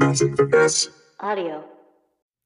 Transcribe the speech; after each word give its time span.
Audio. 0.00 1.64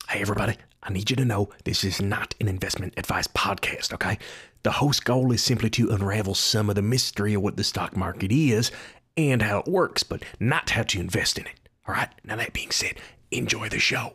Hey, 0.07 0.21
everybody, 0.21 0.55
I 0.83 0.93
need 0.93 1.09
you 1.09 1.15
to 1.15 1.25
know 1.25 1.49
this 1.65 1.83
is 1.83 1.99
not 1.99 2.35
an 2.39 2.47
investment 2.47 2.93
advice 2.95 3.25
podcast, 3.27 3.91
okay? 3.93 4.19
The 4.61 4.71
host's 4.71 4.99
goal 4.99 5.31
is 5.31 5.43
simply 5.43 5.71
to 5.71 5.89
unravel 5.89 6.35
some 6.35 6.69
of 6.69 6.75
the 6.75 6.83
mystery 6.83 7.33
of 7.33 7.41
what 7.41 7.57
the 7.57 7.63
stock 7.63 7.97
market 7.97 8.31
is 8.31 8.71
and 9.17 9.41
how 9.41 9.59
it 9.59 9.67
works, 9.67 10.03
but 10.03 10.23
not 10.39 10.69
how 10.69 10.83
to 10.83 10.99
invest 10.99 11.39
in 11.39 11.47
it, 11.47 11.59
all 11.87 11.95
right? 11.95 12.09
Now, 12.23 12.35
that 12.35 12.53
being 12.53 12.69
said, 12.69 12.95
enjoy 13.31 13.67
the 13.69 13.79
show. 13.79 14.13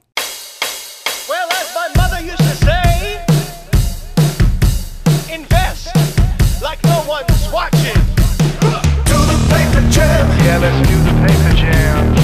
Well, 1.28 1.48
as 1.50 1.74
my 1.74 1.90
mother 1.96 2.20
used 2.24 2.38
to 2.38 2.56
say, 2.64 3.24
invest 5.34 5.92
like 6.62 6.82
no 6.84 7.04
one's 7.08 7.52
watching. 7.52 8.00
Do 9.04 9.18
the 9.18 9.46
paper 9.50 9.90
jam, 9.90 10.28
Yeah, 10.44 10.58
let's 10.58 10.88
do 10.88 10.96
the 11.02 11.26
paper 11.26 11.56
jam. 11.56 12.23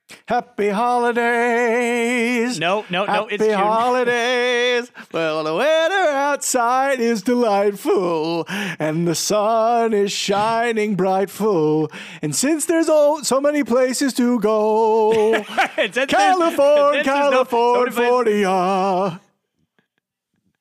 Happy 0.27 0.69
holidays. 0.69 2.59
No, 2.59 2.85
no, 2.89 3.05
no, 3.05 3.11
Happy 3.13 3.35
it's 3.35 3.43
June. 3.43 3.53
holidays. 3.57 4.91
Well, 5.11 5.43
the 5.43 5.53
weather 5.55 6.09
outside 6.11 6.99
is 6.99 7.21
delightful, 7.21 8.45
and 8.47 9.07
the 9.07 9.15
sun 9.15 9.93
is 9.93 10.11
shining 10.11 10.95
brightful. 10.95 11.91
And 12.21 12.35
since 12.35 12.65
there's 12.65 12.87
oh, 12.89 13.21
so 13.23 13.39
many 13.41 13.63
places 13.63 14.13
to 14.15 14.39
go, 14.39 15.33
And 15.33 15.45
since 15.77 15.95
there's- 15.95 16.07
California, 16.09 17.03
there's 17.03 17.31
no- 17.31 17.43
so 17.43 17.73
many 17.73 17.91
places- 17.91 17.97
California. 18.45 19.21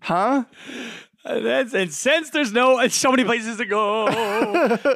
Huh? 0.02 0.44
That's, 1.24 1.74
and 1.74 1.92
since 1.92 2.30
there's 2.30 2.52
no 2.52 2.86
so 2.88 3.10
many 3.10 3.24
places 3.24 3.58
to 3.58 3.66
go, 3.66 4.06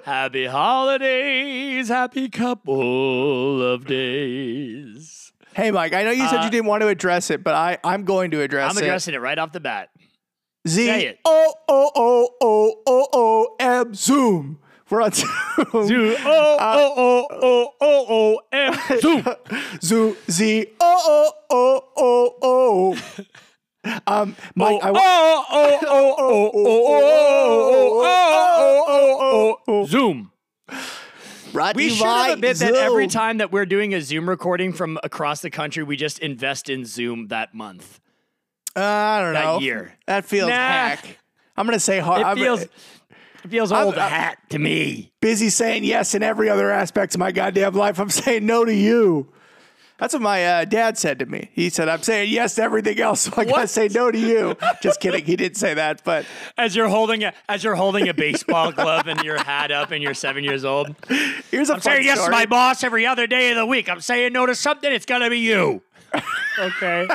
happy 0.05 0.47
holidays, 0.47 1.89
happy 1.89 2.29
couple 2.29 3.63
of 3.63 3.87
days. 3.87 5.33
Hey, 5.55 5.71
Mike, 5.71 5.93
I 5.93 6.03
know 6.03 6.11
you 6.11 6.27
said 6.29 6.41
Uh, 6.41 6.45
you 6.45 6.51
didn't 6.51 6.67
want 6.67 6.81
to 6.81 6.89
address 6.89 7.31
it, 7.31 7.45
but 7.45 7.55
I, 7.55 7.79
I'm 7.85 8.05
going 8.05 8.33
to 8.33 8.41
address 8.41 8.73
it. 8.75 8.79
I'm 8.79 8.85
addressing 8.85 9.15
it 9.15 9.21
right 9.21 9.39
off 9.39 9.53
the 9.53 9.61
bat. 9.61 9.91
Z 10.67 10.89
it. 10.91 11.19
O 11.25 11.55
O 11.69 11.91
O 11.95 12.29
O 12.41 12.83
O 12.87 13.09
O 13.13 13.57
M 13.61 13.95
Zoom. 13.95 14.59
We're 14.91 15.03
on 15.03 15.13
Zoom. 15.13 15.31
Zoom. 15.87 16.15
Oh, 16.25 16.57
oh, 16.61 16.95
oh, 16.97 17.27
oh, 17.43 17.71
oh, 17.81 18.07
oh, 18.09 18.41
M. 18.53 19.81
Zoom. 19.81 20.17
Z 20.31 20.67
O 20.81 21.01
O 21.07 21.33
O 21.51 21.85
O 21.97 22.35
O. 22.43 22.97
Um, 24.07 24.37
Mike, 24.55 24.81
I 24.83 24.89
oh, 24.89 24.93
wa- 24.93 25.01
oh, 25.01 25.45
oh, 25.51 25.81
oh, 25.89 26.17
oh, 26.19 26.51
oh, 26.55 28.03
oh, 28.05 28.85
oh, 28.89 29.19
oh, 29.21 29.59
oh, 29.69 29.87
Zoom. 29.87 30.31
brought 31.53 31.77
We 31.77 31.91
should 31.91 32.07
have 32.07 32.27
by 32.27 32.29
a 32.31 32.37
bit 32.37 32.57
that 32.59 32.75
every 32.75 33.07
time 33.07 33.39
that 33.39 33.53
we're 33.53 33.67
doing 33.67 33.95
a 33.95 34.01
Zoom 34.01 34.29
recording 34.29 34.73
from 34.73 34.99
across 35.03 35.41
the 35.43 35.51
country, 35.51 35.83
we 35.83 35.97
just 35.97 36.19
invest 36.19 36.69
in 36.71 36.85
Zoom 36.85 37.29
that 37.29 37.55
month. 37.55 38.01
Uh, 38.77 38.81
I 38.81 39.21
don't 39.21 39.33
that 39.35 39.45
know. 39.45 39.61
year. 39.61 39.95
That 40.07 40.25
feels 40.25 40.49
Nah. 40.49 40.55
hack. 40.57 41.19
I'm 41.57 41.67
gonna 41.67 41.79
say 41.79 42.01
hard. 42.01 42.23
It 42.23 42.27
I'm 42.27 42.37
feels, 42.37 42.63
it 42.63 42.71
feels 43.49 43.71
old 43.71 43.97
I'm- 43.97 44.11
hat 44.11 44.39
to 44.51 44.59
me. 44.59 45.13
busy 45.21 45.49
saying 45.51 45.85
yes 45.85 46.15
in 46.15 46.23
every 46.25 46.49
other 46.49 46.71
aspect 46.73 47.15
of 47.15 47.21
my 47.21 47.31
goddamn 47.33 47.75
life. 47.75 48.01
I'm 48.01 48.11
saying 48.11 48.45
no 48.47 48.65
to 48.65 48.75
you. 48.75 49.31
That's 49.99 50.13
what 50.13 50.23
my 50.23 50.45
uh, 50.45 50.65
dad 50.65 50.99
said 50.99 51.21
to 51.21 51.27
me. 51.27 51.51
He 51.53 51.71
said, 51.71 51.89
"I'm 51.89 52.03
saying 52.03 52.31
yes 52.33 52.57
to 52.57 52.63
everything 52.63 53.01
else, 53.01 53.21
so 53.23 53.33
I 53.37 53.45
gotta 53.45 53.69
say 53.69 53.89
no 53.89 54.11
to 54.11 54.19
you." 54.19 54.57
Just 54.83 55.01
kidding. 55.01 55.25
He 55.25 55.37
didn't 55.37 55.57
say 55.57 55.75
that, 55.75 56.03
but 56.05 56.27
As 56.59 56.75
you're 56.75 56.89
holding 56.89 57.23
a 57.23 57.33
as 57.49 57.63
you're 57.63 57.77
holding 57.77 58.09
a 58.09 58.15
baseball 58.15 58.73
glove 58.73 59.07
and 59.07 59.23
your 59.23 59.43
hat 59.43 59.71
up 59.71 59.93
and 59.93 60.03
you're 60.03 60.15
seven 60.15 60.43
years 60.43 60.65
old. 60.65 60.95
here's 61.51 61.71
a 61.71 61.75
I'm 61.75 61.81
fun 61.81 61.93
saying 61.93 62.05
yes 62.05 62.25
to 62.25 62.31
my 62.31 62.45
boss 62.47 62.83
every 62.83 63.07
other 63.07 63.27
day 63.29 63.51
of 63.53 63.57
the 63.57 63.67
week. 63.67 63.89
I'm 63.89 64.01
saying 64.01 64.33
no 64.33 64.47
to 64.47 64.55
something. 64.55 64.93
It's 64.93 65.07
gonna 65.07 65.31
be 65.31 65.39
you. 65.39 65.83
Okay. 66.59 67.09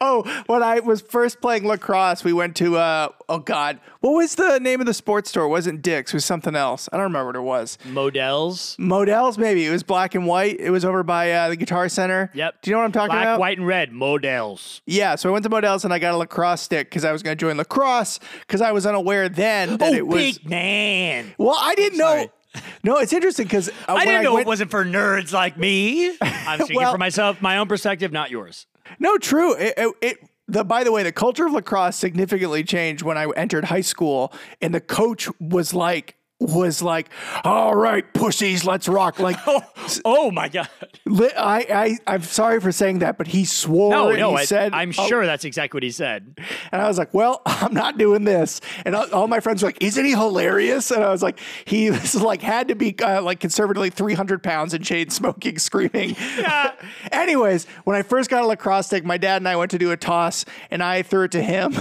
Oh, 0.00 0.22
when 0.46 0.62
I 0.62 0.80
was 0.80 1.00
first 1.00 1.40
playing 1.40 1.66
lacrosse, 1.66 2.24
we 2.24 2.32
went 2.32 2.56
to 2.56 2.76
uh 2.76 3.08
oh 3.28 3.38
god, 3.38 3.80
what 4.00 4.12
was 4.12 4.34
the 4.34 4.58
name 4.58 4.80
of 4.80 4.86
the 4.86 4.94
sports 4.94 5.30
store? 5.30 5.44
It 5.44 5.48
wasn't 5.48 5.82
Dick's, 5.82 6.12
it 6.12 6.16
was 6.16 6.24
something 6.24 6.54
else. 6.56 6.88
I 6.92 6.96
don't 6.96 7.04
remember 7.04 7.26
what 7.26 7.36
it 7.36 7.40
was. 7.40 7.78
Modell's. 7.84 8.76
Modell's, 8.78 9.38
maybe. 9.38 9.64
It 9.66 9.70
was 9.70 9.82
black 9.82 10.14
and 10.14 10.26
white. 10.26 10.58
It 10.60 10.70
was 10.70 10.84
over 10.84 11.02
by 11.02 11.30
uh, 11.32 11.48
the 11.50 11.56
Guitar 11.56 11.88
Center. 11.88 12.30
Yep. 12.34 12.62
Do 12.62 12.70
you 12.70 12.74
know 12.74 12.80
what 12.80 12.84
I'm 12.86 12.92
talking 12.92 13.12
Black, 13.14 13.22
about? 13.24 13.40
white, 13.40 13.58
and 13.58 13.66
red. 13.66 13.92
Modell's. 13.92 14.82
Yeah. 14.86 15.14
So 15.16 15.28
I 15.28 15.32
went 15.32 15.42
to 15.44 15.48
Modell's 15.50 15.84
and 15.84 15.92
I 15.92 15.98
got 15.98 16.14
a 16.14 16.16
lacrosse 16.16 16.60
stick 16.62 16.88
because 16.90 17.04
I 17.04 17.12
was 17.12 17.22
going 17.22 17.36
to 17.36 17.40
join 17.40 17.56
lacrosse 17.56 18.18
because 18.40 18.60
I 18.60 18.72
was 18.72 18.86
unaware 18.86 19.28
then 19.28 19.76
that 19.78 19.92
oh, 19.92 19.96
it 19.96 20.06
was. 20.06 20.38
big 20.38 20.48
man. 20.50 21.34
Well, 21.38 21.56
I 21.60 21.74
didn't 21.74 21.98
Sorry. 21.98 22.24
know. 22.24 22.30
No, 22.84 22.98
it's 22.98 23.14
interesting 23.14 23.46
because 23.46 23.70
uh, 23.70 23.72
I 23.88 24.04
didn't 24.04 24.24
know 24.24 24.34
went- 24.34 24.44
it 24.46 24.48
wasn't 24.48 24.70
for 24.70 24.84
nerds 24.84 25.32
like 25.32 25.56
me. 25.56 26.14
I'm 26.20 26.58
speaking 26.60 26.76
Well- 26.76 26.92
for 26.92 26.98
myself, 26.98 27.40
my 27.40 27.56
own 27.56 27.66
perspective, 27.66 28.12
not 28.12 28.30
yours. 28.30 28.66
No, 28.98 29.18
true. 29.18 29.54
It, 29.54 29.74
it, 29.76 29.94
it 30.00 30.18
the 30.48 30.64
by 30.64 30.84
the 30.84 30.92
way, 30.92 31.02
the 31.02 31.12
culture 31.12 31.46
of 31.46 31.52
lacrosse 31.52 31.96
significantly 31.96 32.64
changed 32.64 33.02
when 33.02 33.16
I 33.16 33.28
entered 33.36 33.64
high 33.64 33.80
school, 33.80 34.32
and 34.60 34.74
the 34.74 34.80
coach 34.80 35.28
was 35.40 35.72
like 35.72 36.16
was 36.42 36.82
like, 36.82 37.08
"All 37.44 37.74
right, 37.74 38.04
pussies, 38.14 38.64
let's 38.64 38.88
rock!" 38.88 39.18
Like, 39.18 39.38
Oh 40.04 40.30
my 40.30 40.48
god. 40.48 40.68
I, 41.06 41.66
I, 42.06 42.14
I'm 42.14 42.22
sorry 42.22 42.60
for 42.60 42.72
saying 42.72 43.00
that, 43.00 43.18
but 43.18 43.26
he 43.26 43.44
swore. 43.44 43.90
No, 43.90 44.12
no, 44.12 44.34
I, 44.34 44.44
said, 44.44 44.72
I'm 44.72 44.90
oh, 44.96 45.06
sure 45.06 45.26
that's 45.26 45.44
exactly 45.44 45.76
what 45.76 45.82
he 45.82 45.90
said. 45.90 46.38
And 46.70 46.80
I 46.80 46.88
was 46.88 46.98
like, 46.98 47.12
well, 47.12 47.42
I'm 47.46 47.74
not 47.74 47.98
doing 47.98 48.24
this. 48.24 48.60
And 48.84 48.94
all, 48.94 49.12
all 49.12 49.28
my 49.28 49.40
friends 49.40 49.62
were 49.62 49.68
like, 49.68 49.82
isn't 49.82 50.04
he 50.04 50.12
hilarious? 50.12 50.90
And 50.90 51.02
I 51.02 51.10
was 51.10 51.22
like, 51.22 51.38
he 51.64 51.90
was 51.90 52.14
like, 52.14 52.42
had 52.42 52.68
to 52.68 52.74
be 52.74 52.96
uh, 53.00 53.22
like 53.22 53.40
conservatively 53.40 53.90
300 53.90 54.42
pounds 54.42 54.74
and 54.74 54.84
chain 54.84 55.10
smoking, 55.10 55.58
screaming. 55.58 56.16
Yeah. 56.38 56.72
Anyways, 57.10 57.66
when 57.84 57.96
I 57.96 58.02
first 58.02 58.30
got 58.30 58.42
a 58.42 58.46
lacrosse 58.46 58.86
stick, 58.86 59.04
my 59.04 59.18
dad 59.18 59.42
and 59.42 59.48
I 59.48 59.56
went 59.56 59.70
to 59.72 59.78
do 59.78 59.90
a 59.90 59.96
toss 59.96 60.44
and 60.70 60.82
I 60.82 61.02
threw 61.02 61.24
it 61.24 61.32
to 61.32 61.42
him 61.42 61.74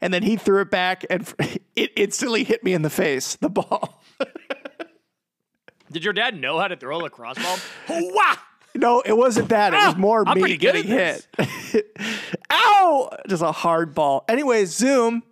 and 0.00 0.12
then 0.12 0.22
he 0.22 0.36
threw 0.36 0.60
it 0.60 0.70
back 0.70 1.04
and 1.10 1.32
it 1.76 1.92
instantly 1.96 2.44
hit 2.44 2.62
me 2.62 2.74
in 2.74 2.82
the 2.82 2.90
face, 2.90 3.36
the 3.36 3.48
ball. 3.48 4.02
Did 5.96 6.04
your 6.04 6.12
dad 6.12 6.38
know 6.38 6.58
how 6.60 6.68
to 6.68 6.76
throw 6.76 6.98
a 6.98 7.00
lacrosse 7.04 7.38
ball? 7.38 7.56
Wah! 7.88 8.34
No, 8.74 9.00
it 9.00 9.16
wasn't 9.16 9.48
that. 9.48 9.72
It 9.72 9.76
was 9.78 9.94
Ah, 9.94 9.98
more 9.98 10.28
I'm 10.28 10.34
me 10.34 10.42
pretty 10.42 10.58
good 10.58 10.74
getting 10.74 10.92
at 10.92 11.26
hit. 11.70 11.96
Ow! 12.52 13.08
Just 13.26 13.42
a 13.42 13.50
hard 13.50 13.94
ball. 13.94 14.22
Anyways, 14.28 14.76
Zoom. 14.76 15.22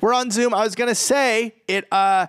We're 0.00 0.14
on 0.14 0.30
Zoom. 0.30 0.54
I 0.54 0.62
was 0.62 0.76
gonna 0.76 0.94
say 0.94 1.56
it. 1.66 1.92
Uh, 1.92 2.28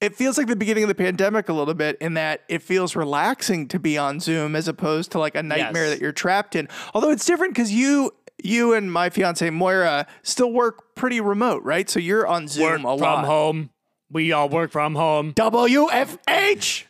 it 0.00 0.16
feels 0.16 0.36
like 0.38 0.48
the 0.48 0.56
beginning 0.56 0.82
of 0.82 0.88
the 0.88 0.96
pandemic 0.96 1.48
a 1.48 1.52
little 1.52 1.74
bit 1.74 1.98
in 2.00 2.14
that 2.14 2.40
it 2.48 2.62
feels 2.62 2.96
relaxing 2.96 3.68
to 3.68 3.78
be 3.78 3.96
on 3.96 4.18
Zoom 4.18 4.56
as 4.56 4.66
opposed 4.66 5.12
to 5.12 5.20
like 5.20 5.36
a 5.36 5.42
nightmare 5.44 5.84
Yes. 5.84 5.94
that 5.94 6.00
you're 6.02 6.10
trapped 6.10 6.56
in. 6.56 6.68
Although 6.94 7.10
it's 7.10 7.24
different 7.24 7.54
because 7.54 7.70
you. 7.72 8.12
You 8.44 8.72
and 8.74 8.90
my 8.92 9.08
fiance 9.08 9.48
Moira 9.50 10.04
still 10.24 10.52
work 10.52 10.96
pretty 10.96 11.20
remote, 11.20 11.62
right? 11.62 11.88
So 11.88 12.00
you're 12.00 12.26
on 12.26 12.48
Zoom 12.48 12.82
Work 12.82 12.94
a 12.96 12.98
from 12.98 13.00
lot. 13.00 13.24
home. 13.24 13.70
We 14.12 14.32
all 14.32 14.48
work 14.48 14.70
from 14.70 14.94
home. 14.94 15.32
WFH. 15.34 16.84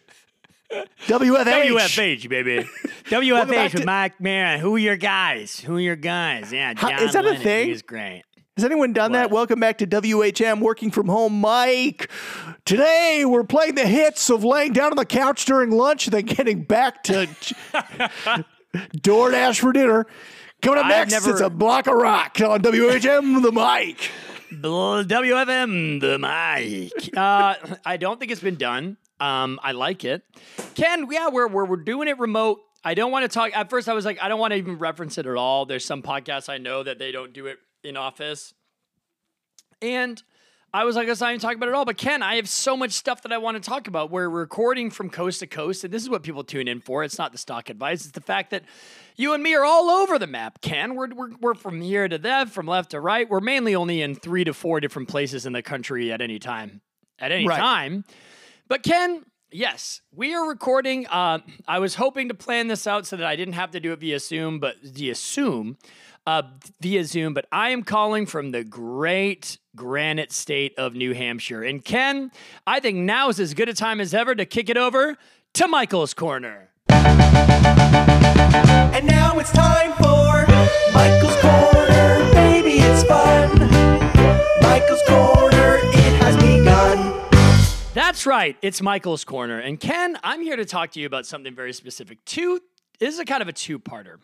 WFH. 0.72 0.84
WFH, 1.06 2.28
baby. 2.28 2.66
WFH 3.04 3.72
with 3.74 3.82
to- 3.82 3.86
Mike 3.86 4.20
Man. 4.20 4.58
Who 4.58 4.74
are 4.74 4.78
your 4.78 4.96
guys? 4.96 5.60
Who 5.60 5.76
are 5.76 5.80
your 5.80 5.96
guys? 5.96 6.52
Yeah, 6.52 6.72
How- 6.76 6.90
John 6.90 7.02
is 7.02 7.12
that 7.12 7.24
a 7.26 7.36
thing? 7.36 7.68
He's 7.68 7.82
great. 7.82 8.22
Has 8.56 8.64
anyone 8.64 8.92
done 8.92 9.12
that? 9.12 9.30
Welcome 9.30 9.60
back 9.60 9.78
to 9.78 9.86
WHM 9.86 10.60
Working 10.60 10.90
From 10.90 11.08
Home, 11.08 11.40
Mike. 11.40 12.10
Today 12.66 13.24
we're 13.26 13.44
playing 13.44 13.76
the 13.76 13.86
hits 13.86 14.28
of 14.30 14.44
laying 14.44 14.72
down 14.72 14.90
on 14.90 14.96
the 14.96 15.06
couch 15.06 15.44
during 15.46 15.70
lunch 15.70 16.06
and 16.06 16.12
then 16.14 16.24
getting 16.26 16.62
back 16.62 17.02
to 17.04 17.28
DoorDash 18.74 19.60
for 19.60 19.72
dinner. 19.72 20.06
Coming 20.60 20.78
up 20.80 20.84
I've 20.86 20.90
next, 20.90 21.12
never- 21.12 21.30
it's 21.30 21.40
a 21.40 21.50
block 21.50 21.86
of 21.86 21.94
rock 21.94 22.38
on 22.40 22.60
WHM, 22.62 23.42
the 23.42 23.52
mic. 23.52 24.10
WFM, 24.60 26.00
the 26.00 26.18
mic. 26.18 27.16
Uh, 27.16 27.54
I 27.84 27.96
don't 27.96 28.20
think 28.20 28.30
it's 28.30 28.40
been 28.40 28.56
done. 28.56 28.96
Um, 29.18 29.58
I 29.62 29.72
like 29.72 30.04
it. 30.04 30.22
Ken, 30.74 31.06
yeah, 31.10 31.28
we're, 31.28 31.48
we're, 31.48 31.64
we're 31.64 31.76
doing 31.76 32.08
it 32.08 32.18
remote. 32.18 32.60
I 32.84 32.94
don't 32.94 33.12
want 33.12 33.22
to 33.22 33.28
talk. 33.28 33.56
At 33.56 33.70
first, 33.70 33.88
I 33.88 33.94
was 33.94 34.04
like, 34.04 34.18
I 34.20 34.28
don't 34.28 34.40
want 34.40 34.52
to 34.52 34.56
even 34.56 34.78
reference 34.78 35.16
it 35.16 35.26
at 35.26 35.36
all. 35.36 35.64
There's 35.64 35.84
some 35.84 36.02
podcasts 36.02 36.48
I 36.48 36.58
know 36.58 36.82
that 36.82 36.98
they 36.98 37.12
don't 37.12 37.32
do 37.32 37.46
it 37.46 37.58
in 37.84 37.96
office. 37.96 38.52
And 39.80 40.22
I 40.74 40.84
was 40.84 40.96
like, 40.96 41.06
let's 41.06 41.20
not 41.20 41.30
even 41.30 41.40
talking 41.40 41.58
about 41.58 41.68
it 41.68 41.74
all. 41.74 41.84
But 41.84 41.98
Ken, 41.98 42.22
I 42.22 42.36
have 42.36 42.48
so 42.48 42.76
much 42.76 42.92
stuff 42.92 43.22
that 43.22 43.32
I 43.32 43.38
want 43.38 43.62
to 43.62 43.68
talk 43.68 43.88
about. 43.88 44.10
We're 44.10 44.28
recording 44.28 44.90
from 44.90 45.10
coast 45.10 45.40
to 45.40 45.46
coast, 45.46 45.84
and 45.84 45.92
this 45.92 46.02
is 46.02 46.08
what 46.08 46.22
people 46.22 46.44
tune 46.44 46.66
in 46.66 46.80
for. 46.80 47.04
It's 47.04 47.18
not 47.18 47.32
the 47.32 47.38
stock 47.38 47.68
advice; 47.68 48.02
it's 48.02 48.12
the 48.12 48.20
fact 48.20 48.50
that 48.50 48.62
you 49.16 49.34
and 49.34 49.42
me 49.42 49.54
are 49.54 49.64
all 49.64 49.90
over 49.90 50.18
the 50.18 50.26
map. 50.26 50.60
Ken, 50.60 50.94
we're 50.94 51.08
we're, 51.14 51.30
we're 51.40 51.54
from 51.54 51.80
here 51.80 52.08
to 52.08 52.18
there, 52.18 52.46
from 52.46 52.66
left 52.66 52.90
to 52.92 53.00
right. 53.00 53.28
We're 53.28 53.40
mainly 53.40 53.74
only 53.74 54.02
in 54.02 54.14
three 54.14 54.44
to 54.44 54.52
four 54.54 54.80
different 54.80 55.08
places 55.08 55.46
in 55.46 55.52
the 55.52 55.62
country 55.62 56.12
at 56.12 56.20
any 56.20 56.38
time. 56.38 56.80
At 57.18 57.30
any 57.32 57.46
Right. 57.46 57.58
time, 57.58 58.04
but 58.68 58.82
Ken. 58.82 59.24
Yes, 59.54 60.00
we 60.14 60.34
are 60.34 60.48
recording. 60.48 61.06
Uh, 61.08 61.40
I 61.68 61.78
was 61.78 61.96
hoping 61.96 62.28
to 62.28 62.34
plan 62.34 62.68
this 62.68 62.86
out 62.86 63.06
so 63.06 63.16
that 63.18 63.26
I 63.26 63.36
didn't 63.36 63.52
have 63.52 63.70
to 63.72 63.80
do 63.80 63.92
it 63.92 63.98
via 63.98 64.18
Zoom, 64.18 64.58
but 64.60 64.76
via 64.82 65.14
Zoom, 65.14 65.76
uh, 66.26 66.40
via 66.80 67.04
Zoom. 67.04 67.34
But 67.34 67.48
I 67.52 67.68
am 67.68 67.82
calling 67.82 68.24
from 68.24 68.52
the 68.52 68.64
great 68.64 69.58
granite 69.76 70.32
state 70.32 70.72
of 70.78 70.94
New 70.94 71.12
Hampshire. 71.12 71.62
And 71.62 71.84
Ken, 71.84 72.32
I 72.66 72.80
think 72.80 72.96
now 73.00 73.28
is 73.28 73.38
as 73.38 73.52
good 73.52 73.68
a 73.68 73.74
time 73.74 74.00
as 74.00 74.14
ever 74.14 74.34
to 74.34 74.46
kick 74.46 74.70
it 74.70 74.78
over 74.78 75.18
to 75.52 75.68
Michael's 75.68 76.14
corner. 76.14 76.70
And 78.94 79.06
now 79.06 79.38
it's 79.38 79.52
time 79.52 79.92
for 79.94 80.46
Michael's 80.92 81.36
Corner. 81.40 82.30
Baby, 82.32 82.78
it's 82.78 83.02
fun. 83.04 83.58
Michael's 84.62 85.02
Corner, 85.06 85.80
it 85.82 86.22
has 86.22 86.36
begun. 86.36 87.28
That's 87.94 88.24
right. 88.26 88.56
It's 88.62 88.80
Michael's 88.80 89.24
corner. 89.24 89.58
And 89.58 89.80
Ken, 89.80 90.16
I'm 90.22 90.42
here 90.42 90.56
to 90.56 90.64
talk 90.64 90.92
to 90.92 91.00
you 91.00 91.06
about 91.06 91.26
something 91.26 91.54
very 91.54 91.72
specific. 91.72 92.24
Two, 92.24 92.60
this 92.98 93.14
is 93.14 93.20
a 93.20 93.24
kind 93.24 93.42
of 93.42 93.48
a 93.48 93.52
two-parter. 93.52 94.18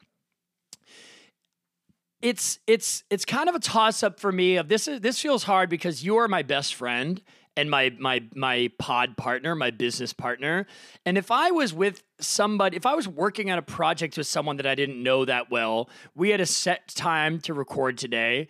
It's 2.20 2.58
it's 2.66 3.04
it's 3.10 3.24
kind 3.24 3.48
of 3.48 3.54
a 3.54 3.60
toss-up 3.60 4.18
for 4.18 4.32
me 4.32 4.56
of 4.56 4.68
this 4.68 4.88
is 4.88 5.00
this 5.00 5.20
feels 5.20 5.44
hard 5.44 5.70
because 5.70 6.04
you 6.04 6.16
are 6.16 6.26
my 6.26 6.42
best 6.42 6.74
friend 6.74 7.22
and 7.56 7.70
my 7.70 7.94
my 7.98 8.22
my 8.34 8.70
pod 8.78 9.16
partner, 9.16 9.54
my 9.54 9.70
business 9.70 10.12
partner. 10.12 10.66
And 11.04 11.16
if 11.16 11.30
I 11.30 11.50
was 11.50 11.72
with 11.72 12.02
somebody, 12.20 12.76
if 12.76 12.86
I 12.86 12.94
was 12.94 13.08
working 13.08 13.50
on 13.50 13.58
a 13.58 13.62
project 13.62 14.16
with 14.16 14.26
someone 14.26 14.56
that 14.56 14.66
I 14.66 14.74
didn't 14.74 15.02
know 15.02 15.24
that 15.24 15.50
well, 15.50 15.88
we 16.14 16.30
had 16.30 16.40
a 16.40 16.46
set 16.46 16.88
time 16.88 17.40
to 17.40 17.54
record 17.54 17.98
today. 17.98 18.48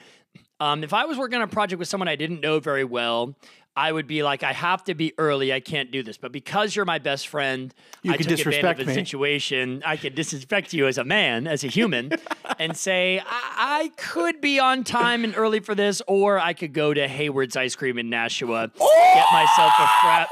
Um, 0.60 0.82
if 0.82 0.92
I 0.92 1.04
was 1.04 1.18
working 1.18 1.36
on 1.36 1.42
a 1.42 1.48
project 1.48 1.78
with 1.78 1.88
someone 1.88 2.08
I 2.08 2.16
didn't 2.16 2.40
know 2.40 2.58
very 2.58 2.84
well, 2.84 3.36
I 3.78 3.92
would 3.92 4.08
be 4.08 4.24
like, 4.24 4.42
I 4.42 4.52
have 4.52 4.82
to 4.84 4.94
be 4.94 5.12
early. 5.18 5.52
I 5.52 5.60
can't 5.60 5.92
do 5.92 6.02
this. 6.02 6.16
But 6.16 6.32
because 6.32 6.74
you're 6.74 6.84
my 6.84 6.98
best 6.98 7.28
friend, 7.28 7.72
You 8.02 8.12
I 8.12 8.16
can 8.16 8.26
took 8.26 8.36
disrespect 8.36 8.80
advantage 8.80 8.80
of 8.80 8.86
the 8.86 8.94
situation. 9.06 9.82
I 9.86 9.96
can 9.96 10.16
disrespect 10.16 10.72
you 10.72 10.88
as 10.88 10.98
a 10.98 11.04
man, 11.04 11.46
as 11.46 11.62
a 11.62 11.68
human, 11.68 12.10
and 12.58 12.76
say 12.76 13.20
I-, 13.20 13.84
I 13.84 13.92
could 13.96 14.40
be 14.40 14.58
on 14.58 14.82
time 14.82 15.22
and 15.22 15.36
early 15.36 15.60
for 15.60 15.76
this, 15.76 16.02
or 16.08 16.40
I 16.40 16.54
could 16.54 16.72
go 16.72 16.92
to 16.92 17.06
Hayward's 17.06 17.56
Ice 17.56 17.76
Cream 17.76 17.98
in 17.98 18.10
Nashua, 18.10 18.72
get 18.76 19.26
myself 19.32 19.72
a 19.78 19.86
frap. 20.02 20.26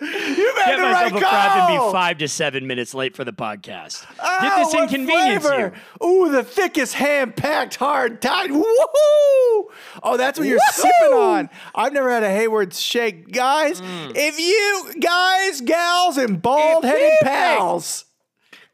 Get 0.68 0.80
myself 0.80 1.12
a 1.22 1.24
frap 1.24 1.56
and 1.68 1.78
be 1.86 1.92
five 1.92 2.18
to 2.18 2.28
seven 2.28 2.66
minutes 2.66 2.94
late 2.94 3.16
for 3.16 3.24
the 3.24 3.32
podcast. 3.32 4.04
Ah, 4.20 4.38
Did 4.56 4.66
this 4.66 4.74
inconvenience 4.74 5.46
flavor? 5.46 5.74
you? 6.00 6.06
Ooh, 6.06 6.30
the 6.30 6.42
thickest 6.44 6.94
ham 6.94 7.32
packed 7.32 7.76
hard 7.76 8.20
tight. 8.22 8.50
Woohoo! 8.50 9.64
Oh, 10.02 10.16
that's 10.16 10.38
what 10.38 10.46
you're 10.48 10.58
sipping 10.72 11.12
on. 11.14 11.50
I've 11.74 11.92
never 11.92 12.10
had 12.10 12.22
a 12.22 12.30
Hayward 12.30 12.74
shake. 12.74 13.30
Guys, 13.32 13.80
Mm. 13.80 14.12
if 14.14 14.38
you 14.38 14.94
guys, 15.00 15.60
gals, 15.60 16.16
and 16.18 16.40
bald 16.40 16.84
headed 16.84 17.12
pals. 17.22 18.04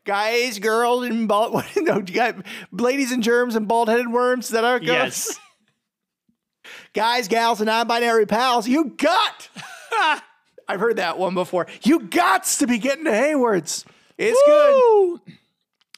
Guys, 0.05 0.58
girls, 0.58 1.05
and 1.06 1.26
bald. 1.29 1.52
What, 1.55 1.67
no, 1.76 1.97
you 1.97 2.02
got 2.02 2.37
ladies 2.73 3.11
and 3.12 3.23
germs 3.23 3.55
and 3.56 3.67
bald 3.67 3.88
headed 3.88 4.11
worms. 4.12 4.50
That 4.50 4.64
are? 4.64 4.81
Yes. 4.82 5.38
Guys, 6.94 7.26
gals, 7.29 7.61
and 7.61 7.67
non 7.67 7.87
binary 7.87 8.26
pals, 8.26 8.69
you 8.69 8.85
got. 8.97 9.49
I've 10.69 10.81
heard 10.81 10.96
that 10.96 11.19
one 11.19 11.34
before. 11.34 11.66
You 11.82 12.00
got 12.00 12.44
to 12.44 12.66
be 12.66 12.78
getting 12.78 13.05
to 13.05 13.12
Hayward's. 13.14 13.84
It's 14.16 14.40
good. 14.46 15.20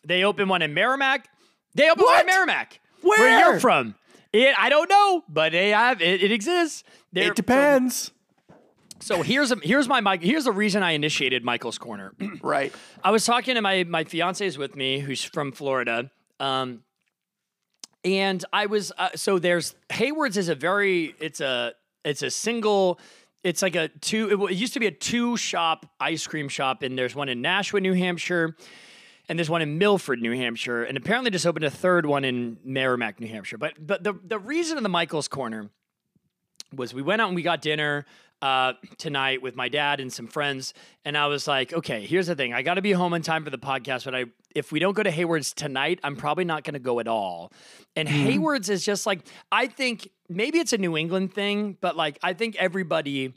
They 0.04 0.24
open 0.24 0.48
one 0.48 0.62
in 0.62 0.74
Merrimack. 0.74 1.28
They 1.74 1.90
open 1.90 2.04
one 2.04 2.20
in 2.20 2.26
Merrimack. 2.26 2.80
Where? 3.02 3.20
Are 3.44 3.50
you're 3.52 3.60
from? 3.60 3.94
It, 4.32 4.54
I 4.58 4.68
don't 4.68 4.88
know, 4.90 5.22
but 5.28 5.52
they 5.52 5.70
have 5.70 6.00
it. 6.02 6.22
It 6.22 6.32
exists. 6.32 6.84
They're- 7.12 7.30
It 7.30 7.36
depends. 7.36 8.10
So, 9.00 9.16
so 9.16 9.22
here's 9.22 9.52
a, 9.52 9.56
here's 9.62 9.88
my 9.88 10.00
mic. 10.00 10.22
Here's 10.22 10.44
the 10.44 10.52
reason 10.52 10.82
I 10.82 10.92
initiated 10.92 11.44
Michael's 11.44 11.78
corner. 11.78 12.12
right. 12.42 12.72
I 13.04 13.10
was 13.10 13.24
talking 13.24 13.54
to 13.54 13.60
my 13.60 13.84
my 13.84 14.04
fiance 14.04 14.44
is 14.46 14.56
with 14.58 14.74
me, 14.74 14.98
who's 15.00 15.22
from 15.22 15.52
Florida. 15.52 16.10
Um, 16.40 16.82
and 18.04 18.44
I 18.52 18.66
was 18.66 18.92
uh, 18.98 19.10
so 19.14 19.38
there's 19.38 19.74
Hayward's 19.90 20.36
is 20.36 20.48
a 20.48 20.54
very 20.54 21.14
it's 21.20 21.40
a 21.40 21.74
it's 22.04 22.22
a 22.22 22.30
single. 22.30 22.98
It's 23.46 23.62
like 23.62 23.76
a 23.76 23.86
two. 23.88 24.48
It, 24.50 24.54
used 24.54 24.72
to 24.72 24.80
be 24.80 24.88
a 24.88 24.90
two 24.90 25.36
shop 25.36 25.86
ice 26.00 26.26
cream 26.26 26.48
shop, 26.48 26.82
and 26.82 26.98
there's 26.98 27.14
one 27.14 27.28
in 27.28 27.40
Nashua, 27.42 27.80
New 27.80 27.92
Hampshire, 27.92 28.56
and 29.28 29.38
there's 29.38 29.48
one 29.48 29.62
in 29.62 29.78
Milford, 29.78 30.20
New 30.20 30.32
Hampshire, 30.32 30.82
and 30.82 30.96
apparently 30.96 31.30
just 31.30 31.46
opened 31.46 31.64
a 31.64 31.70
third 31.70 32.06
one 32.06 32.24
in 32.24 32.58
Merrimack, 32.64 33.20
New 33.20 33.28
Hampshire. 33.28 33.56
But 33.56 33.74
but 33.78 34.02
the 34.02 34.14
the 34.24 34.40
reason 34.40 34.78
of 34.78 34.82
the 34.82 34.88
Michael's 34.88 35.28
corner 35.28 35.70
was 36.74 36.92
we 36.92 37.02
went 37.02 37.22
out 37.22 37.28
and 37.28 37.36
we 37.36 37.42
got 37.42 37.62
dinner 37.62 38.04
uh, 38.42 38.72
tonight 38.98 39.42
with 39.42 39.54
my 39.54 39.68
dad 39.68 40.00
and 40.00 40.12
some 40.12 40.26
friends, 40.26 40.74
and 41.04 41.16
I 41.16 41.28
was 41.28 41.46
like, 41.46 41.72
okay, 41.72 42.04
here's 42.04 42.26
the 42.26 42.34
thing: 42.34 42.52
I 42.52 42.62
got 42.62 42.74
to 42.74 42.82
be 42.82 42.90
home 42.90 43.14
in 43.14 43.22
time 43.22 43.44
for 43.44 43.50
the 43.50 43.58
podcast, 43.58 44.06
but 44.06 44.14
I 44.16 44.24
if 44.56 44.72
we 44.72 44.80
don't 44.80 44.94
go 44.94 45.04
to 45.04 45.10
Hayward's 45.12 45.52
tonight, 45.52 46.00
I'm 46.02 46.16
probably 46.16 46.44
not 46.44 46.64
going 46.64 46.74
to 46.74 46.80
go 46.80 46.98
at 46.98 47.06
all. 47.06 47.52
And 47.94 48.08
Hayward's 48.08 48.70
is 48.70 48.84
just 48.84 49.06
like 49.06 49.20
I 49.52 49.68
think 49.68 50.08
maybe 50.28 50.58
it's 50.58 50.72
a 50.72 50.78
New 50.78 50.96
England 50.96 51.32
thing, 51.34 51.76
but 51.80 51.96
like 51.96 52.18
I 52.22 52.32
think 52.32 52.56
everybody 52.56 53.34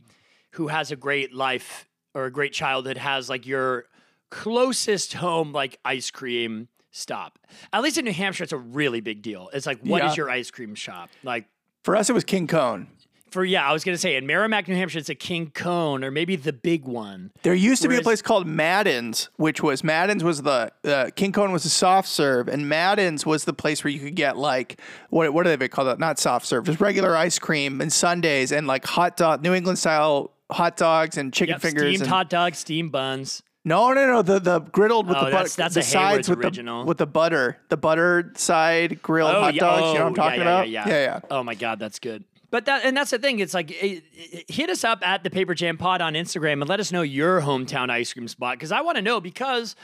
who 0.52 0.68
has 0.68 0.92
a 0.92 0.96
great 0.96 1.34
life 1.34 1.88
or 2.14 2.26
a 2.26 2.32
great 2.32 2.54
childhood 2.54 2.98
has 2.98 3.30
like 3.30 3.46
your 3.46 3.86
closest 4.30 5.14
home 5.14 5.52
like 5.54 5.80
ice 5.84 6.12
cream 6.12 6.68
stop. 6.92 7.40
At 7.74 7.82
least 7.84 7.98
in 7.98 8.06
New 8.06 8.14
Hampshire, 8.14 8.44
it's 8.44 8.54
a 8.54 8.58
really 8.58 9.02
big 9.02 9.22
deal. 9.22 9.50
It's 9.54 9.66
like, 9.66 9.80
what 9.82 10.04
is 10.04 10.12
Yeah. 10.12 10.16
your 10.24 10.30
ice 10.30 10.50
cream 10.52 10.76
shop? 10.76 11.10
Like 11.24 11.46
For 11.84 11.96
us, 11.96 12.10
it 12.10 12.14
was 12.14 12.24
King 12.24 12.48
Kone. 12.48 12.88
For 13.32 13.46
yeah, 13.46 13.68
I 13.70 13.74
was 13.74 13.84
gonna 13.84 13.98
say 13.98 14.16
in 14.16 14.26
Merrimack, 14.26 14.68
New 14.68 14.76
Hampshire, 14.76 15.00
it's 15.00 15.10
a 15.10 15.16
King 15.16 15.52
Kone 15.52 16.04
or 16.04 16.12
maybe 16.12 16.36
the 16.36 16.54
big 16.54 16.86
one. 16.86 17.32
There 17.44 17.54
used 17.54 17.82
to 17.84 17.88
be 17.88 17.98
a 17.98 18.02
place 18.02 18.22
called 18.22 18.48
Madden's, 18.48 19.30
which 19.38 19.62
was 19.62 19.84
Madden's 19.84 20.24
was 20.24 20.42
the 20.42 20.72
uh, 20.84 21.10
King 21.16 21.32
Kone 21.32 21.52
was 21.52 21.66
a 21.66 21.70
soft 21.70 22.08
serve, 22.08 22.48
and 22.48 22.68
Madden's 22.68 23.26
was 23.26 23.46
the 23.46 23.54
place 23.54 23.84
where 23.84 23.92
you 23.92 24.00
could 24.00 24.16
get 24.16 24.38
like 24.38 24.80
what 25.10 25.34
what 25.34 25.44
do 25.44 25.56
they 25.56 25.68
call 25.68 25.86
that? 25.86 26.00
Not 26.00 26.18
soft 26.20 26.46
serve, 26.46 26.66
just 26.66 26.82
regular 26.82 27.16
ice 27.16 27.38
cream 27.40 27.82
and 27.82 27.92
Sundays 27.94 28.52
and 28.52 28.66
like 28.68 28.86
hot 28.86 29.16
dog, 29.18 29.42
New 29.44 29.54
England 29.54 29.78
style 29.80 30.32
hot 30.52 30.76
dogs 30.78 31.18
and 31.18 31.32
chicken 31.32 31.54
Yep, 31.54 31.62
fingers. 31.62 31.84
steamed 31.84 32.02
and, 32.02 32.10
hot 32.10 32.30
dogs, 32.30 32.58
steamed 32.58 32.92
buns. 32.92 33.44
no, 33.64 33.94
no, 33.94 34.08
no, 34.08 34.22
the 34.24 34.40
the 34.40 34.62
griddled 34.62 35.06
with 35.08 35.18
Oh, 35.18 35.26
the 35.26 35.32
butter, 35.32 35.50
that's 35.50 35.76
the 35.76 35.82
a 35.82 35.84
sides 35.84 35.94
Hayward's 35.94 36.30
with 36.30 36.40
original. 36.40 36.82
the 36.82 36.88
with 36.88 36.98
the 36.98 37.06
butter, 37.06 37.58
the 37.70 37.78
butter 37.78 38.32
side 38.36 39.02
grilled 39.04 39.36
hot 39.36 39.54
yeah, 39.54 39.60
dogs. 39.60 39.78
you 39.80 39.84
know 39.86 39.92
what 39.94 40.02
oh, 40.02 40.06
I'm 40.08 40.14
talking 40.16 40.40
yeah, 40.40 40.46
about? 40.48 40.70
Yeah, 40.70 40.88
yeah, 40.88 40.94
yeah, 40.96 41.04
yeah. 41.04 41.20
Oh 41.30 41.44
my 41.44 41.54
god, 41.54 41.78
that's 41.78 42.00
good. 42.00 42.24
But 42.52 42.66
that 42.66 42.84
and 42.84 42.98
that's 42.98 43.12
the 43.12 43.20
thing. 43.20 43.40
It's 43.40 43.54
like 43.54 43.72
eh, 43.72 44.00
eh, 44.34 44.42
hit 44.48 44.70
us 44.70 44.84
up 44.84 45.06
at 45.08 45.24
the 45.24 45.30
Paper 45.30 45.54
Jam 45.54 45.78
Pod 45.78 46.02
on 46.02 46.14
Instagram 46.14 46.54
and 46.62 46.68
let 46.70 46.80
us 46.80 46.92
know 46.92 47.02
your 47.04 47.42
hometown 47.42 47.90
ice 47.90 48.12
cream 48.14 48.28
spot 48.28 48.56
because 48.58 48.72
I 48.72 48.82
want 48.82 48.96
to 48.98 49.02
know 49.02 49.20
because. 49.22 49.76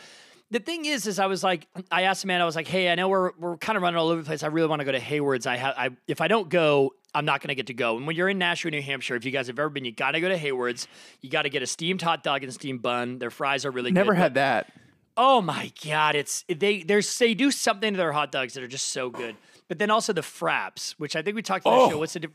The 0.51 0.59
thing 0.59 0.85
is, 0.85 1.07
is 1.07 1.17
I 1.17 1.25
was 1.25 1.43
like, 1.43 1.67
I 1.91 2.03
asked 2.03 2.21
the 2.21 2.27
man, 2.27 2.39
I 2.39 2.45
was 2.45 2.55
like, 2.55 2.67
hey, 2.67 2.91
I 2.91 2.93
know 2.95 3.09
we're 3.09 3.31
we're 3.39 3.57
kind 3.57 3.77
of 3.77 3.81
running 3.81 3.97
all 3.97 4.09
over 4.09 4.21
the 4.21 4.27
place. 4.27 4.43
I 4.43 4.47
really 4.47 4.67
want 4.67 4.79
to 4.79 4.85
go 4.85 4.91
to 4.91 4.99
Hayward's. 4.99 5.47
I 5.47 5.55
have, 5.55 5.73
I 5.75 5.89
if 6.07 6.21
I 6.21 6.27
don't 6.27 6.49
go, 6.49 6.91
I'm 7.15 7.25
not 7.25 7.41
going 7.41 7.47
to 7.47 7.55
get 7.55 7.65
to 7.67 7.73
go. 7.73 7.97
And 7.97 8.05
when 8.05 8.15
you're 8.15 8.29
in 8.29 8.37
Nashua, 8.37 8.69
New 8.69 8.81
Hampshire, 8.83 9.15
if 9.15 9.25
you 9.25 9.31
guys 9.31 9.47
have 9.47 9.57
ever 9.57 9.69
been, 9.69 9.85
you 9.85 9.91
got 9.91 10.11
to 10.11 10.21
go 10.21 10.29
to 10.29 10.37
Hayward's. 10.37 10.87
You 11.21 11.31
got 11.31 11.41
to 11.41 11.49
get 11.49 11.63
a 11.63 11.65
steamed 11.67 12.03
hot 12.03 12.21
dog 12.21 12.43
and 12.43 12.53
steamed 12.53 12.83
bun. 12.83 13.17
Their 13.17 13.31
fries 13.31 13.65
are 13.65 13.71
really 13.71 13.91
Never 13.91 14.11
good. 14.11 14.17
Never 14.17 14.21
had 14.21 14.33
that. 14.35 14.71
Oh 15.17 15.41
my 15.41 15.71
god, 15.83 16.15
it's 16.15 16.45
they 16.47 16.83
there's 16.83 17.17
they 17.17 17.33
do 17.33 17.49
something 17.49 17.93
to 17.93 17.97
their 17.97 18.11
hot 18.11 18.31
dogs 18.31 18.53
that 18.53 18.61
are 18.63 18.67
just 18.67 18.89
so 18.89 19.09
good. 19.09 19.35
But 19.67 19.79
then 19.79 19.89
also 19.89 20.13
the 20.13 20.21
fraps, 20.21 20.91
which 20.99 21.15
I 21.15 21.23
think 21.23 21.35
we 21.35 21.41
talked 21.41 21.65
about 21.65 21.75
the 21.75 21.81
Oh. 21.85 21.89
show. 21.89 21.97
What's 21.97 22.13
the 22.13 22.19
dif- 22.19 22.31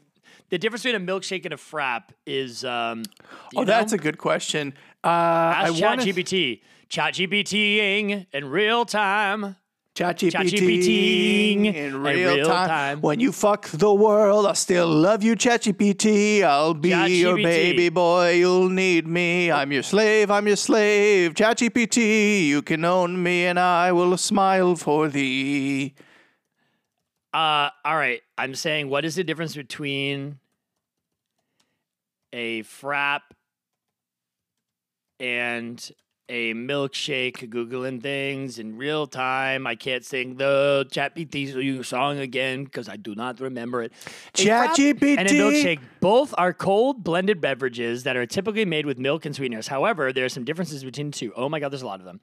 the 0.51 0.59
difference 0.59 0.83
between 0.83 1.01
a 1.01 1.05
milkshake 1.13 1.45
and 1.45 1.55
a 1.55 1.57
frap 1.57 2.11
is 2.27 2.65
um 2.65 3.03
Oh, 3.57 3.65
that's 3.65 3.93
a 3.93 3.99
good 3.99 4.19
question. 4.19 4.75
Uh, 5.03 5.09
I 5.09 5.69
Ask 5.69 5.75
ChatGPT. 5.75 6.61
ChatGPTing 6.91 8.27
in 8.33 8.49
real 8.51 8.85
time. 8.85 9.57
ChatGPT 9.95 11.55
in 11.57 11.75
in 11.75 12.03
real, 12.03 12.35
real 12.37 12.47
time. 12.47 12.69
time. 12.69 13.01
When 13.01 13.21
you 13.21 13.33
fuck 13.33 13.69
the 13.69 13.93
world, 13.93 14.47
I 14.47 14.55
still 14.55 14.89
love 14.89 15.23
you, 15.23 15.35
ChatGPT. 15.37 16.43
I'll 16.43 16.75
be 16.75 16.91
your 17.21 17.37
baby 17.37 17.89
boy. 17.91 18.35
You'll 18.35 18.69
need 18.71 19.07
me. 19.07 19.51
I'm 19.53 19.73
your 19.73 19.83
slave. 19.83 20.31
I'm 20.31 20.47
your 20.47 20.57
slave. 20.57 21.35
ChatGPT, 21.35 22.47
you 22.47 22.63
can 22.63 22.85
own 22.85 23.23
me, 23.23 23.47
and 23.47 23.59
I 23.59 23.93
will 23.93 24.17
smile 24.17 24.75
for 24.77 25.09
thee. 25.09 25.95
Uh 27.33 27.71
all 27.85 27.97
right. 27.97 28.23
I'm 28.37 28.55
saying 28.57 28.89
what 28.89 29.05
is 29.05 29.15
the 29.15 29.23
difference 29.23 29.55
between 29.55 30.40
a 32.33 32.63
frap 32.63 33.21
and 35.19 35.93
a 36.31 36.55
milkshake, 36.55 37.51
googling 37.51 38.01
things 38.01 38.61
in 38.61 38.77
real 38.77 39.07
time. 39.07 39.67
I 39.67 39.75
can't 39.75 40.05
sing 40.05 40.37
the 40.37 40.87
Chat 40.91 41.17
GPT 41.17 41.85
song 41.85 42.19
again 42.19 42.65
because 42.65 42.89
I 42.89 42.97
do 42.97 43.17
not 43.17 43.41
remember 43.41 43.83
it. 43.83 43.93
ChatGPT. 44.35 45.19
and 45.19 45.29
a 45.29 45.33
milkshake 45.33 45.81
both 46.01 46.33
are 46.39 46.53
cold 46.53 47.03
blended 47.03 47.41
beverages 47.41 48.05
that 48.05 48.17
are 48.17 48.27
typically 48.27 48.65
made 48.65 48.87
with 48.87 48.97
milk 48.97 49.27
and 49.27 49.35
sweeteners. 49.35 49.67
However, 49.67 50.13
there 50.13 50.25
are 50.25 50.31
some 50.31 50.45
differences 50.45 50.85
between 50.85 51.11
the 51.11 51.19
two. 51.19 51.33
Oh 51.35 51.49
my 51.49 51.59
god, 51.59 51.73
there's 51.73 51.83
a 51.83 51.87
lot 51.87 51.99
of 51.99 52.07
them. 52.07 52.21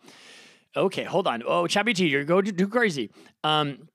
Okay, 0.76 1.04
hold 1.04 1.28
on. 1.28 1.44
Oh, 1.46 1.68
Chat 1.68 1.86
GPT, 1.86 2.10
you're 2.10 2.24
going 2.24 2.46
too 2.46 2.68
crazy. 2.70 3.12
Um, 3.44 3.90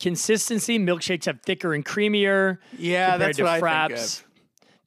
consistency: 0.00 0.78
milkshakes 0.78 1.24
have 1.24 1.40
thicker 1.40 1.72
and 1.72 1.84
creamier. 1.84 2.58
Yeah, 2.76 3.12
compared 3.12 3.20
that's 3.20 3.36
to 3.38 3.44
what 3.44 3.64
I 3.64 3.88
think 3.88 3.98
of. 3.98 4.27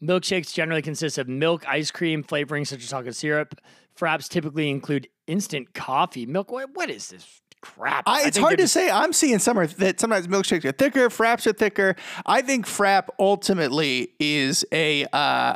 Milkshakes 0.04 0.54
generally 0.54 0.82
consist 0.82 1.18
of 1.18 1.28
milk, 1.28 1.68
ice 1.68 1.92
cream, 1.92 2.24
flavoring 2.24 2.66
such 2.66 2.84
as 2.84 2.90
chocolate 2.90 3.16
syrup. 3.16 3.60
Fraps 3.96 4.28
typically 4.28 4.70
include 4.70 5.08
instant 5.28 5.74
coffee. 5.74 6.26
Milk. 6.26 6.52
What, 6.52 6.74
what 6.74 6.90
is 6.90 7.10
this 7.10 7.42
crap? 7.62 8.04
I, 8.08 8.24
it's 8.24 8.38
think 8.38 8.46
hard 8.46 8.58
to 8.60 8.68
say. 8.68 8.90
I'm 8.90 9.14
seeing 9.14 9.38
some 9.38 9.60
are 9.60 9.68
that 9.68 10.00
sometimes 10.00 10.28
milkshakes 10.28 10.66
are 10.66 10.72
thicker, 10.72 11.10
fraps 11.10 11.46
are 11.46 11.54
thicker. 11.54 11.96
I 12.26 12.42
think 12.42 12.66
frap 12.66 13.10
ultimately 13.20 14.14
is 14.20 14.66
a 14.72 15.06
uh, 15.14 15.56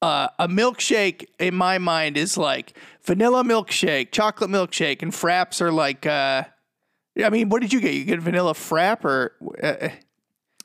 uh, 0.00 0.28
a 0.38 0.48
milkshake. 0.48 1.26
In 1.38 1.54
my 1.54 1.78
mind, 1.78 2.16
is 2.16 2.38
like 2.38 2.72
vanilla 3.02 3.44
milkshake, 3.44 4.10
chocolate 4.10 4.50
milkshake, 4.50 5.02
and 5.02 5.12
fraps 5.12 5.60
are 5.60 5.72
like. 5.72 6.06
Uh, 6.06 6.44
I 7.22 7.28
mean, 7.28 7.50
what 7.50 7.60
did 7.60 7.72
you 7.72 7.80
get? 7.80 7.92
You 7.92 8.04
get 8.04 8.20
vanilla 8.20 8.54
frap 8.54 9.04
or? 9.04 9.32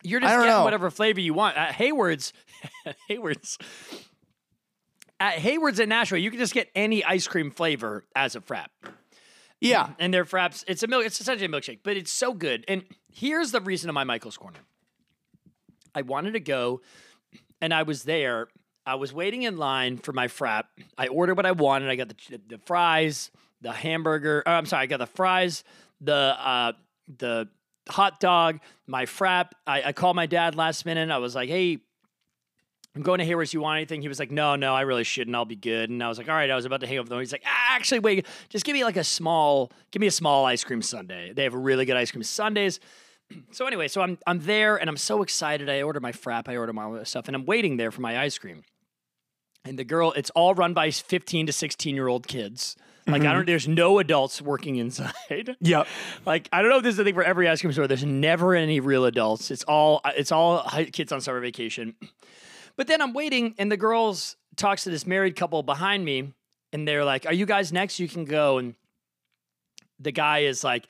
You're 0.05 0.19
just 0.19 0.31
getting 0.33 0.47
know. 0.49 0.63
whatever 0.63 0.89
flavor 0.89 1.19
you 1.19 1.33
want. 1.33 1.57
At 1.57 1.73
Hayward's, 1.73 2.31
Hayward's, 3.07 3.57
at 5.19 5.35
Hayward's 5.35 5.79
in 5.79 5.89
Nashua, 5.89 6.19
you 6.19 6.29
can 6.29 6.39
just 6.39 6.53
get 6.53 6.69
any 6.75 7.03
ice 7.03 7.27
cream 7.27 7.51
flavor 7.51 8.05
as 8.15 8.35
a 8.35 8.41
frap. 8.41 8.67
yeah, 9.59 9.89
And 9.99 10.13
their 10.13 10.25
fraps, 10.25 10.63
it's 10.67 10.83
a 10.83 10.87
milk, 10.87 11.05
it's 11.05 11.19
essentially 11.19 11.45
a 11.45 11.49
milkshake, 11.49 11.79
but 11.83 11.97
it's 11.97 12.11
so 12.11 12.33
good. 12.33 12.65
And 12.67 12.83
here's 13.11 13.51
the 13.51 13.61
reason 13.61 13.89
of 13.89 13.93
my 13.93 14.03
Michael's 14.03 14.37
Corner. 14.37 14.59
I 15.93 16.01
wanted 16.01 16.33
to 16.33 16.39
go, 16.41 16.81
and 17.61 17.73
I 17.73 17.83
was 17.83 18.03
there. 18.03 18.47
I 18.85 18.95
was 18.95 19.13
waiting 19.13 19.43
in 19.43 19.57
line 19.57 19.97
for 19.97 20.11
my 20.13 20.27
frap. 20.27 20.63
I 20.97 21.07
ordered 21.07 21.37
what 21.37 21.45
I 21.45 21.53
wanted. 21.53 21.89
I 21.89 21.95
got 21.95 22.09
the 22.09 22.41
the 22.47 22.57
fries, 22.59 23.31
the 23.61 23.71
hamburger. 23.71 24.43
oh, 24.45 24.51
I'm 24.51 24.65
sorry, 24.65 24.83
I 24.83 24.85
got 24.85 24.99
the 24.99 25.07
fries, 25.07 25.63
the 26.01 26.13
uh, 26.13 26.73
the 27.17 27.47
hot 27.89 28.19
dog, 28.19 28.59
my 28.87 29.05
frap. 29.05 29.51
I, 29.65 29.83
I 29.83 29.93
called 29.93 30.15
my 30.15 30.25
dad 30.25 30.55
last 30.55 30.85
minute. 30.85 31.09
I 31.09 31.17
was 31.17 31.35
like, 31.35 31.49
hey. 31.49 31.79
I'm 32.95 33.01
going 33.01 33.19
to 33.19 33.25
Hayward's. 33.25 33.53
You 33.53 33.59
want 33.59 33.75
anything? 33.75 34.01
He 34.01 34.07
was 34.07 34.19
like, 34.19 34.31
No, 34.31 34.55
no, 34.55 34.73
I 34.73 34.83
really 34.83 35.03
shouldn't. 35.03 35.35
I'll 35.35 35.43
be 35.43 35.57
good. 35.57 35.89
And 35.89 36.01
I 36.01 36.07
was 36.07 36.17
like, 36.17 36.29
All 36.29 36.35
right. 36.35 36.49
I 36.49 36.55
was 36.55 36.63
about 36.63 36.79
to 36.79 36.87
hang 36.87 36.97
up 36.97 37.03
the 37.03 37.09
phone. 37.09 37.19
He's 37.19 37.33
like, 37.33 37.43
ah, 37.45 37.75
Actually, 37.75 37.99
wait. 37.99 38.25
Just 38.47 38.63
give 38.63 38.73
me 38.73 38.85
like 38.85 38.95
a 38.95 39.03
small, 39.03 39.69
give 39.91 39.99
me 39.99 40.07
a 40.07 40.11
small 40.11 40.45
ice 40.45 40.63
cream 40.63 40.81
sundae. 40.81 41.33
They 41.33 41.43
have 41.43 41.53
really 41.53 41.83
good 41.83 41.97
ice 41.97 42.11
cream 42.11 42.23
sundaes. 42.23 42.79
So 43.51 43.65
anyway, 43.65 43.87
so 43.87 44.01
I'm 44.01 44.19
I'm 44.27 44.39
there 44.41 44.77
and 44.77 44.87
I'm 44.87 44.97
so 44.97 45.23
excited. 45.23 45.67
I 45.67 45.81
order 45.81 45.99
my 45.99 46.11
frap. 46.11 46.47
I 46.47 46.57
order 46.57 46.73
my 46.73 47.03
stuff, 47.03 47.27
and 47.27 47.35
I'm 47.35 47.45
waiting 47.45 47.75
there 47.75 47.89
for 47.89 48.01
my 48.01 48.19
ice 48.19 48.37
cream. 48.37 48.63
And 49.65 49.79
the 49.79 49.83
girl, 49.83 50.11
it's 50.11 50.29
all 50.29 50.53
run 50.53 50.75
by 50.75 50.91
15 50.91 51.47
to 51.47 51.51
16 51.51 51.95
year 51.95 52.07
old 52.07 52.27
kids. 52.27 52.75
Like 53.07 53.23
I 53.23 53.33
don't. 53.33 53.45
There's 53.45 53.67
no 53.67 53.99
adults 53.99 54.41
working 54.41 54.77
inside. 54.77 55.13
yep. 55.59 55.87
Like 56.25 56.49
I 56.51 56.61
don't 56.61 56.71
know 56.71 56.77
if 56.77 56.83
this 56.83 56.91
is 56.91 56.97
the 56.97 57.03
thing 57.03 57.13
for 57.13 57.23
every 57.23 57.47
ice 57.47 57.61
cream 57.61 57.71
store. 57.71 57.87
There's 57.87 58.03
never 58.03 58.55
any 58.55 58.79
real 58.79 59.05
adults. 59.05 59.51
It's 59.51 59.63
all 59.63 60.01
it's 60.17 60.31
all 60.31 60.67
kids 60.91 61.11
on 61.11 61.21
summer 61.21 61.39
vacation. 61.39 61.95
But 62.77 62.87
then 62.87 63.01
I'm 63.01 63.13
waiting, 63.13 63.53
and 63.57 63.71
the 63.71 63.77
girls 63.77 64.37
talks 64.55 64.83
to 64.83 64.89
this 64.89 65.05
married 65.05 65.35
couple 65.35 65.61
behind 65.61 66.03
me, 66.03 66.33
and 66.73 66.87
they're 66.87 67.05
like, 67.05 67.25
"Are 67.27 67.33
you 67.33 67.45
guys 67.45 67.71
next? 67.71 67.99
You 67.99 68.07
can 68.07 68.25
go." 68.25 68.57
And 68.57 68.73
the 69.99 70.11
guy 70.11 70.39
is 70.39 70.63
like, 70.63 70.87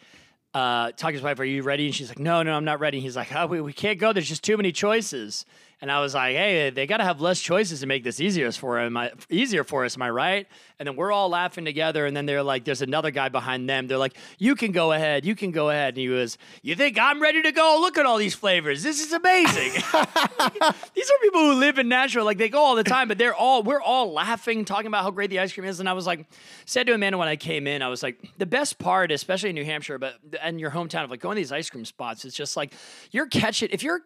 uh, 0.53 0.91
talking 0.91 1.10
to 1.10 1.13
his 1.13 1.22
wife, 1.22 1.39
"Are 1.39 1.45
you 1.45 1.63
ready?" 1.63 1.86
And 1.88 1.93
she's 1.93 2.07
like, 2.07 2.19
"No, 2.19 2.43
no, 2.43 2.55
I'm 2.55 2.65
not 2.65 2.79
ready." 2.79 3.01
He's 3.01 3.17
like, 3.17 3.36
"Oh, 3.36 3.45
we, 3.45 3.60
we 3.60 3.74
can't 3.74 4.00
go. 4.00 4.13
There's 4.13 4.29
just 4.29 4.43
too 4.43 4.55
many 4.55 4.72
choices." 4.72 5.45
And 5.82 5.91
I 5.91 6.00
was 6.00 6.13
like, 6.13 6.36
"Hey, 6.36 6.70
they 6.70 6.88
got 6.88 6.98
to 6.98 7.03
have 7.03 7.22
less 7.22 7.41
choices 7.41 7.82
to 7.82 7.88
make 7.88 8.03
this 8.03 8.20
easier 8.20 8.51
for 8.51 8.79
him. 8.79 8.98
Easier 9.29 9.63
for 9.63 9.86
us, 9.86 9.96
am 9.96 10.01
I 10.01 10.10
right?" 10.10 10.48
And 10.79 10.88
then 10.88 10.96
we're 10.96 11.12
all 11.12 11.29
laughing 11.29 11.65
together. 11.65 12.05
And 12.05 12.15
then 12.15 12.25
they're 12.25 12.44
like, 12.44 12.63
"There's 12.65 12.82
another 12.82 13.12
guy 13.12 13.29
behind 13.29 13.70
them." 13.70 13.88
They're 13.88 13.98
like, 13.98 14.15
"You 14.38 14.55
can 14.55 14.72
go 14.72 14.91
ahead. 14.94 15.25
You 15.25 15.36
can 15.36 15.51
go 15.51 15.70
ahead." 15.70 15.96
And 15.96 15.98
he 15.98 16.10
was, 16.10 16.38
"You 16.62 16.75
think 16.75 16.98
I'm 17.00 17.22
ready 17.22 17.41
to 17.41 17.51
go? 17.51 17.77
Look 17.82 17.98
at 17.98 18.05
all 18.05 18.17
these 18.17 18.36
flavors. 18.36 18.84
This 18.84 19.03
is 19.03 19.13
amazing." 19.13 19.72
these 20.96 21.10
are 21.10 21.20
people 21.22 21.41
who 21.41 21.53
live 21.53 21.77
in 21.79 21.89
Nashua. 21.89 22.24
Like 22.24 22.38
they 22.38 22.50
go 22.50 22.63
all 22.63 22.75
the 22.75 22.84
time, 22.84 23.08
but 23.08 23.17
they're 23.17 23.36
all 23.36 23.63
we're 23.63 23.82
all 23.82 24.13
laughing, 24.13 24.65
talking 24.65 24.88
about 24.88 25.03
how 25.03 25.12
great 25.12 25.29
the 25.29 25.39
ice 25.39 25.53
cream 25.53 25.65
is. 25.65 25.79
And 25.79 25.89
I 25.89 25.94
was 25.94 26.08
like, 26.08 26.25
said 26.65 26.88
to 26.88 26.94
Amanda 26.94 27.17
when 27.17 27.27
I 27.27 27.36
came 27.36 27.67
in, 27.67 27.82
I 27.82 27.89
was 27.89 28.01
like, 28.03 28.20
the 28.38 28.46
best 28.46 28.79
part, 28.79 29.12
especially 29.12 29.50
in 29.50 29.55
New 29.55 29.65
Hampshire, 29.65 29.98
but 29.98 30.15
and 30.41 30.60
your 30.60 30.72
hometown 30.72 31.03
of 31.03 31.10
like 31.10 31.20
going 31.20 31.36
to 31.36 31.39
these 31.39 31.51
ice 31.51 31.70
cream 31.70 31.86
spots, 31.86 32.25
it's 32.25 32.36
just 32.36 32.58
like 32.58 32.74
you're 33.12 33.27
catching 33.27 33.70
if 33.72 33.84
you're 33.84 34.01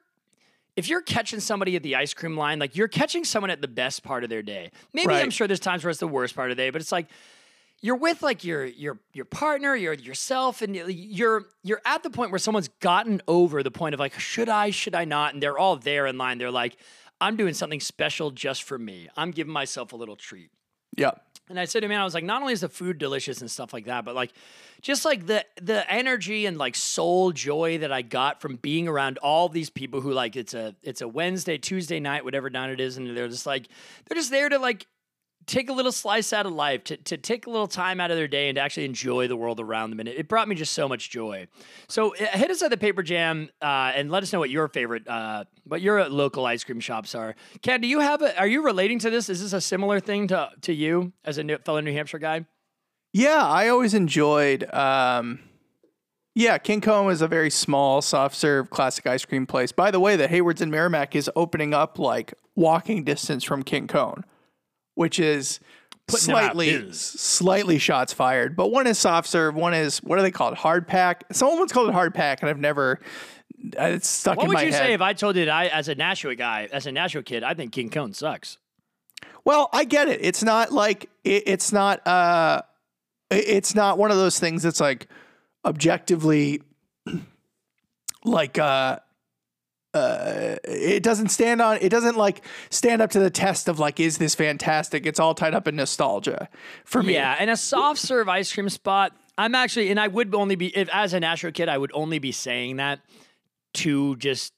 if 0.80 0.88
you're 0.88 1.02
catching 1.02 1.42
somebody 1.42 1.76
at 1.76 1.84
the 1.84 1.98
ice 1.98 2.14
cream 2.14 2.38
line, 2.38 2.58
like 2.58 2.76
you're 2.76 2.88
catching 2.88 3.26
someone 3.26 3.50
at 3.50 3.62
the 3.62 3.68
best 3.68 4.02
part 4.02 4.24
of 4.24 4.30
their 4.30 4.42
day. 4.42 4.72
Maybe 4.94 5.14
I'm 5.14 5.30
sure 5.30 5.46
there's 5.46 5.60
times 5.60 5.84
where 5.84 5.92
it's 5.92 6.00
the 6.00 6.08
worst 6.08 6.36
part 6.36 6.50
of 6.52 6.56
the 6.56 6.64
day, 6.64 6.70
but 6.70 6.82
it's 6.82 6.92
like 6.92 7.08
you're 7.82 7.98
with 7.98 8.24
like 8.24 8.46
your 8.46 8.66
your 8.66 8.98
your 9.14 9.26
partner, 9.26 9.76
you're 9.76 9.94
yourself, 9.94 10.62
and 10.62 10.74
you're 10.76 11.48
you're 11.64 11.82
at 11.86 12.04
the 12.04 12.10
point 12.10 12.32
where 12.32 12.40
someone's 12.40 12.70
gotten 12.80 13.22
over 13.28 13.62
the 13.62 13.72
point 13.72 13.94
of 13.94 14.00
like, 14.00 14.18
should 14.18 14.48
I, 14.48 14.70
should 14.70 14.96
I 14.96 15.04
not? 15.04 15.34
And 15.34 15.44
they're 15.44 15.58
all 15.58 15.76
there 15.76 16.08
in 16.08 16.18
line. 16.18 16.38
They're 16.38 16.50
like, 16.50 16.78
I'm 17.20 17.36
doing 17.36 17.54
something 17.54 17.82
special 17.82 18.32
just 18.32 18.64
for 18.64 18.80
me. 18.80 19.10
I'm 19.18 19.32
giving 19.32 19.52
myself 19.52 19.92
a 19.92 19.98
little 19.98 20.16
treat. 20.16 20.50
Yep. 20.96 21.22
And 21.50 21.60
I 21.60 21.66
said 21.66 21.80
to 21.80 21.88
him, 21.88 21.92
I 21.92 22.04
was 22.04 22.14
like, 22.14 22.24
not 22.24 22.42
only 22.42 22.54
is 22.54 22.62
the 22.62 22.70
food 22.70 23.00
delicious 23.00 23.42
and 23.42 23.50
stuff 23.50 23.74
like 23.74 23.86
that, 23.86 24.06
but 24.06 24.14
like 24.14 24.32
just 24.82 25.04
like 25.04 25.26
the 25.26 25.44
the 25.62 25.92
energy 25.92 26.46
and 26.46 26.58
like 26.58 26.76
soul 26.76 27.32
joy 27.32 27.80
that 27.80 27.92
I 27.92 28.04
got 28.04 28.40
from 28.40 28.58
being 28.58 28.88
around 28.88 29.18
all 29.18 29.50
these 29.50 29.70
people 29.72 30.00
who 30.00 30.14
like 30.14 30.36
it's 30.36 30.54
a 30.54 30.76
it's 30.84 31.02
a 31.02 31.08
Wednesday, 31.08 31.58
Tuesday 31.58 32.00
night, 32.00 32.24
whatever 32.24 32.50
night 32.52 32.70
it 32.70 32.80
is, 32.80 32.98
and 32.98 33.18
they're 33.18 33.28
just 33.28 33.48
like 33.48 33.68
they're 34.06 34.16
just 34.16 34.30
there 34.30 34.48
to 34.48 34.60
like 34.60 34.86
take 35.50 35.70
a 35.70 35.74
little 35.74 35.92
slice 35.92 36.32
out 36.32 36.46
of 36.46 36.54
life, 36.54 36.84
to, 36.86 36.96
to 36.96 37.18
take 37.18 37.48
a 37.48 37.50
little 37.50 37.68
time 37.68 38.00
out 38.00 38.12
of 38.12 38.18
their 38.18 38.28
day 38.28 38.50
and 38.50 38.56
to 38.56 38.62
actually 38.62 38.86
enjoy 38.86 39.28
the 39.28 39.36
world 39.36 39.60
around 39.60 39.90
them. 39.90 40.00
And 40.00 40.08
it, 40.08 40.20
it 40.20 40.28
brought 40.28 40.48
me 40.48 40.56
just 40.56 40.74
so 40.74 40.88
much 40.88 41.10
joy. 41.10 41.48
So 41.88 42.16
uh, 42.16 42.38
hit 42.38 42.52
us 42.52 42.62
at 42.62 42.70
the 42.70 42.78
Paper 42.78 43.04
Jam 43.04 43.50
uh, 43.62 43.92
and 43.96 44.12
let 44.12 44.24
us 44.24 44.32
know 44.32 44.40
what 44.40 44.52
your 44.52 44.68
favorite, 44.68 45.08
uh, 45.08 45.46
what 45.66 45.82
your 45.82 46.08
local 46.08 46.46
ice 46.46 46.64
cream 46.64 46.80
shops 46.80 47.16
are. 47.16 47.36
Ken, 47.62 47.82
do 47.82 47.88
you 47.88 48.00
have 48.00 48.22
a, 48.22 48.40
are 48.40 48.48
you 48.48 48.64
relating 48.64 49.00
to 49.00 49.10
this? 49.10 49.28
Is 49.28 49.42
this 49.42 49.54
a 49.54 49.62
similar 49.62 50.00
thing 50.00 50.28
to, 50.28 50.52
to 50.62 50.74
you 50.74 51.14
as 51.26 51.38
a 51.38 51.44
new, 51.44 51.58
fellow 51.58 51.82
New 51.82 51.94
Hampshire 51.94 52.20
guy? 52.20 52.46
Yeah, 53.12 53.44
I 53.44 53.70
always 53.70 53.96
enjoyed. 53.96 54.72
Um, 54.72 55.40
yeah, 56.36 56.60
King 56.60 56.80
Kone 56.80 57.12
is 57.12 57.24
a 57.24 57.28
very 57.28 57.50
small, 57.50 58.04
soft 58.04 58.36
serve 58.36 58.70
classic 58.70 59.08
ice 59.08 59.26
cream 59.26 59.48
place. 59.48 59.72
By 59.72 59.90
the 59.90 60.00
way, 60.00 60.16
the 60.16 60.28
Hayward's 60.28 60.62
in 60.62 60.70
Merrimack 60.70 61.16
is 61.16 61.30
opening 61.36 61.74
up 61.74 61.98
like 61.98 62.36
walking 62.56 63.04
distance 63.04 63.44
from 63.44 63.64
King 63.64 63.88
Kone, 63.88 64.24
which 65.00 65.18
is 65.18 65.62
Putting 66.08 66.28
them 66.28 66.36
out 66.36 66.44
of 66.44 66.52
slightly 66.52 66.92
slightly 66.92 67.78
shots 67.78 68.12
fired. 68.12 68.58
But 68.58 68.68
one 68.68 68.86
is 68.86 69.00
soft 69.00 69.30
serve, 69.30 69.56
one 69.56 69.74
is 69.74 70.00
what 70.00 70.20
are 70.20 70.22
they 70.22 70.32
called? 70.32 70.56
Hard 70.56 70.88
pack. 70.88 71.24
Someone's 71.32 71.72
called 71.72 71.88
it 71.88 71.94
hard 71.94 72.14
pack, 72.14 72.42
and 72.42 72.50
I've 72.50 72.60
never. 72.60 73.00
uh, 73.80 73.84
It's 73.86 74.10
stuck 74.10 74.36
What 74.38 74.48
in 74.48 74.52
my 74.52 74.60
head. 74.60 74.66
What 74.66 74.74
would 74.74 74.82
you 74.82 74.88
say 74.88 74.94
if 74.94 75.02
I 75.02 75.14
told 75.14 75.38
you 75.38 75.46
that 75.46 75.52
I, 75.52 75.68
as 75.68 75.88
a 75.88 75.96
Nashua 75.96 76.36
guy, 76.36 76.68
as 76.74 76.86
a 76.86 76.92
Nashua 76.92 77.24
kid, 77.24 77.44
I 77.44 77.54
think 77.54 77.72
King 77.72 77.90
Kone 77.90 78.14
sucks? 78.14 78.58
Well, 79.46 79.70
I 79.72 79.86
get 79.86 80.10
it. 80.10 80.20
It's 80.22 80.44
not 80.44 80.72
like 80.74 81.10
it, 81.24 81.44
it's 81.46 81.72
not 81.72 82.06
uh 82.06 82.64
it's 83.32 83.74
not 83.74 83.98
one 83.98 84.12
of 84.12 84.18
those 84.18 84.38
things 84.38 84.64
that's 84.64 84.82
like 84.82 85.08
objectively 85.64 86.62
like 88.26 88.58
uh 88.58 88.98
uh 90.00 90.56
it 90.64 91.04
doesn't 91.04 91.30
stand 91.30 91.62
on 91.62 91.78
it 91.82 91.90
doesn't 91.90 92.16
like 92.18 92.44
stand 92.70 93.02
up 93.02 93.10
to 93.12 93.20
the 93.20 93.30
test 93.30 93.68
of 93.68 93.80
like 93.80 94.00
is 94.00 94.18
this 94.18 94.36
fantastic 94.36 95.06
it's 95.06 95.20
all 95.20 95.34
tied 95.36 95.54
up 95.54 95.68
in 95.68 95.76
nostalgia 95.76 96.48
for 96.86 97.04
me 97.04 97.14
Yeah, 97.14 97.36
and 97.40 97.50
a 97.50 97.58
soft 97.58 98.00
serve 98.00 98.28
ice 98.30 98.52
cream 98.54 98.70
spot. 98.70 99.16
I'm 99.38 99.56
actually, 99.56 99.90
and 99.90 99.98
I 100.00 100.10
would 100.10 100.36
only 100.36 100.56
be, 100.58 100.68
if 100.76 100.90
as 100.92 101.14
a 101.14 101.20
Nashua 101.22 101.54
kid, 101.54 101.70
I 101.70 101.78
would 101.78 101.92
only 101.94 102.20
be 102.20 102.34
saying 102.34 102.76
that 102.76 103.00
to 103.76 104.18
just 104.18 104.52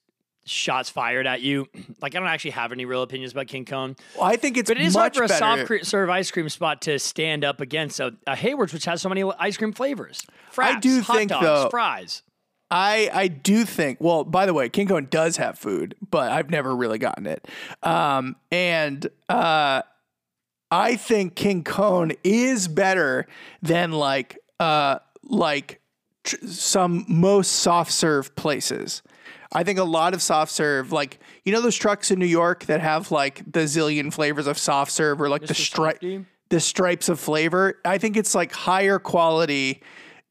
shots 0.43 0.89
fired 0.89 1.27
at 1.27 1.41
you. 1.41 1.67
Like 2.01 2.15
I 2.15 2.19
don't 2.19 2.27
actually 2.29 2.51
have 2.51 2.71
any 2.71 2.85
real 2.85 3.03
opinions 3.03 3.31
about 3.31 3.45
King 3.45 3.63
Kone, 3.63 3.95
i 4.19 4.35
think 4.37 4.57
it's 4.57 4.71
but 4.71 4.77
it 4.77 4.83
is 4.83 4.95
hard 4.95 5.11
much 5.13 5.17
for 5.17 5.23
a 5.25 5.27
better 5.27 5.37
soft 5.39 5.65
cre- 5.67 5.83
serve 5.83 6.09
ice 6.09 6.31
cream 6.31 6.49
spot 6.49 6.81
to 6.83 6.97
stand 6.97 7.43
up 7.45 7.61
against 7.61 7.99
a, 7.99 8.15
a 8.25 8.35
Hayward's, 8.35 8.73
which 8.73 8.85
has 8.85 9.03
so 9.03 9.07
many 9.09 9.23
ice 9.37 9.55
cream 9.57 9.71
flavors. 9.71 10.23
Fraps, 10.51 10.77
I 10.77 10.79
do 10.79 11.01
hot 11.01 11.15
think, 11.17 11.29
dogs, 11.29 11.43
though- 11.45 11.69
fries. 11.69 12.23
I 12.71 13.09
I 13.13 13.27
do 13.27 13.65
think. 13.65 13.99
Well, 13.99 14.23
by 14.23 14.45
the 14.45 14.53
way, 14.53 14.69
King 14.69 14.87
Kone 14.87 15.09
does 15.09 15.37
have 15.37 15.59
food, 15.59 15.95
but 16.09 16.31
I've 16.31 16.49
never 16.49 16.73
really 16.75 16.97
gotten 16.97 17.27
it. 17.27 17.45
Um, 17.83 18.37
and 18.49 19.05
uh, 19.27 19.81
I 20.71 20.95
think 20.95 21.35
King 21.35 21.63
Cone 21.63 22.13
is 22.23 22.67
better 22.69 23.27
than 23.61 23.91
like 23.91 24.39
uh 24.59 24.99
like 25.23 25.81
tr- 26.23 26.45
some 26.47 27.05
most 27.07 27.51
soft 27.51 27.91
serve 27.91 28.35
places. 28.35 29.01
I 29.53 29.63
think 29.65 29.79
a 29.79 29.83
lot 29.83 30.13
of 30.13 30.21
soft 30.21 30.51
serve, 30.51 30.93
like 30.93 31.19
you 31.43 31.51
know 31.51 31.59
those 31.59 31.75
trucks 31.75 32.09
in 32.09 32.19
New 32.19 32.25
York 32.25 32.65
that 32.65 32.79
have 32.79 33.11
like 33.11 33.43
the 33.51 33.61
zillion 33.61 34.13
flavors 34.13 34.47
of 34.47 34.57
soft 34.57 34.91
serve, 34.93 35.21
or 35.21 35.27
like 35.27 35.41
the 35.41 35.53
Mr. 35.53 35.65
stripe, 35.65 36.03
the 36.49 36.59
stripes 36.61 37.09
of 37.09 37.19
flavor. 37.19 37.79
I 37.83 37.97
think 37.97 38.15
it's 38.15 38.33
like 38.33 38.53
higher 38.53 38.97
quality. 38.97 39.81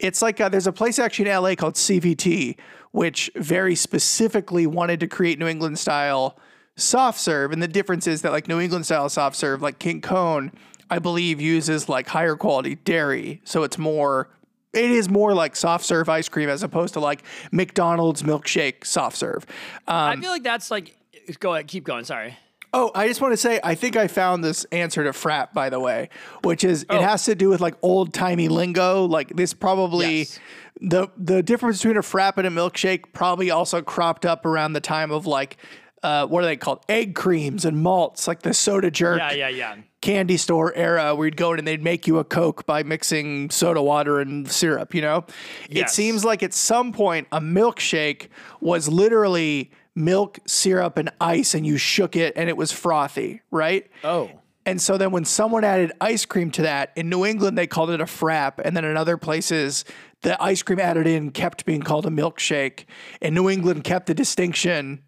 It's 0.01 0.21
like 0.21 0.41
uh, 0.41 0.49
there's 0.49 0.67
a 0.67 0.71
place 0.71 0.99
actually 0.99 1.29
in 1.29 1.41
LA 1.41 1.55
called 1.55 1.75
CVT, 1.75 2.57
which 2.91 3.29
very 3.35 3.75
specifically 3.75 4.65
wanted 4.67 4.99
to 5.01 5.07
create 5.07 5.39
New 5.39 5.47
England 5.47 5.79
style 5.79 6.37
soft 6.75 7.19
serve. 7.19 7.51
And 7.51 7.61
the 7.61 7.67
difference 7.67 8.07
is 8.07 8.21
that 8.23 8.31
like 8.31 8.47
New 8.47 8.59
England 8.59 8.85
style 8.85 9.09
soft 9.09 9.35
serve, 9.35 9.61
like 9.61 9.79
King 9.79 10.01
Kone, 10.01 10.51
I 10.89 10.99
believe 10.99 11.39
uses 11.39 11.87
like 11.87 12.07
higher 12.07 12.35
quality 12.35 12.75
dairy. 12.75 13.41
So 13.43 13.63
it's 13.63 13.77
more, 13.77 14.29
it 14.73 14.89
is 14.91 15.07
more 15.07 15.33
like 15.33 15.55
soft 15.55 15.85
serve 15.85 16.09
ice 16.09 16.27
cream 16.27 16.49
as 16.49 16.63
opposed 16.63 16.93
to 16.95 16.99
like 16.99 17.23
McDonald's 17.51 18.23
milkshake 18.23 18.85
soft 18.85 19.17
serve. 19.17 19.45
I 19.87 20.15
feel 20.17 20.31
like 20.31 20.43
that's 20.43 20.71
like. 20.71 20.97
Go 21.39 21.53
ahead, 21.53 21.67
keep 21.67 21.83
going. 21.83 22.03
Sorry. 22.03 22.37
Oh, 22.73 22.89
I 22.95 23.07
just 23.07 23.19
want 23.19 23.33
to 23.33 23.37
say, 23.37 23.59
I 23.63 23.75
think 23.75 23.97
I 23.97 24.07
found 24.07 24.43
this 24.43 24.63
answer 24.71 25.03
to 25.03 25.09
frap, 25.11 25.51
by 25.53 25.69
the 25.69 25.79
way, 25.79 26.09
which 26.43 26.63
is 26.63 26.85
Oh. 26.89 26.95
it 26.95 27.01
has 27.01 27.25
to 27.25 27.35
do 27.35 27.49
with 27.49 27.59
like 27.59 27.75
old 27.81 28.13
timey 28.13 28.47
lingo. 28.47 29.05
Like 29.05 29.35
this 29.35 29.53
probably 29.53 30.19
Yes. 30.19 30.39
the 30.79 31.07
the 31.17 31.43
difference 31.43 31.79
between 31.79 31.97
a 31.97 32.01
frap 32.01 32.37
and 32.37 32.47
a 32.47 32.49
milkshake 32.49 33.11
probably 33.13 33.51
also 33.51 33.81
cropped 33.81 34.25
up 34.25 34.45
around 34.45 34.73
the 34.73 34.79
time 34.81 35.11
of 35.11 35.25
like 35.27 35.57
uh, 36.03 36.25
what 36.25 36.43
are 36.43 36.47
they 36.47 36.57
called? 36.57 36.83
Egg 36.89 37.13
creams 37.13 37.63
and 37.63 37.77
malts, 37.83 38.27
like 38.27 38.41
the 38.41 38.55
soda 38.55 38.89
jerk 38.89 39.19
Yeah, 39.19 39.33
yeah, 39.33 39.49
yeah. 39.49 39.75
candy 40.01 40.35
store 40.35 40.73
era 40.75 41.13
where 41.13 41.27
you'd 41.27 41.37
go 41.37 41.53
in 41.53 41.59
and 41.59 41.67
they'd 41.67 41.83
make 41.83 42.07
you 42.07 42.17
a 42.17 42.23
Coke 42.23 42.65
by 42.65 42.81
mixing 42.81 43.51
soda 43.51 43.83
water 43.83 44.19
and 44.19 44.49
syrup, 44.49 44.95
you 44.95 45.01
know? 45.03 45.25
It 45.69 45.91
seems 45.91 46.25
like 46.25 46.41
at 46.41 46.55
some 46.55 46.91
point 46.91 47.27
a 47.31 47.39
milkshake 47.39 48.29
was 48.61 48.89
literally 48.89 49.69
milk, 49.95 50.39
syrup, 50.47 50.97
and 50.97 51.09
ice, 51.19 51.53
and 51.53 51.65
you 51.65 51.77
shook 51.77 52.15
it 52.15 52.33
and 52.35 52.49
it 52.49 52.57
was 52.57 52.71
frothy, 52.71 53.41
right? 53.51 53.89
Oh. 54.03 54.29
And 54.65 54.79
so 54.79 54.97
then 54.97 55.11
when 55.11 55.25
someone 55.25 55.63
added 55.63 55.91
ice 55.99 56.25
cream 56.25 56.51
to 56.51 56.61
that, 56.61 56.91
in 56.95 57.09
New 57.09 57.25
England 57.25 57.57
they 57.57 57.67
called 57.67 57.89
it 57.89 57.99
a 57.99 58.05
frap, 58.05 58.53
and 58.63 58.77
then 58.77 58.85
in 58.85 58.95
other 58.95 59.17
places 59.17 59.83
the 60.21 60.41
ice 60.41 60.61
cream 60.61 60.79
added 60.79 61.07
in 61.07 61.31
kept 61.31 61.65
being 61.65 61.81
called 61.81 62.05
a 62.05 62.09
milkshake. 62.09 62.85
And 63.21 63.33
New 63.33 63.49
England 63.49 63.83
kept 63.83 64.05
the 64.05 64.13
distinction, 64.13 65.01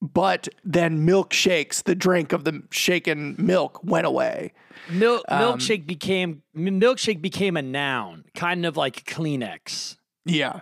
but 0.00 0.46
then 0.64 1.04
milkshakes, 1.04 1.82
the 1.82 1.96
drink 1.96 2.32
of 2.32 2.44
the 2.44 2.62
shaken 2.70 3.34
milk, 3.38 3.80
went 3.82 4.06
away. 4.06 4.52
Mil- 4.88 5.24
Um, 5.28 5.40
milkshake 5.58 5.84
became 5.86 6.42
milkshake 6.56 7.20
became 7.20 7.56
a 7.56 7.62
noun, 7.62 8.24
kind 8.36 8.64
of 8.64 8.76
like 8.76 9.04
Kleenex. 9.04 9.96
Yeah. 10.24 10.60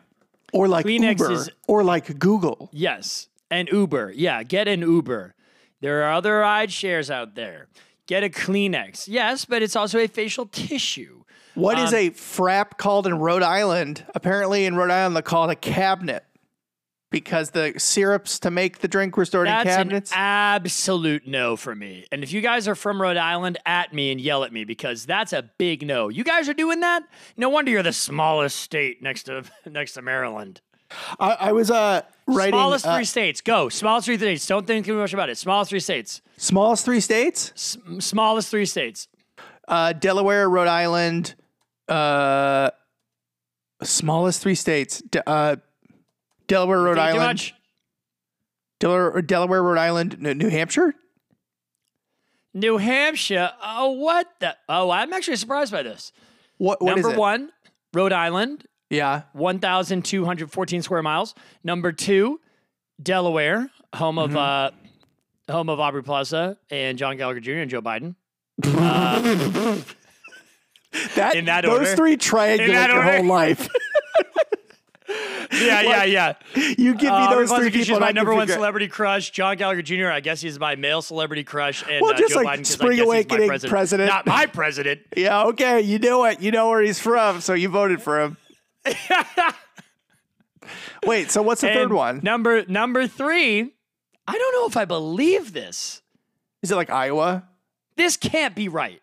Or 0.52 0.66
like 0.66 0.86
Kleenex 0.86 1.18
Uber, 1.20 1.32
is- 1.32 1.50
or 1.68 1.84
like 1.84 2.18
Google. 2.18 2.70
Yes, 2.72 3.28
and 3.54 3.68
Uber. 3.68 4.12
Yeah, 4.14 4.42
get 4.42 4.68
an 4.68 4.80
Uber. 4.80 5.34
There 5.80 6.02
are 6.04 6.12
other 6.12 6.38
ride 6.38 6.72
shares 6.72 7.10
out 7.10 7.34
there. 7.34 7.68
Get 8.06 8.22
a 8.24 8.28
Kleenex. 8.28 9.04
Yes, 9.08 9.44
but 9.44 9.62
it's 9.62 9.76
also 9.76 9.98
a 9.98 10.06
facial 10.08 10.46
tissue. 10.46 11.22
What 11.54 11.78
is 11.78 11.90
Um, 11.92 11.98
a 12.00 12.10
frap 12.10 12.76
called 12.78 13.06
in 13.06 13.18
Rhode 13.18 13.42
Island? 13.42 14.04
Apparently 14.14 14.64
in 14.66 14.74
Rhode 14.76 14.90
Island 14.90 15.16
they 15.16 15.22
call 15.22 15.48
it 15.48 15.52
a 15.52 15.56
cabinet 15.56 16.24
because 17.10 17.50
the 17.50 17.74
syrups 17.78 18.40
to 18.40 18.50
make 18.50 18.80
the 18.80 18.88
drink 18.88 19.16
were 19.16 19.24
stored 19.24 19.46
in 19.46 19.52
That's 19.54 19.68
an 19.68 19.76
cabinets. 19.84 20.10
absolute 20.14 21.28
no 21.28 21.54
for 21.56 21.74
me. 21.74 22.06
And 22.10 22.24
if 22.24 22.32
you 22.32 22.40
guys 22.40 22.66
are 22.66 22.74
from 22.74 23.00
Rhode 23.00 23.16
Island, 23.16 23.56
at 23.64 23.92
me 23.92 24.10
and 24.10 24.20
yell 24.20 24.42
at 24.42 24.52
me 24.52 24.64
because 24.64 25.06
that's 25.06 25.32
a 25.32 25.48
big 25.58 25.86
no. 25.86 26.08
You 26.08 26.24
guys 26.24 26.48
are 26.48 26.54
doing 26.54 26.80
that? 26.80 27.04
No 27.36 27.48
wonder 27.48 27.70
you're 27.70 27.84
the 27.84 27.92
smallest 27.92 28.58
state 28.58 29.00
next 29.02 29.24
to 29.24 29.44
next 29.66 29.92
to 29.92 30.02
Maryland. 30.02 30.60
I, 31.20 31.36
I 31.40 31.52
was 31.52 31.70
uh, 31.70 32.02
writing 32.26 32.54
Smallest 32.54 32.86
uh, 32.86 32.96
three 32.96 33.04
states. 33.04 33.40
Go. 33.40 33.68
Smallest 33.68 34.06
three 34.06 34.16
states. 34.16 34.46
Don't 34.46 34.66
think 34.66 34.86
too 34.86 34.96
much 34.96 35.12
about 35.12 35.28
it. 35.30 35.36
Smallest 35.38 35.70
three 35.70 35.80
states. 35.80 36.22
smallest 36.36 36.84
three 36.84 37.00
states: 37.00 37.52
S- 37.54 37.78
smallest 38.00 38.50
three 38.50 38.66
states. 38.66 39.08
uh, 39.68 39.92
Delaware, 39.92 40.48
Rhode 40.48 40.68
Island. 40.68 41.34
Uh, 41.88 42.70
smallest 43.82 44.40
three 44.42 44.54
states: 44.54 45.02
De- 45.02 45.28
uh, 45.28 45.56
Delaware, 46.46 46.80
Rhode 46.82 46.98
Island, 46.98 47.22
much? 47.22 47.54
Delaware, 48.80 49.22
Delaware, 49.22 49.62
Rhode 49.62 49.78
Island, 49.78 50.18
New 50.20 50.48
Hampshire. 50.48 50.94
New 52.52 52.76
Hampshire. 52.78 53.50
Oh, 53.62 53.90
what 53.92 54.28
the? 54.40 54.56
Oh, 54.68 54.90
I'm 54.90 55.12
actually 55.12 55.36
surprised 55.36 55.72
by 55.72 55.82
this. 55.82 56.12
What? 56.58 56.80
What 56.80 56.96
is 56.98 57.04
Number 57.04 57.18
one, 57.18 57.50
Rhode 57.92 58.12
Island, 58.12 58.64
Yeah. 58.94 59.22
1,214 59.32 60.82
square 60.82 61.02
miles. 61.02 61.34
Number 61.62 61.92
two, 61.92 62.40
Delaware, 63.02 63.70
home 63.94 64.16
Mm-hmm. 64.16 64.36
of 64.36 64.36
uh, 64.36 64.70
home 65.52 65.68
of 65.68 65.80
Aubrey 65.80 66.02
Plaza 66.02 66.56
and 66.70 66.96
John 66.96 67.16
Gallagher 67.16 67.40
Jr. 67.40 67.52
and 67.52 67.70
Joe 67.70 67.82
Biden. 67.82 68.14
That, 71.16 71.34
In 71.34 71.46
that 71.46 71.64
those 71.64 71.72
order? 71.80 71.96
three 71.96 72.16
triangulate 72.16 72.68
that 72.72 72.88
your 72.88 72.98
order? 73.04 73.16
whole 73.16 73.26
life. 73.26 73.68
Yeah, 75.52 75.82
yeah, 75.82 76.04
yeah. 76.04 76.32
you 76.56 76.94
give 76.94 77.02
me 77.02 77.08
Uh, 77.10 77.30
those 77.34 77.52
three 77.52 77.70
people. 77.70 78.00
my 78.00 78.10
number 78.10 78.34
one 78.34 78.48
celebrity 78.48 78.88
crush. 78.88 79.30
John 79.30 79.56
Gallagher 79.56 79.82
Jr. 79.82 80.06
I 80.08 80.18
guess 80.20 80.40
he's 80.40 80.58
my 80.58 80.74
male 80.74 81.00
celebrity 81.02 81.44
crush, 81.44 81.84
and 81.88 82.00
Well, 82.02 82.12
uh, 82.14 82.16
just 82.16 82.32
Joe 82.34 82.40
like 82.40 82.60
Biden 82.60 82.66
Spring 82.66 82.90
guess 82.90 82.98
he's 82.98 83.06
my 83.06 83.14
Awakening 83.14 83.48
president. 83.48 83.70
president. 83.70 84.08
Not 84.08 84.26
my 84.26 84.46
president. 84.46 85.00
Yeah, 85.16 85.44
okay, 85.44 85.80
you 85.82 85.98
know 86.00 86.24
it. 86.24 86.40
You 86.40 86.50
know 86.50 86.70
where 86.70 86.80
he's 86.82 86.98
from, 86.98 87.40
so 87.40 87.54
you 87.54 87.68
voted 87.68 88.02
for 88.02 88.20
him. 88.20 88.36
Wait, 91.06 91.30
so 91.30 91.42
what's 91.42 91.60
the 91.60 91.68
third 91.68 91.92
one? 91.92 92.20
Number 92.22 92.64
number 92.66 93.06
three. 93.06 93.74
I 94.26 94.32
don't 94.32 94.52
know 94.54 94.66
if 94.66 94.76
I 94.76 94.84
believe 94.86 95.52
this. 95.52 96.00
Is 96.62 96.70
it 96.70 96.76
like 96.76 96.88
Iowa? 96.90 97.46
This 97.96 98.16
can't 98.16 98.54
be 98.54 98.68
right. 98.68 99.02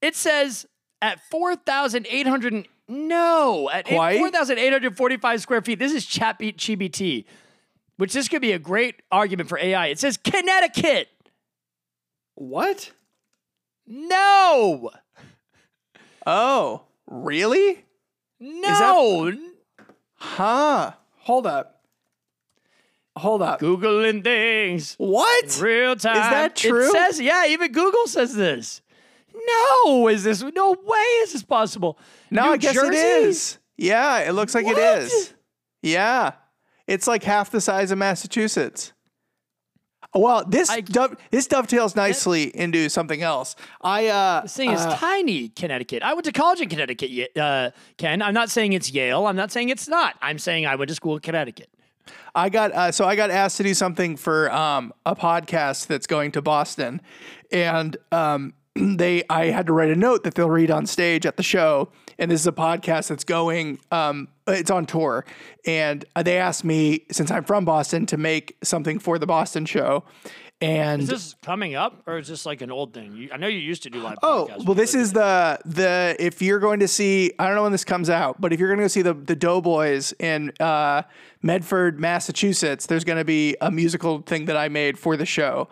It 0.00 0.16
says 0.16 0.66
at 1.00 1.20
4,800, 1.30 2.52
and- 2.52 2.66
no, 2.88 3.70
at 3.70 3.86
Hawaii? 3.88 4.18
4,845 4.18 5.40
square 5.40 5.62
feet. 5.62 5.78
This 5.78 5.92
is 5.92 6.04
Chat 6.04 6.40
GPT, 6.40 7.24
which 7.96 8.12
this 8.12 8.26
could 8.28 8.42
be 8.42 8.50
a 8.52 8.58
great 8.58 8.96
argument 9.12 9.48
for 9.48 9.58
AI. 9.58 9.86
It 9.86 10.00
says 10.00 10.16
Connecticut. 10.16 11.08
What? 12.34 12.90
No, 13.86 14.90
Oh, 16.26 16.82
really? 17.06 17.84
No. 18.42 19.32
Huh. 20.14 20.92
Hold 21.18 21.46
up. 21.46 21.80
Hold 23.16 23.42
up. 23.42 23.60
Googling 23.60 24.24
things 24.24 24.94
What? 24.98 25.60
real 25.62 25.94
time. 25.96 26.16
Is 26.16 26.22
that 26.22 26.56
true? 26.56 26.86
It 26.86 26.92
says, 26.92 27.20
yeah, 27.20 27.46
even 27.46 27.70
Google 27.72 28.06
says 28.06 28.34
this. 28.34 28.80
No, 29.34 30.08
is 30.08 30.24
this 30.24 30.42
no 30.42 30.72
way 30.84 30.98
is 31.22 31.32
this 31.32 31.42
possible? 31.42 31.98
No, 32.30 32.44
New 32.44 32.50
I 32.52 32.56
guess 32.56 32.74
Jersey? 32.74 32.96
it 32.96 33.24
is. 33.24 33.58
Yeah, 33.76 34.18
it 34.20 34.32
looks 34.32 34.54
like 34.54 34.64
What? 34.66 34.78
it 34.78 35.02
is. 35.02 35.34
Yeah. 35.82 36.32
It's 36.86 37.06
like 37.06 37.22
half 37.22 37.50
the 37.50 37.60
size 37.60 37.90
of 37.90 37.98
Massachusetts. 37.98 38.92
Well, 40.14 40.44
this 40.46 40.68
I- 40.68 40.80
dove, 40.82 41.16
this 41.30 41.46
dovetails 41.46 41.96
nicely 41.96 42.54
into 42.56 42.88
something 42.90 43.22
else. 43.22 43.56
I 43.80 44.08
uh 44.08 44.42
This 44.42 44.56
thing 44.56 44.70
is 44.70 44.80
uh, 44.80 44.96
tiny, 44.96 45.48
Connecticut. 45.48 46.02
I 46.02 46.12
went 46.14 46.24
to 46.26 46.32
college 46.32 46.60
in 46.60 46.68
Connecticut, 46.68 47.36
uh, 47.36 47.70
Ken. 47.96 48.20
I'm 48.20 48.34
not 48.34 48.50
saying 48.50 48.74
it's 48.74 48.92
Yale. 48.92 49.26
I'm 49.26 49.36
not 49.36 49.50
saying 49.50 49.70
it's 49.70 49.88
not. 49.88 50.16
I'm 50.20 50.38
saying 50.38 50.66
I 50.66 50.74
went 50.76 50.88
to 50.90 50.94
school 50.94 51.14
in 51.14 51.20
Connecticut. 51.20 51.70
I 52.34 52.48
got 52.48 52.72
uh, 52.72 52.92
so 52.92 53.04
I 53.06 53.16
got 53.16 53.30
asked 53.30 53.56
to 53.58 53.62
do 53.62 53.74
something 53.74 54.16
for 54.16 54.52
um, 54.52 54.92
a 55.06 55.14
podcast 55.16 55.86
that's 55.86 56.06
going 56.06 56.32
to 56.32 56.42
Boston, 56.42 57.00
and 57.50 57.96
um, 58.10 58.54
they 58.74 59.22
I 59.30 59.46
had 59.46 59.66
to 59.66 59.72
write 59.72 59.90
a 59.90 59.96
note 59.96 60.24
that 60.24 60.34
they'll 60.34 60.50
read 60.50 60.70
on 60.70 60.86
stage 60.86 61.24
at 61.26 61.36
the 61.36 61.42
show. 61.42 61.90
And 62.22 62.30
this 62.30 62.40
is 62.40 62.46
a 62.46 62.52
podcast 62.52 63.08
that's 63.08 63.24
going. 63.24 63.80
Um, 63.90 64.28
it's 64.46 64.70
on 64.70 64.86
tour, 64.86 65.24
and 65.66 66.04
they 66.22 66.38
asked 66.38 66.64
me 66.64 67.04
since 67.10 67.32
I'm 67.32 67.42
from 67.42 67.64
Boston 67.64 68.06
to 68.06 68.16
make 68.16 68.56
something 68.62 69.00
for 69.00 69.18
the 69.18 69.26
Boston 69.26 69.66
show. 69.66 70.04
And 70.60 71.02
Is 71.02 71.08
this 71.08 71.34
coming 71.42 71.74
up, 71.74 72.04
or 72.06 72.18
is 72.18 72.28
this 72.28 72.46
like 72.46 72.60
an 72.60 72.70
old 72.70 72.94
thing? 72.94 73.16
You, 73.16 73.30
I 73.32 73.38
know 73.38 73.48
you 73.48 73.58
used 73.58 73.82
to 73.82 73.90
do 73.90 73.98
live. 73.98 74.18
Oh 74.22 74.46
podcasts 74.48 74.64
well, 74.66 74.76
this 74.76 74.94
is 74.94 75.12
the 75.12 75.58
the 75.64 76.14
if 76.20 76.40
you're 76.40 76.60
going 76.60 76.78
to 76.78 76.86
see 76.86 77.32
I 77.40 77.46
don't 77.48 77.56
know 77.56 77.64
when 77.64 77.72
this 77.72 77.84
comes 77.84 78.08
out, 78.08 78.40
but 78.40 78.52
if 78.52 78.60
you're 78.60 78.68
going 78.68 78.78
to 78.78 78.84
go 78.84 78.88
see 78.88 79.02
the 79.02 79.14
the 79.14 79.34
Doughboys 79.34 80.14
in 80.20 80.52
uh, 80.60 81.02
Medford, 81.42 81.98
Massachusetts, 81.98 82.86
there's 82.86 83.02
going 83.02 83.18
to 83.18 83.24
be 83.24 83.56
a 83.60 83.72
musical 83.72 84.20
thing 84.22 84.44
that 84.44 84.56
I 84.56 84.68
made 84.68 84.96
for 84.96 85.16
the 85.16 85.26
show, 85.26 85.68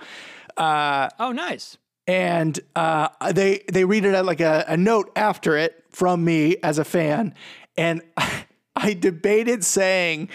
oh 1.21 1.31
nice. 1.31 1.79
and 2.09 2.59
uh, 2.75 3.11
they 3.33 3.63
they 3.73 3.85
read 3.85 4.05
it 4.05 4.15
at 4.15 4.25
like 4.27 4.41
a, 4.41 4.65
a 4.67 4.77
note 4.77 5.13
after 5.15 5.57
it 5.57 5.80
from 5.91 6.25
me 6.25 6.57
as 6.63 6.79
a 6.79 6.85
fan, 6.85 7.35
and 7.77 8.03
I 8.77 8.95
debated 8.95 9.65
saying. 9.65 10.31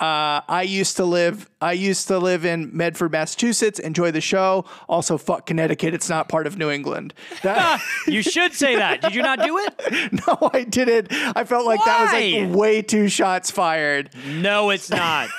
Uh, 0.00 0.42
I 0.48 0.62
used 0.62 0.96
to 0.98 1.04
live. 1.04 1.50
I 1.60 1.72
used 1.72 2.06
to 2.06 2.20
live 2.20 2.44
in 2.44 2.70
Medford, 2.72 3.10
Massachusetts. 3.10 3.80
Enjoy 3.80 4.12
the 4.12 4.20
show. 4.20 4.64
Also, 4.88 5.18
fuck 5.18 5.44
Connecticut. 5.44 5.92
It's 5.92 6.08
not 6.08 6.28
part 6.28 6.46
of 6.46 6.56
New 6.56 6.70
England. 6.70 7.14
That, 7.42 7.80
You 8.06 8.22
should 8.22 8.54
say 8.54 8.76
that. 8.76 9.00
Did 9.00 9.16
you 9.16 9.22
not 9.22 9.40
do 9.42 9.58
it? 9.58 10.12
No, 10.12 10.50
I 10.54 10.62
didn't. 10.62 11.08
I 11.12 11.42
felt 11.42 11.66
like 11.66 11.80
that 11.84 12.02
was 12.02 12.12
like 12.12 12.56
way 12.56 12.80
too 12.80 13.08
shots 13.08 13.50
fired. 13.50 14.10
No, 14.28 14.70
it's 14.70 14.88
not. 14.88 15.30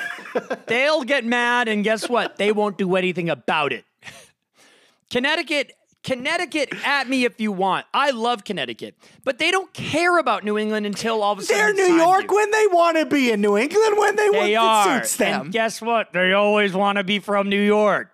They'll 0.67 1.03
get 1.03 1.23
mad, 1.23 1.69
and 1.69 1.81
guess 1.81 2.09
what? 2.09 2.35
They 2.35 2.51
won't 2.51 2.77
do 2.77 2.97
anything 2.97 3.29
about 3.29 3.71
it. 3.71 3.85
Connecticut 5.09 5.71
Connecticut 6.03 6.73
at 6.85 7.09
me 7.09 7.25
if 7.25 7.39
you 7.41 7.51
want. 7.51 7.85
I 7.93 8.11
love 8.11 8.43
Connecticut, 8.45 8.95
but 9.25 9.37
they 9.37 9.51
don't 9.51 9.71
care 9.73 10.17
about 10.17 10.43
New 10.45 10.57
England 10.57 10.85
until 10.85 11.21
all 11.21 11.33
of 11.33 11.39
a 11.39 11.43
sudden 11.43 11.75
They're 11.75 11.87
New 11.89 11.95
York 11.95 12.27
to. 12.27 12.33
when 12.35 12.51
they 12.51 12.67
want 12.67 12.97
to 12.97 13.05
be 13.05 13.31
in 13.31 13.41
New 13.41 13.57
England 13.57 13.97
when 13.97 14.15
they, 14.15 14.29
They 14.29 14.55
want 14.55 14.55
are. 14.89 14.97
it 14.97 15.01
suits 15.05 15.17
them. 15.17 15.41
And 15.41 15.51
guess 15.51 15.81
what? 15.81 16.13
They 16.13 16.31
always 16.33 16.73
want 16.73 16.97
to 16.97 17.03
be 17.03 17.19
from 17.19 17.49
New 17.49 17.61
York. 17.61 18.11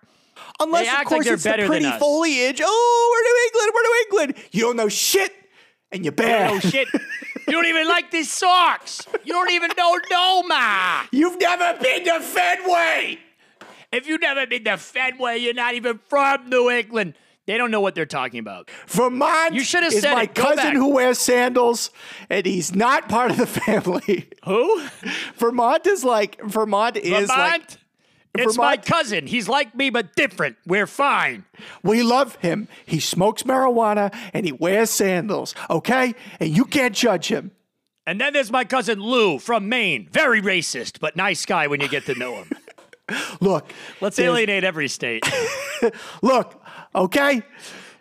Unless 0.60 0.88
of 0.88 0.94
like 0.94 1.06
course 1.06 1.24
they're 1.26 1.34
it's 1.34 1.42
the 1.44 1.64
pretty 1.66 1.90
foliage. 1.98 2.60
Oh, 2.64 3.10
we're 3.12 3.22
New 3.28 3.46
England. 3.46 3.72
We're 3.74 3.82
New 3.82 4.04
England. 4.34 4.48
You 4.52 4.60
don't 4.62 4.76
know 4.76 4.88
shit, 4.88 5.32
and 5.92 6.04
you're 6.04 6.12
bad. 6.12 6.50
Oh 6.50 6.58
shit! 6.60 6.88
you 7.46 7.52
don't 7.52 7.66
even 7.66 7.86
like 7.86 8.10
these 8.10 8.30
socks. 8.30 9.06
You 9.24 9.32
don't 9.32 9.50
even 9.50 9.70
know 9.78 9.98
Noma. 10.10 11.04
You've 11.12 11.38
never 11.40 11.78
been 11.82 12.04
to 12.04 12.20
Fenway. 12.20 13.18
If 13.92 14.06
you've 14.08 14.20
never 14.20 14.46
been 14.46 14.64
to 14.64 14.76
Fenway, 14.76 15.38
you're 15.38 15.54
not 15.54 15.74
even 15.74 16.00
from 16.08 16.48
New 16.50 16.70
England. 16.70 17.14
They 17.46 17.56
don't 17.58 17.70
know 17.70 17.80
what 17.80 17.94
they're 17.94 18.06
talking 18.06 18.40
about. 18.40 18.70
Vermont 18.88 19.54
You 19.54 19.62
should 19.62 19.84
have 19.84 19.92
is 19.92 20.00
said 20.02 20.14
my 20.14 20.22
it. 20.24 20.34
Go 20.34 20.42
cousin 20.42 20.56
back. 20.64 20.74
who 20.74 20.88
wears 20.94 21.18
sandals, 21.18 21.90
and 22.28 22.44
he's 22.44 22.74
not 22.74 23.08
part 23.08 23.30
of 23.30 23.36
the 23.36 23.46
family. 23.46 24.28
Who? 24.44 24.82
Vermont 25.36 25.86
is 25.86 26.04
like 26.04 26.40
Vermont 26.42 26.96
is 26.96 27.28
Vermont? 27.28 27.28
like 27.28 27.78
it's 28.38 28.56
my 28.58 28.72
Vermont- 28.74 28.84
cousin. 28.86 29.26
He's 29.26 29.48
like 29.48 29.74
me, 29.74 29.90
but 29.90 30.14
different. 30.16 30.56
We're 30.66 30.86
fine. 30.88 31.44
we 31.82 32.02
love 32.02 32.36
him. 32.36 32.68
He 32.84 33.00
smokes 33.00 33.44
marijuana 33.44 34.12
and 34.34 34.44
he 34.44 34.52
wears 34.52 34.90
sandals. 34.90 35.54
Okay, 35.70 36.14
and 36.40 36.54
you 36.54 36.64
can't 36.64 36.94
judge 36.94 37.28
him. 37.28 37.52
And 38.08 38.20
then 38.20 38.32
there's 38.32 38.52
my 38.52 38.64
cousin 38.64 39.00
Lou 39.00 39.38
from 39.38 39.68
Maine. 39.68 40.08
Very 40.12 40.42
racist, 40.42 41.00
but 41.00 41.16
nice 41.16 41.46
guy 41.46 41.66
when 41.68 41.80
you 41.80 41.88
get 41.88 42.06
to 42.06 42.14
know 42.14 42.34
him. 42.42 42.50
Look, 43.40 43.70
Let's 44.00 44.16
there's- 44.16 44.28
alienate 44.30 44.64
every 44.64 44.88
state. 44.88 45.24
Look, 46.22 46.60
okay. 46.96 47.42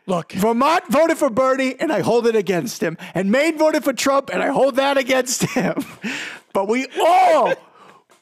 Look, 0.08 0.34
Vermont 0.34 0.84
voted 0.88 1.18
for 1.18 1.32
Bernie, 1.32 1.76
and 1.80 1.92
I 1.92 2.02
hold 2.02 2.28
it 2.28 2.36
against 2.36 2.82
him. 2.82 2.96
And 3.16 3.32
Maine 3.32 3.58
voted 3.58 3.84
for 3.84 3.92
Trump, 3.92 4.30
and 4.32 4.42
I 4.44 4.50
hold 4.50 4.76
that 4.76 4.98
against 4.98 5.42
him. 5.54 5.76
But 6.54 6.68
we 6.68 6.86
all, 7.02 7.54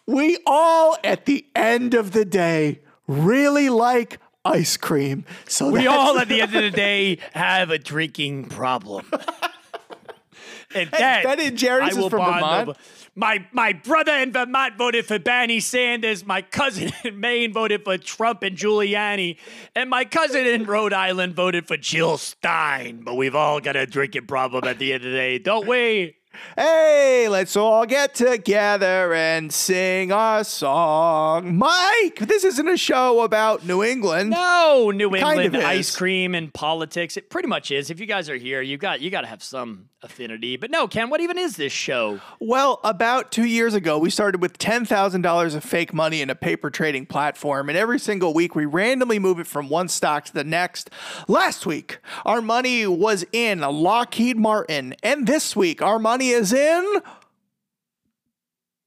we 0.05 0.37
all, 0.45 0.97
at 1.03 1.25
the 1.25 1.45
end 1.55 1.93
of 1.93 2.11
the 2.13 2.23
day, 2.23 2.79
really 3.05 3.69
like 3.69 4.19
ice 4.45 4.77
cream. 4.77 5.25
So 5.45 5.69
we 5.71 5.85
all 5.87 6.17
at 6.19 6.29
the 6.29 6.41
end 6.41 6.55
of 6.55 6.63
the 6.63 6.71
day 6.71 7.17
have 7.33 7.69
a 7.69 7.77
drinking 7.77 8.45
problem. 8.45 9.05
and 10.75 10.89
then 10.89 11.23
Ben 11.23 11.39
and 11.41 11.57
Jerry's 11.57 11.83
I 11.83 11.91
is 11.91 11.97
will 11.97 12.09
from 12.09 12.23
Vermont? 12.33 12.69
over- 12.69 12.79
My 13.15 13.45
my 13.51 13.73
brother 13.73 14.13
in 14.13 14.31
Vermont 14.31 14.75
voted 14.75 15.05
for 15.05 15.19
Bernie 15.19 15.59
Sanders. 15.59 16.25
My 16.25 16.41
cousin 16.41 16.91
in 17.03 17.19
Maine 17.19 17.53
voted 17.53 17.83
for 17.83 17.97
Trump 17.97 18.41
and 18.41 18.57
Giuliani, 18.57 19.37
and 19.75 19.89
my 19.89 20.03
cousin 20.03 20.47
in 20.47 20.65
Rhode 20.65 20.93
Island 20.93 21.35
voted 21.35 21.67
for 21.67 21.77
Jill 21.77 22.17
Stein. 22.17 23.01
But 23.03 23.15
we've 23.15 23.35
all 23.35 23.59
got 23.59 23.75
a 23.75 23.85
drinking 23.85 24.25
problem 24.25 24.63
at 24.65 24.79
the 24.79 24.93
end 24.93 25.05
of 25.05 25.11
the 25.11 25.17
day, 25.17 25.37
don't 25.37 25.67
we? 25.67 26.15
Hey, 26.57 27.27
let's 27.29 27.55
all 27.55 27.85
get 27.85 28.15
together 28.15 29.13
and 29.13 29.53
sing 29.53 30.11
our 30.11 30.43
song. 30.43 31.55
Mike, 31.57 32.17
this 32.19 32.43
isn't 32.43 32.67
a 32.67 32.77
show 32.77 33.21
about 33.21 33.65
New 33.67 33.83
England. 33.83 34.31
No, 34.31 34.89
New 34.89 35.11
Kind 35.11 35.41
England 35.41 35.55
of 35.55 35.55
is. 35.61 35.65
ice 35.65 35.95
cream 35.95 36.33
and 36.33 36.51
politics. 36.51 37.17
It 37.17 37.29
pretty 37.29 37.47
much 37.47 37.69
is. 37.69 37.91
If 37.91 37.99
you 37.99 38.07
guys 38.07 38.29
are 38.29 38.35
here, 38.35 38.63
you 38.63 38.77
got 38.77 39.01
you 39.01 39.11
got 39.11 39.21
to 39.21 39.27
have 39.27 39.43
some 39.43 39.89
affinity. 40.03 40.57
But 40.57 40.69
no, 40.69 40.87
Ken, 40.87 41.09
what 41.09 41.21
even 41.21 41.37
is 41.37 41.55
this 41.55 41.71
show? 41.71 42.19
Well, 42.39 42.79
about 42.83 43.31
two 43.31 43.45
years 43.45 43.73
ago, 43.73 43.97
we 43.97 44.09
started 44.09 44.41
with 44.41 44.57
$10,000 44.57 45.55
of 45.55 45.63
fake 45.63 45.93
money 45.93 46.21
in 46.21 46.29
a 46.29 46.35
paper 46.35 46.69
trading 46.69 47.05
platform, 47.05 47.69
and 47.69 47.77
every 47.77 47.99
single 47.99 48.33
week 48.33 48.55
we 48.55 48.65
randomly 48.65 49.19
move 49.19 49.39
it 49.39 49.47
from 49.47 49.69
one 49.69 49.87
stock 49.87 50.25
to 50.25 50.33
the 50.33 50.43
next. 50.43 50.89
Last 51.27 51.65
week, 51.65 51.99
our 52.25 52.41
money 52.41 52.85
was 52.85 53.25
in 53.31 53.59
Lockheed 53.59 54.37
Martin, 54.37 54.95
and 55.01 55.25
this 55.25 55.55
week, 55.55 55.81
our 55.81 55.99
money 55.99 56.29
is 56.29 56.53
in 56.53 57.01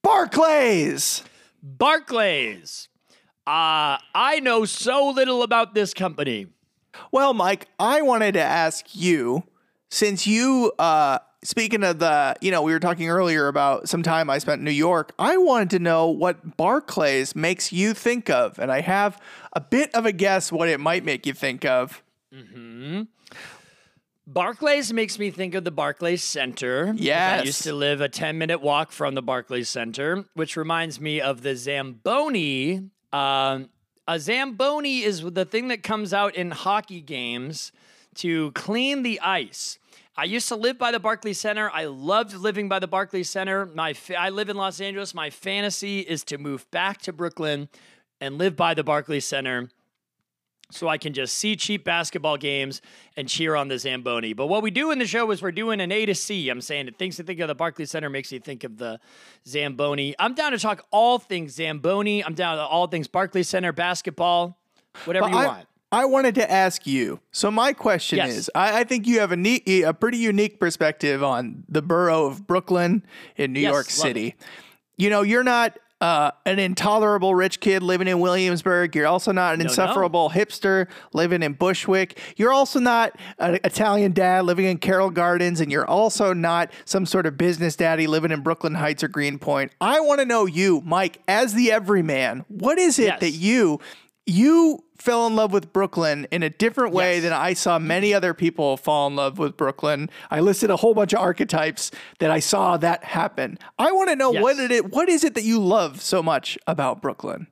Barclays. 0.02 1.24
Barclays. 1.62 2.88
Uh, 3.46 3.98
I 4.14 4.40
know 4.42 4.64
so 4.64 5.10
little 5.10 5.42
about 5.42 5.74
this 5.74 5.94
company. 5.94 6.48
Well, 7.12 7.34
Mike, 7.34 7.68
I 7.78 8.02
wanted 8.02 8.32
to 8.34 8.40
ask 8.40 8.86
you 8.94 9.44
since 9.90 10.26
you, 10.26 10.72
uh, 10.78 11.18
speaking 11.42 11.84
of 11.84 11.98
the, 11.98 12.36
you 12.40 12.50
know, 12.50 12.62
we 12.62 12.72
were 12.72 12.80
talking 12.80 13.08
earlier 13.08 13.48
about 13.48 13.88
some 13.88 14.02
time 14.02 14.28
I 14.30 14.38
spent 14.38 14.58
in 14.60 14.64
New 14.64 14.70
York. 14.70 15.12
I 15.18 15.36
wanted 15.36 15.70
to 15.70 15.78
know 15.78 16.08
what 16.08 16.56
Barclays 16.56 17.36
makes 17.36 17.72
you 17.72 17.94
think 17.94 18.28
of, 18.30 18.58
and 18.58 18.70
I 18.72 18.80
have 18.80 19.20
a 19.52 19.60
bit 19.60 19.94
of 19.94 20.06
a 20.06 20.12
guess 20.12 20.50
what 20.50 20.68
it 20.68 20.80
might 20.80 21.04
make 21.04 21.26
you 21.26 21.32
think 21.32 21.64
of. 21.64 22.02
mhm 22.32 23.08
Barclays 24.28 24.92
makes 24.92 25.20
me 25.20 25.30
think 25.30 25.54
of 25.54 25.62
the 25.62 25.70
Barclays 25.70 26.24
Center. 26.24 26.92
Yes. 26.96 27.42
I 27.42 27.44
used 27.44 27.62
to 27.62 27.72
live 27.72 28.00
a 28.00 28.08
10 28.08 28.36
minute 28.36 28.60
walk 28.60 28.90
from 28.90 29.14
the 29.14 29.22
Barclays 29.22 29.68
Center, 29.68 30.24
which 30.34 30.56
reminds 30.56 31.00
me 31.00 31.20
of 31.20 31.42
the 31.42 31.54
Zamboni. 31.54 32.90
Um, 33.12 33.68
a 34.08 34.18
Zamboni 34.18 35.02
is 35.04 35.20
the 35.22 35.44
thing 35.44 35.68
that 35.68 35.84
comes 35.84 36.12
out 36.12 36.34
in 36.34 36.50
hockey 36.50 37.00
games 37.00 37.70
to 38.16 38.52
clean 38.52 39.02
the 39.02 39.20
ice. 39.20 39.78
I 40.16 40.24
used 40.24 40.48
to 40.48 40.56
live 40.56 40.78
by 40.78 40.92
the 40.92 41.00
Barclays 41.00 41.38
Center. 41.38 41.70
I 41.70 41.84
loved 41.84 42.34
living 42.34 42.68
by 42.68 42.78
the 42.78 42.86
Barclays 42.86 43.28
Center. 43.28 43.66
My 43.66 43.92
fa- 43.92 44.18
I 44.18 44.30
live 44.30 44.48
in 44.48 44.56
Los 44.56 44.80
Angeles. 44.80 45.14
My 45.14 45.28
fantasy 45.28 46.00
is 46.00 46.24
to 46.24 46.38
move 46.38 46.70
back 46.70 47.02
to 47.02 47.12
Brooklyn 47.12 47.68
and 48.20 48.38
live 48.38 48.56
by 48.56 48.72
the 48.72 48.82
Barclays 48.82 49.26
Center 49.26 49.68
so 50.70 50.88
I 50.88 50.98
can 50.98 51.12
just 51.12 51.34
see 51.34 51.54
cheap 51.54 51.84
basketball 51.84 52.36
games 52.36 52.82
and 53.16 53.28
cheer 53.28 53.54
on 53.54 53.68
the 53.68 53.78
Zamboni. 53.78 54.32
But 54.32 54.46
what 54.46 54.62
we 54.62 54.70
do 54.70 54.90
in 54.90 54.98
the 54.98 55.06
show 55.06 55.30
is 55.30 55.40
we're 55.40 55.52
doing 55.52 55.80
an 55.80 55.92
A 55.92 56.06
to 56.06 56.14
C. 56.14 56.48
I'm 56.48 56.60
saying 56.60 56.86
that 56.86 56.98
things 56.98 57.16
to 57.16 57.22
think 57.22 57.38
of 57.40 57.48
the 57.48 57.54
Barclays 57.54 57.90
Center 57.90 58.10
makes 58.10 58.32
you 58.32 58.40
think 58.40 58.64
of 58.64 58.78
the 58.78 58.98
Zamboni. 59.46 60.14
I'm 60.18 60.34
down 60.34 60.52
to 60.52 60.58
talk 60.58 60.84
all 60.90 61.18
things 61.18 61.52
Zamboni. 61.52 62.24
I'm 62.24 62.34
down 62.34 62.56
to 62.56 62.64
all 62.64 62.86
things 62.86 63.06
Barclays 63.06 63.48
Center 63.48 63.72
basketball, 63.72 64.58
whatever 65.04 65.28
you 65.28 65.36
I, 65.36 65.46
want. 65.46 65.66
I 65.96 66.04
wanted 66.04 66.34
to 66.34 66.50
ask 66.50 66.86
you. 66.86 67.20
So 67.32 67.50
my 67.50 67.72
question 67.72 68.18
Yes. 68.18 68.36
is, 68.36 68.50
I, 68.54 68.80
I 68.80 68.84
think 68.84 69.06
you 69.06 69.20
have 69.20 69.32
a 69.32 69.36
neat, 69.36 69.66
a 69.82 69.94
pretty 69.94 70.18
unique 70.18 70.60
perspective 70.60 71.22
on 71.22 71.64
the 71.70 71.80
borough 71.80 72.26
of 72.26 72.46
Brooklyn 72.46 73.02
in 73.36 73.54
New 73.54 73.60
Yes, 73.60 73.72
York 73.72 73.86
City. 73.88 74.34
You 74.98 75.08
know, 75.08 75.22
you're 75.22 75.42
not 75.42 75.78
uh, 76.02 76.30
an 76.44 76.58
intolerable 76.58 77.34
rich 77.34 77.60
kid 77.60 77.82
living 77.82 78.08
in 78.08 78.20
Williamsburg. 78.20 78.94
You're 78.94 79.06
also 79.06 79.32
not 79.32 79.54
an 79.54 79.60
no. 79.60 79.64
insufferable 79.64 80.28
hipster 80.28 80.88
living 81.14 81.42
in 81.42 81.54
Bushwick. 81.54 82.18
You're 82.36 82.52
also 82.52 82.78
not 82.78 83.18
an 83.38 83.58
Italian 83.64 84.12
dad 84.12 84.44
living 84.44 84.66
in 84.66 84.76
Carroll 84.76 85.08
Gardens, 85.08 85.62
and 85.62 85.72
you're 85.72 85.86
also 85.86 86.34
not 86.34 86.70
some 86.84 87.06
sort 87.06 87.24
of 87.24 87.38
business 87.38 87.74
daddy 87.74 88.06
living 88.06 88.30
in 88.32 88.42
Brooklyn 88.42 88.74
Heights 88.74 89.02
or 89.02 89.08
Greenpoint. 89.08 89.72
I 89.80 90.00
want 90.00 90.20
to 90.20 90.26
know 90.26 90.44
you, 90.44 90.82
Mike, 90.84 91.22
as 91.26 91.54
the 91.54 91.72
everyman. 91.72 92.44
What 92.48 92.76
is 92.78 92.98
it 92.98 93.04
Yes. 93.06 93.20
that 93.20 93.30
you 93.30 93.80
you 94.26 94.82
fell 94.98 95.26
in 95.26 95.36
love 95.36 95.52
with 95.52 95.72
Brooklyn 95.72 96.26
in 96.30 96.42
a 96.42 96.50
different 96.50 96.92
way 96.92 97.14
Yes. 97.14 97.22
than 97.24 97.32
I 97.32 97.52
saw 97.52 97.78
many 97.78 98.12
other 98.12 98.34
people 98.34 98.76
fall 98.76 99.06
in 99.06 99.14
love 99.16 99.38
with 99.38 99.56
Brooklyn. 99.56 100.10
I 100.30 100.40
listed 100.40 100.70
a 100.70 100.76
whole 100.76 100.94
bunch 100.94 101.12
of 101.12 101.20
archetypes 101.20 101.90
that 102.18 102.30
I 102.30 102.40
saw 102.40 102.76
that 102.78 103.04
happen. 103.04 103.58
I 103.78 103.92
want 103.92 104.08
to 104.10 104.16
know 104.16 104.32
Yes. 104.32 104.42
what 104.42 104.58
it 104.58 104.90
what 104.92 105.08
is 105.08 105.22
it 105.22 105.34
that 105.34 105.44
you 105.44 105.60
love 105.60 106.00
so 106.02 106.22
much 106.22 106.58
about 106.66 107.00
Brooklyn? 107.02 107.46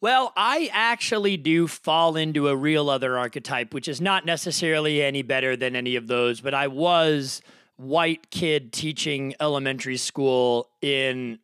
Well, 0.00 0.32
I 0.36 0.70
actually 0.72 1.36
do 1.36 1.66
fall 1.68 2.16
into 2.16 2.48
a 2.48 2.56
real 2.56 2.88
other 2.88 3.18
archetype, 3.18 3.74
which 3.74 3.86
is 3.86 4.00
not 4.00 4.24
necessarily 4.24 5.02
any 5.02 5.20
better 5.22 5.56
than 5.56 5.76
any 5.76 5.94
of 5.94 6.06
those, 6.06 6.40
but 6.40 6.54
I 6.54 6.68
was 6.68 7.42
white 7.76 8.30
kid 8.30 8.72
teaching 8.72 9.34
elementary 9.40 9.98
school 9.98 10.70
in 10.80 11.38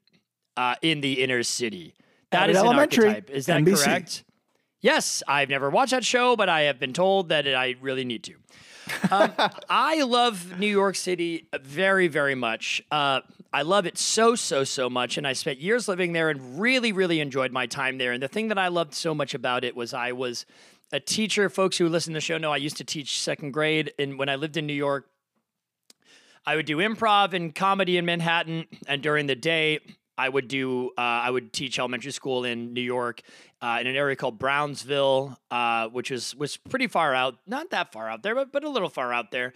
uh, 0.56 0.74
in 0.80 1.02
the 1.02 1.22
inner 1.22 1.42
city. 1.42 1.94
That 2.30 2.48
is 2.50 2.56
an 2.56 2.64
Elementary, 2.64 3.08
archetype. 3.08 3.30
Is 3.30 3.46
that 3.46 3.60
NBC. 3.62 3.84
correct? 3.84 4.24
Yes, 4.86 5.20
I've 5.26 5.48
never 5.48 5.68
watched 5.68 5.90
that 5.90 6.04
show, 6.04 6.36
but 6.36 6.48
I 6.48 6.60
have 6.60 6.78
been 6.78 6.92
told 6.92 7.30
that 7.30 7.44
I 7.48 7.74
really 7.80 8.04
need 8.04 8.22
to. 8.22 8.34
Um, 9.10 9.32
I 9.68 10.04
love 10.04 10.60
New 10.60 10.68
York 10.68 10.94
City 10.94 11.48
very, 11.60 12.06
very 12.06 12.36
much. 12.36 12.80
Uh, 12.92 13.22
I 13.52 13.62
love 13.62 13.86
it 13.86 13.98
so, 13.98 14.36
so, 14.36 14.62
so 14.62 14.88
much. 14.88 15.18
And 15.18 15.26
I 15.26 15.32
spent 15.32 15.58
years 15.58 15.88
living 15.88 16.12
there 16.12 16.30
and 16.30 16.60
really, 16.60 16.92
really 16.92 17.18
enjoyed 17.18 17.50
my 17.50 17.66
time 17.66 17.98
there. 17.98 18.12
And 18.12 18.22
the 18.22 18.28
thing 18.28 18.46
that 18.46 18.58
I 18.58 18.68
loved 18.68 18.94
so 18.94 19.12
much 19.12 19.34
about 19.34 19.64
it 19.64 19.74
was 19.74 19.92
I 19.92 20.12
was 20.12 20.46
a 20.92 21.00
teacher. 21.00 21.50
Folks 21.50 21.78
who 21.78 21.88
listen 21.88 22.12
to 22.12 22.18
the 22.18 22.20
show 22.20 22.38
know 22.38 22.52
I 22.52 22.58
used 22.58 22.76
to 22.76 22.84
teach 22.84 23.20
second 23.20 23.50
grade. 23.50 23.92
And 23.98 24.20
when 24.20 24.28
I 24.28 24.36
lived 24.36 24.56
in 24.56 24.68
New 24.68 24.72
York, 24.72 25.08
I 26.46 26.54
would 26.54 26.66
do 26.66 26.76
improv 26.76 27.32
and 27.32 27.52
comedy 27.52 27.96
in 27.96 28.04
Manhattan, 28.04 28.66
and 28.86 29.02
during 29.02 29.26
the 29.26 29.34
day, 29.34 29.80
I 30.18 30.28
would 30.28 30.48
do 30.48 30.90
uh, 30.96 31.00
I 31.00 31.30
would 31.30 31.52
teach 31.52 31.78
elementary 31.78 32.12
school 32.12 32.44
in 32.44 32.72
New 32.72 32.80
York 32.80 33.22
uh, 33.60 33.78
in 33.80 33.86
an 33.86 33.96
area 33.96 34.16
called 34.16 34.38
Brownsville, 34.38 35.38
uh, 35.50 35.88
which 35.88 36.10
was 36.10 36.34
was 36.34 36.56
pretty 36.56 36.86
far 36.86 37.14
out, 37.14 37.36
not 37.46 37.70
that 37.70 37.92
far 37.92 38.08
out 38.08 38.22
there, 38.22 38.34
but 38.34 38.52
but 38.52 38.64
a 38.64 38.68
little 38.68 38.88
far 38.88 39.12
out 39.12 39.30
there, 39.30 39.52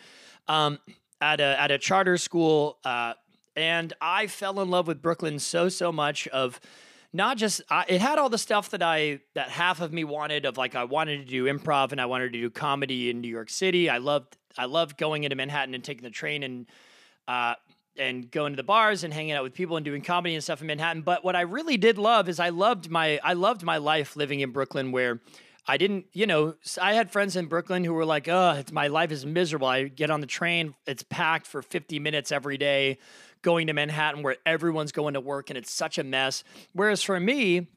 um, 0.49 0.79
at 1.21 1.41
a 1.41 1.61
at 1.61 1.71
a 1.71 1.79
charter 1.79 2.17
school, 2.17 2.79
uh, 2.85 3.15
and 3.57 3.93
I 4.01 4.27
fell 4.27 4.61
in 4.61 4.71
love 4.71 4.87
with 4.87 5.03
Brooklyn 5.03 5.39
so 5.39 5.69
so 5.69 5.93
much 5.93 6.29
of 6.29 6.61
not 7.13 7.37
just 7.37 7.61
it 7.89 8.01
had 8.01 8.19
all 8.19 8.29
the 8.29 8.39
stuff 8.39 8.71
that 8.71 8.83
I 8.83 9.21
that 9.35 9.49
half 9.49 9.81
of 9.81 9.93
me 9.93 10.05
wanted 10.05 10.45
of 10.45 10.57
like 10.57 10.75
I 10.75 10.85
wanted 10.85 11.19
to 11.19 11.25
do 11.25 11.45
improv 11.47 11.93
and 11.93 12.01
I 12.01 12.07
wanted 12.07 12.33
to 12.33 12.41
do 12.41 12.51
comedy 12.51 13.11
in 13.11 13.21
New 13.21 13.29
York 13.29 13.51
City. 13.51 13.91
I 13.91 13.99
loved 13.99 14.37
I 14.57 14.67
loved 14.67 14.97
going 14.97 15.25
into 15.25 15.37
Manhattan 15.37 15.75
and 15.75 15.83
taking 15.83 16.05
the 16.05 16.11
train 16.11 16.43
and 16.43 16.67
uh 17.27 17.55
and 18.01 18.31
going 18.31 18.53
to 18.53 18.57
the 18.57 18.63
bars 18.63 19.05
and 19.05 19.13
hanging 19.13 19.33
out 19.33 19.43
with 19.43 19.55
people 19.55 19.77
and 19.77 19.85
doing 19.85 20.03
comedy 20.03 20.35
and 20.35 20.43
stuff 20.43 20.61
in 20.61 20.67
Manhattan. 20.67 21.03
But 21.03 21.25
what 21.25 21.37
I 21.37 21.43
really 21.43 21.77
did 21.77 21.99
love 21.99 22.29
is 22.29 22.41
I 22.41 22.49
loved 22.49 22.91
my 22.91 23.21
I 23.23 23.35
loved 23.35 23.63
my 23.63 23.77
life 23.77 24.17
living 24.17 24.41
in 24.41 24.51
Brooklyn 24.51 24.91
where 24.91 25.21
I 25.69 25.77
didn't, 25.77 26.07
you 26.13 26.27
know, 26.27 26.55
I 26.81 26.95
had 26.95 27.13
friends 27.13 27.37
in 27.37 27.47
Brooklyn 27.47 27.85
who 27.85 27.93
were 27.93 28.07
like, 28.07 28.29
"Oh, 28.29 28.63
my 28.73 28.89
life 28.89 29.13
is 29.13 29.25
miserable. 29.27 29.69
I 29.69 29.85
get 29.85 30.11
on 30.11 30.21
the 30.21 30.27
train, 30.27 30.75
it's 30.87 31.03
packed 31.03 31.47
for 31.47 31.63
50 31.63 31.99
minutes 31.99 32.33
every 32.33 32.59
day 32.59 32.99
going 33.43 33.69
to 33.69 33.73
Manhattan 33.73 34.23
where 34.23 34.37
everyone's 34.45 34.93
going 34.93 35.15
to 35.15 35.21
work 35.21 35.51
and 35.51 35.57
it's 35.57 35.71
such 35.71 35.99
a 35.99 36.03
mess." 36.03 36.43
Whereas 36.73 37.03
for 37.03 37.21
me, 37.21 37.69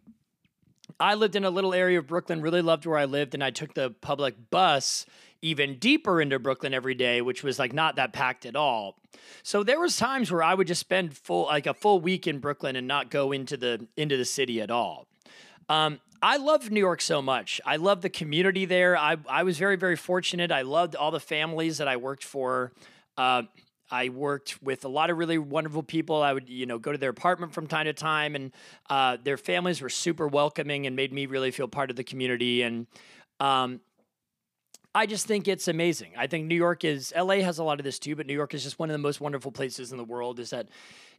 I 1.00 1.16
lived 1.16 1.36
in 1.36 1.44
a 1.44 1.50
little 1.50 1.74
area 1.74 2.00
of 2.00 2.08
Brooklyn, 2.08 2.42
really 2.42 2.62
loved 2.62 2.86
where 2.86 2.98
I 2.98 3.06
lived, 3.06 3.34
and 3.34 3.44
I 3.44 3.52
took 3.52 3.74
the 3.74 3.90
public 3.90 4.50
bus 4.50 5.06
even 5.43 5.75
deeper 5.77 6.21
into 6.21 6.39
Brooklyn 6.39 6.73
every 6.73 6.95
day, 6.95 7.21
which 7.21 7.43
was 7.43 7.60
like 7.60 7.73
not 7.73 7.97
that 7.97 8.13
packed 8.13 8.45
at 8.45 8.56
all. 8.56 8.95
So 9.43 9.62
there 9.62 9.79
was 9.79 9.97
times 9.97 10.32
where 10.32 10.41
I 10.41 10.53
would 10.53 10.67
just 10.67 10.79
spend 10.79 11.15
full 11.15 11.43
like 11.43 11.67
a 11.67 11.73
full 11.73 11.99
week 11.99 12.25
in 12.27 12.39
Brooklyn 12.39 12.75
and 12.75 12.88
not 12.88 13.12
go 13.12 13.32
into 13.32 13.58
the 13.58 13.86
into 13.97 14.17
the 14.17 14.25
city 14.25 14.62
at 14.62 14.71
all. 14.71 15.06
Um, 15.69 15.99
I 16.21 16.38
love 16.38 16.71
New 16.71 16.79
York 16.79 17.01
so 17.01 17.21
much. 17.21 17.60
I 17.65 17.75
love 17.75 18.01
the 18.01 18.10
community 18.10 18.65
there. 18.65 18.97
I 18.97 19.17
I 19.29 19.43
was 19.43 19.58
very 19.58 19.75
very 19.75 19.97
fortunate. 19.97 20.51
I 20.51 20.62
loved 20.62 20.95
all 20.95 21.12
the 21.12 21.19
families 21.19 21.77
that 21.77 21.88
I 21.88 21.97
worked 21.97 22.23
for. 22.23 22.71
Uh, 23.17 23.43
I 23.91 24.10
worked 24.10 24.63
with 24.63 24.86
a 24.86 24.88
lot 24.88 25.12
of 25.12 25.17
really 25.17 25.38
wonderful 25.38 25.84
people. 25.84 26.23
I 26.23 26.34
would, 26.34 26.49
you 26.49 26.65
know, 26.65 26.79
go 26.79 26.91
to 26.91 26.97
their 26.97 27.12
apartment 27.12 27.53
from 27.53 27.67
time 27.67 27.86
to 27.86 27.93
time, 27.93 28.34
and 28.34 28.51
uh, 28.89 29.17
their 29.21 29.38
families 29.38 29.82
were 29.82 29.89
super 29.89 30.27
welcoming 30.27 30.88
and 30.88 30.95
made 30.95 31.13
me 31.13 31.27
really 31.27 31.51
feel 31.51 31.67
part 31.67 31.91
of 31.91 31.95
the 31.95 32.03
community. 32.03 32.63
And 32.63 32.88
um, 33.39 33.82
I 34.95 35.08
just 35.08 35.25
think 35.25 35.47
it's 35.47 35.67
amazing. 35.67 36.12
I 36.17 36.27
think 36.27 36.45
New 36.45 36.56
York 36.56 36.84
is 36.84 37.13
LA 37.17 37.36
has 37.38 37.58
a 37.58 37.63
lot 37.63 37.79
of 37.79 37.84
this 37.84 37.97
too, 37.97 38.15
but 38.15 38.27
New 38.27 38.34
York 38.34 38.53
is 38.53 38.63
just 38.63 38.77
one 38.77 38.89
of 38.89 38.93
the 38.93 38.99
most 38.99 39.19
wonderful 39.19 39.51
places 39.51 39.91
in 39.91 39.97
the 39.97 40.03
world. 40.03 40.39
Is 40.39 40.51
that 40.51 40.69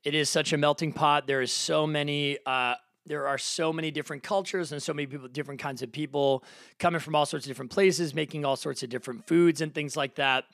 it 0.04 0.14
is 0.14 0.30
such 0.30 0.52
a 0.52 0.56
melting 0.56 0.92
pot. 0.92 1.26
There 1.26 1.42
is 1.42 1.52
so 1.52 1.86
many. 1.86 2.38
Uh, 2.46 2.74
there 3.06 3.26
are 3.26 3.36
so 3.36 3.72
many 3.72 3.90
different 3.90 4.22
cultures 4.22 4.72
and 4.72 4.82
so 4.82 4.94
many 4.94 5.06
people, 5.06 5.28
different 5.28 5.60
kinds 5.60 5.82
of 5.82 5.92
people 5.92 6.42
coming 6.78 7.00
from 7.00 7.14
all 7.14 7.26
sorts 7.26 7.44
of 7.44 7.50
different 7.50 7.70
places, 7.70 8.14
making 8.14 8.44
all 8.44 8.56
sorts 8.56 8.82
of 8.82 8.88
different 8.88 9.26
foods 9.26 9.60
and 9.60 9.74
things 9.74 9.96
like 9.96 10.14
that. 10.14 10.44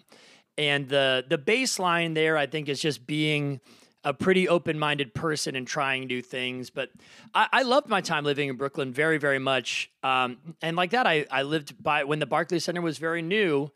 And 0.56 0.88
the 0.88 1.24
the 1.28 1.38
baseline 1.38 2.14
there, 2.14 2.38
I 2.38 2.46
think, 2.46 2.68
is 2.70 2.80
just 2.80 3.06
being 3.06 3.60
a 4.04 4.14
pretty 4.14 4.48
open 4.48 4.78
minded 4.78 5.14
person 5.14 5.54
and 5.56 5.66
trying 5.66 6.06
new 6.06 6.22
things. 6.22 6.70
But 6.70 6.90
I, 7.34 7.48
I 7.52 7.62
loved 7.62 7.88
my 7.88 8.00
time 8.00 8.24
living 8.24 8.48
in 8.48 8.56
Brooklyn 8.56 8.92
very, 8.92 9.18
very 9.18 9.38
much. 9.38 9.90
Um, 10.02 10.38
and 10.62 10.76
like 10.76 10.90
that, 10.90 11.06
I, 11.06 11.26
I 11.30 11.42
lived 11.42 11.82
by 11.82 12.04
when 12.04 12.18
the 12.18 12.26
Barclays 12.26 12.64
Center 12.64 12.80
was 12.80 12.98
very 12.98 13.22
new. 13.22 13.70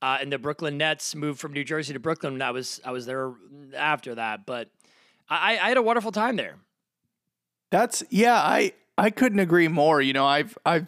Uh, 0.00 0.18
and 0.20 0.32
the 0.32 0.38
Brooklyn 0.38 0.78
Nets 0.78 1.16
moved 1.16 1.40
from 1.40 1.52
New 1.52 1.64
Jersey 1.64 1.92
to 1.92 1.98
Brooklyn. 1.98 2.34
And 2.34 2.42
I 2.42 2.52
was 2.52 2.80
I 2.84 2.92
was 2.92 3.04
there 3.04 3.32
after 3.76 4.14
that, 4.14 4.46
but 4.46 4.70
I, 5.28 5.58
I 5.58 5.68
had 5.68 5.76
a 5.76 5.82
wonderful 5.82 6.12
time 6.12 6.36
there. 6.36 6.54
That's 7.70 8.04
yeah, 8.08 8.36
I 8.36 8.72
I 8.96 9.10
couldn't 9.10 9.40
agree 9.40 9.68
more. 9.68 10.00
You 10.00 10.12
know, 10.12 10.24
I've 10.24 10.56
I've 10.64 10.86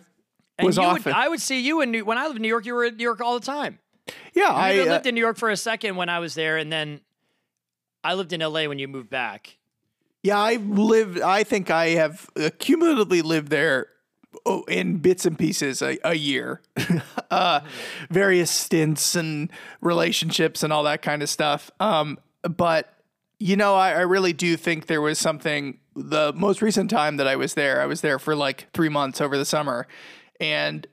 And 0.58 0.66
was 0.66 0.78
often 0.78 1.10
would, 1.10 1.14
I 1.14 1.28
would 1.28 1.40
see 1.40 1.60
you 1.60 1.80
in 1.80 1.90
New, 1.90 2.04
when 2.04 2.18
I 2.18 2.26
lived 2.26 2.36
in 2.36 2.42
New 2.42 2.48
York. 2.48 2.66
You 2.66 2.74
were 2.74 2.84
in 2.84 2.96
New 2.96 3.02
York 3.02 3.20
all 3.20 3.38
the 3.38 3.44
time. 3.44 3.80
yeah, 4.32 4.48
I 4.48 4.74
I 4.74 4.78
uh, 4.78 4.84
lived 4.84 5.06
in 5.06 5.14
New 5.16 5.20
York 5.20 5.36
for 5.36 5.50
a 5.50 5.56
second 5.56 5.96
when 5.96 6.08
I 6.08 6.20
was 6.20 6.34
there, 6.34 6.56
and 6.56 6.72
then 6.72 7.00
I 8.02 8.14
lived 8.14 8.32
in 8.32 8.40
LA 8.40 8.66
when 8.66 8.78
you 8.78 8.88
moved 8.88 9.10
back. 9.10 9.58
yeah, 10.22 10.38
I 10.38 10.56
lived. 10.56 11.20
I 11.20 11.44
think 11.44 11.70
I 11.70 11.88
have 11.90 12.28
cumulatively 12.58 13.22
lived 13.22 13.48
there 13.48 13.88
oh, 14.46 14.62
in 14.64 14.98
bits 14.98 15.26
and 15.26 15.38
pieces 15.38 15.82
a, 15.82 15.98
a 16.04 16.14
year, 16.14 16.60
uh, 17.30 17.60
various 18.10 18.50
stints 18.50 19.14
and 19.14 19.50
relationships 19.80 20.62
and 20.62 20.72
all 20.72 20.84
that 20.84 21.02
kind 21.02 21.22
of 21.22 21.28
stuff. 21.28 21.70
Um, 21.80 22.18
but 22.42 22.94
you 23.38 23.56
know, 23.56 23.74
I, 23.74 23.92
I 23.92 24.00
really 24.00 24.32
do 24.32 24.56
think 24.56 24.86
there 24.86 25.00
was 25.00 25.18
something. 25.18 25.78
The 25.96 26.32
most 26.34 26.62
recent 26.62 26.88
time 26.88 27.16
that 27.16 27.26
I 27.26 27.36
was 27.36 27.54
there, 27.54 27.82
I 27.82 27.86
was 27.86 28.00
there 28.00 28.18
for 28.18 28.36
like 28.36 28.68
three 28.72 28.88
months 28.88 29.20
over 29.20 29.36
the 29.36 29.44
summer, 29.44 29.86
and 30.38 30.86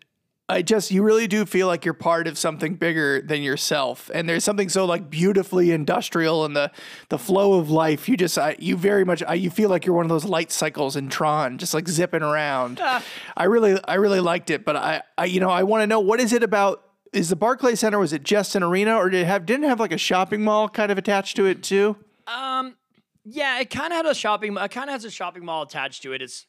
I 0.49 0.61
just 0.61 0.91
you 0.91 1.03
really 1.03 1.27
do 1.27 1.45
feel 1.45 1.67
like 1.67 1.83
you're 1.83 1.93
part 1.93 2.25
of 2.25 2.37
something 2.37 2.75
bigger 2.75 3.21
than 3.21 3.41
yourself, 3.41 4.09
and 4.13 4.29
there's 4.29 4.45
something 4.45 4.69
so 4.69 4.85
like 4.85 5.09
beautifully 5.09 5.71
industrial 5.71 6.45
in 6.45 6.53
the 6.53 6.71
the 7.09 7.17
flow 7.17 7.59
of 7.59 7.69
life. 7.69 8.07
You 8.07 8.15
just 8.15 8.37
I, 8.37 8.55
you 8.57 8.77
very 8.77 9.03
much 9.03 9.21
I, 9.27 9.33
you 9.33 9.49
feel 9.49 9.69
like 9.69 9.85
you're 9.85 9.95
one 9.95 10.05
of 10.05 10.09
those 10.09 10.23
light 10.23 10.53
cycles 10.53 10.95
in 10.95 11.09
Tron, 11.09 11.57
just 11.57 11.73
like 11.73 11.89
zipping 11.89 12.21
around. 12.21 12.79
I 13.35 13.43
really 13.43 13.77
I 13.85 13.95
really 13.95 14.21
liked 14.21 14.49
it, 14.49 14.63
but 14.63 14.77
I, 14.77 15.01
I 15.17 15.25
you 15.25 15.41
know 15.41 15.49
I 15.49 15.63
want 15.63 15.81
to 15.81 15.87
know 15.87 15.99
what 15.99 16.21
is 16.21 16.31
it 16.31 16.43
about. 16.43 16.83
Is 17.11 17.29
the 17.29 17.35
Barclay 17.35 17.75
Center 17.75 17.99
was 17.99 18.13
it 18.13 18.23
just 18.23 18.55
an 18.55 18.63
arena 18.63 18.95
or 18.95 19.09
did 19.09 19.21
it 19.21 19.27
have 19.27 19.45
didn't 19.45 19.65
it 19.65 19.69
have 19.69 19.79
like 19.81 19.91
a 19.91 19.97
shopping 19.97 20.43
mall 20.43 20.69
kind 20.69 20.91
of 20.93 20.97
attached 20.97 21.35
to 21.37 21.45
it 21.45 21.61
too? 21.61 21.97
Um, 22.25 22.75
yeah, 23.25 23.59
it 23.59 23.69
kind 23.69 23.91
of 23.91 23.97
had 23.97 24.05
a 24.05 24.15
shopping. 24.15 24.55
It 24.55 24.71
kind 24.71 24.89
of 24.89 24.93
has 24.93 25.03
a 25.03 25.11
shopping 25.11 25.43
mall 25.43 25.63
attached 25.63 26.03
to 26.03 26.13
it. 26.13 26.21
It's 26.21 26.45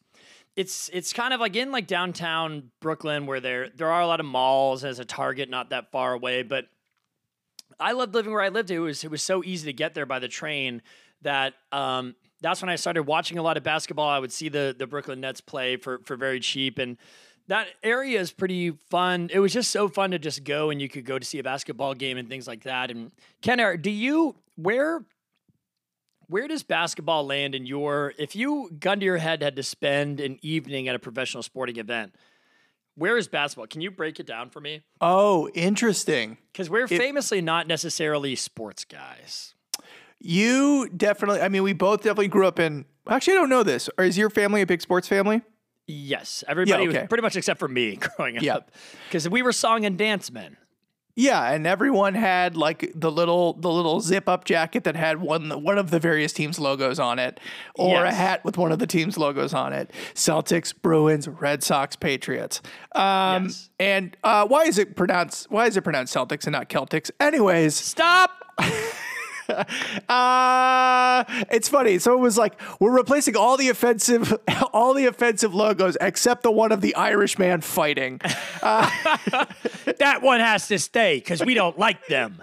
it's 0.59 0.91
it's 0.93 1.13
kind 1.13 1.33
of 1.33 1.39
like 1.39 1.55
in 1.55 1.71
like 1.71 1.87
downtown 1.87 2.73
Brooklyn 2.81 3.27
where 3.27 3.39
there 3.39 3.69
there 3.69 3.93
are 3.93 4.01
a 4.01 4.09
lot 4.09 4.19
of 4.19 4.27
malls 4.27 4.83
as 4.83 4.99
a 4.99 5.05
Target 5.05 5.49
not 5.49 5.71
that 5.71 5.93
far 5.93 6.13
away, 6.13 6.43
but 6.43 6.67
I 7.79 7.93
loved 7.93 8.13
living 8.13 8.33
where 8.33 8.43
I 8.43 8.49
lived. 8.49 8.73
It 8.73 8.81
was 8.81 9.05
it 9.05 9.11
was 9.11 9.23
so 9.23 9.45
easy 9.45 9.67
to 9.67 9.73
get 9.73 9.95
there 9.95 10.05
by 10.05 10.19
the 10.19 10.27
train 10.27 10.83
that 11.23 11.55
um 11.71 12.17
that's 12.41 12.61
when 12.61 12.71
I 12.71 12.75
started 12.75 13.05
watching 13.05 13.39
a 13.39 13.43
lot 13.43 13.57
of 13.57 13.63
basketball. 13.63 14.09
I 14.09 14.19
would 14.19 14.33
see 14.33 14.49
the 14.49 14.75
the 14.77 14.89
Brooklyn 14.89 15.21
Nets 15.21 15.41
play 15.41 15.77
for 15.77 16.01
for 16.01 16.17
very 16.17 16.41
cheap 16.41 16.81
and 16.81 16.97
that 17.47 17.69
area 17.85 18.19
is 18.19 18.33
pretty 18.33 18.73
fun. 18.91 19.31
It 19.33 19.39
was 19.39 19.53
just 19.53 19.71
so 19.71 19.89
fun 19.89 20.11
to 20.11 20.19
just 20.19 20.43
go 20.43 20.71
and 20.71 20.83
you 20.83 20.89
could 20.89 21.05
go 21.05 21.21
to 21.21 21.25
see 21.25 21.39
a 21.39 21.45
basketball 21.45 21.95
game 21.95 22.19
and 22.19 22.29
things 22.29 22.49
like 22.49 22.65
that. 22.65 22.91
And 22.91 23.13
Ken, 23.43 23.81
do 23.81 23.91
you 23.91 24.35
where 24.57 25.05
where 26.29 26.47
does 26.49 26.63
basketball 26.63 27.27
land 27.27 27.55
in 27.55 27.67
your 27.67 28.15
if 28.19 28.37
you 28.37 28.71
gun 28.79 29.01
to 29.01 29.05
your 29.07 29.17
head 29.19 29.43
had 29.43 29.57
to 29.57 29.63
spend 29.63 30.21
an 30.21 30.39
evening 30.43 30.89
at 30.89 30.95
a 30.95 30.99
professional 30.99 31.43
sporting 31.43 31.77
event 31.77 32.15
where 32.95 33.17
is 33.17 33.29
basketball 33.29 33.67
can 33.67 33.81
you 33.81 33.91
break 33.91 34.19
it 34.21 34.27
down 34.27 34.51
for 34.51 34.61
me 34.61 34.83
Oh, 35.01 35.49
interesting. 35.55 36.39
because 36.53 36.69
we're 36.71 36.89
famously 36.89 37.41
not 37.41 37.67
necessarily 37.67 38.35
sports 38.37 38.85
guys 38.85 39.55
You 40.21 40.89
definitely. 40.97 41.41
I 41.41 41.49
mean, 41.49 41.63
we 41.63 41.73
both 41.75 42.01
definitely 42.03 42.27
grew 42.27 42.45
up 42.47 42.59
in. 42.59 42.85
Actually, 43.09 43.35
I 43.35 43.37
don't 43.37 43.49
know 43.51 43.63
this. 43.63 43.89
Or 43.97 44.03
is 44.05 44.19
your 44.19 44.31
family 44.31 44.61
a 44.63 44.67
big 44.67 44.81
sports 44.83 45.07
family? 45.09 45.43
yes 45.91 46.45
everybody 46.47 46.87
okay. 46.89 47.07
pretty 47.07 47.23
much 47.23 47.35
except 47.35 47.59
for 47.59 47.67
me 47.69 47.97
growing 48.17 48.37
Yeah. 48.43 48.57
up 48.57 48.71
because 49.07 49.27
we 49.27 49.41
were 49.41 49.53
song 49.53 49.87
and 49.87 49.97
dance 49.97 50.31
men 50.31 50.59
Yeah, 51.21 51.51
and 51.51 51.67
everyone 51.67 52.15
had 52.15 52.57
like 52.57 52.93
the 52.95 53.11
little 53.11 53.55
the 53.55 53.69
little 53.69 54.01
zip 54.01 54.29
up 54.29 54.45
jacket 54.45 54.85
that 54.85 54.95
had 54.95 55.21
one 55.21 55.51
one 55.65 55.77
of 55.77 55.91
the 55.91 55.99
various 55.99 56.33
teams 56.33 56.61
logos 56.61 57.01
on 57.01 57.19
it, 57.19 57.41
or 57.75 58.05
a 58.05 58.15
hat 58.15 58.45
with 58.45 58.57
one 58.57 58.71
of 58.71 58.79
the 58.79 58.87
teams 58.87 59.19
logos 59.19 59.53
on 59.53 59.73
it. 59.73 59.91
Celtics, 60.15 60.73
Bruins, 60.81 61.27
Red 61.27 61.65
Sox, 61.65 61.97
Patriots. 61.97 62.63
Um, 62.93 63.47
Yes. 63.47 63.71
And 63.81 64.17
uh, 64.23 64.47
why 64.47 64.65
is 64.65 64.79
it 64.79 64.95
pronounced 64.95 65.51
why 65.51 65.67
is 65.67 65.77
it 65.77 65.83
pronounced 65.83 66.15
Celtics 66.15 66.45
and 66.45 66.53
not 66.53 66.69
Celtics? 66.69 67.11
Anyways, 67.19 67.75
stop 67.75 68.31
uh, 70.09 71.25
it's 71.51 71.69
funny. 71.69 71.99
So 71.99 72.15
it 72.15 72.21
was 72.21 72.37
like 72.37 72.61
we're 72.81 72.97
replacing 72.97 73.37
all 73.37 73.57
the 73.57 73.69
offensive 73.69 74.39
all 74.73 74.95
the 74.95 75.07
offensive 75.07 75.55
logos 75.55 75.97
except 76.01 76.43
the 76.43 76.51
one 76.51 76.73
of 76.73 76.81
the 76.81 76.95
Irish 76.95 77.39
man 77.39 77.61
fighting. 77.61 78.19
that 78.63 80.19
one 80.21 80.41
has 80.41 80.69
to 80.69 80.79
stay 80.79 81.17
because 81.17 81.45
we 81.45 81.55
don't 81.55 81.79
like 81.79 82.07
them 82.09 82.43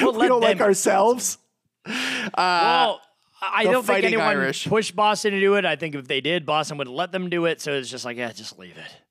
we'll 0.00 0.18
we 0.18 0.28
don't 0.28 0.40
them 0.40 0.50
like 0.50 0.60
ourselves. 0.60 1.38
well 1.86 1.96
I 2.36 3.00
I 3.42 3.64
don't 3.64 3.84
think 3.84 4.04
anyone 4.04 4.26
Irish. 4.26 4.66
pushed 4.66 4.94
Boston 4.94 5.32
to 5.32 5.40
do 5.40 5.54
it. 5.54 5.64
I 5.64 5.74
think 5.74 5.96
if 5.96 6.06
they 6.06 6.20
did, 6.20 6.46
Boston 6.46 6.78
would 6.78 6.88
let 6.88 7.10
them 7.10 7.28
do 7.28 7.46
it. 7.46 7.60
So 7.60 7.72
it's 7.72 7.90
just 7.90 8.04
like, 8.04 8.16
yeah, 8.16 8.30
just 8.30 8.56
leave 8.58 8.76
it. 8.78 9.01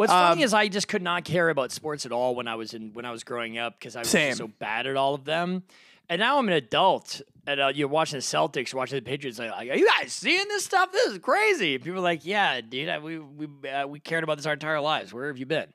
What's 0.00 0.12
Um, 0.12 0.30
funny 0.30 0.42
is 0.44 0.54
I 0.54 0.68
just 0.68 0.88
could 0.88 1.02
not 1.02 1.24
care 1.24 1.50
about 1.50 1.70
sports 1.72 2.06
at 2.06 2.12
all 2.12 2.34
when 2.34 2.48
I 2.48 2.54
was 2.54 2.72
in 2.72 2.94
when 2.94 3.04
I 3.04 3.10
was 3.10 3.22
growing 3.22 3.58
up 3.58 3.78
because 3.78 3.96
I 3.96 3.98
was 3.98 4.08
Same. 4.08 4.34
so 4.34 4.48
bad 4.48 4.86
at 4.86 4.96
all 4.96 5.12
of 5.14 5.26
them. 5.26 5.62
And 6.08 6.18
now 6.20 6.38
I'm 6.38 6.48
an 6.48 6.54
adult, 6.54 7.20
and 7.46 7.60
uh, 7.60 7.66
you're 7.74 7.86
watching 7.86 8.16
the 8.18 8.22
Celtics, 8.22 8.72
you're 8.72 8.78
watching 8.78 8.96
the 8.96 9.02
Patriots. 9.02 9.38
Like, 9.38 9.52
are 9.68 9.76
you 9.76 9.86
guys 9.86 10.10
seeing 10.14 10.48
this 10.48 10.64
stuff? 10.64 10.90
This 10.90 11.12
is 11.12 11.18
crazy. 11.18 11.76
People 11.76 11.98
are 11.98 12.02
like, 12.02 12.24
yeah, 12.24 12.62
dude, 12.62 12.88
I, 12.88 12.98
we 12.98 13.18
we 13.18 13.68
uh, 13.68 13.86
we 13.86 14.00
cared 14.00 14.24
about 14.24 14.38
this 14.38 14.46
our 14.46 14.54
entire 14.54 14.80
lives. 14.80 15.12
Where 15.12 15.26
have 15.26 15.36
you 15.36 15.44
been? 15.44 15.66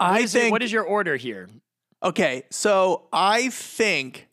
I 0.00 0.10
What 0.10 0.20
it- 0.22 0.28
think 0.30 0.50
what 0.52 0.62
is 0.64 0.72
your 0.72 0.82
order 0.84 1.14
here? 1.14 1.48
Okay, 2.02 2.42
so 2.50 3.06
I 3.12 3.50
think 3.50 4.26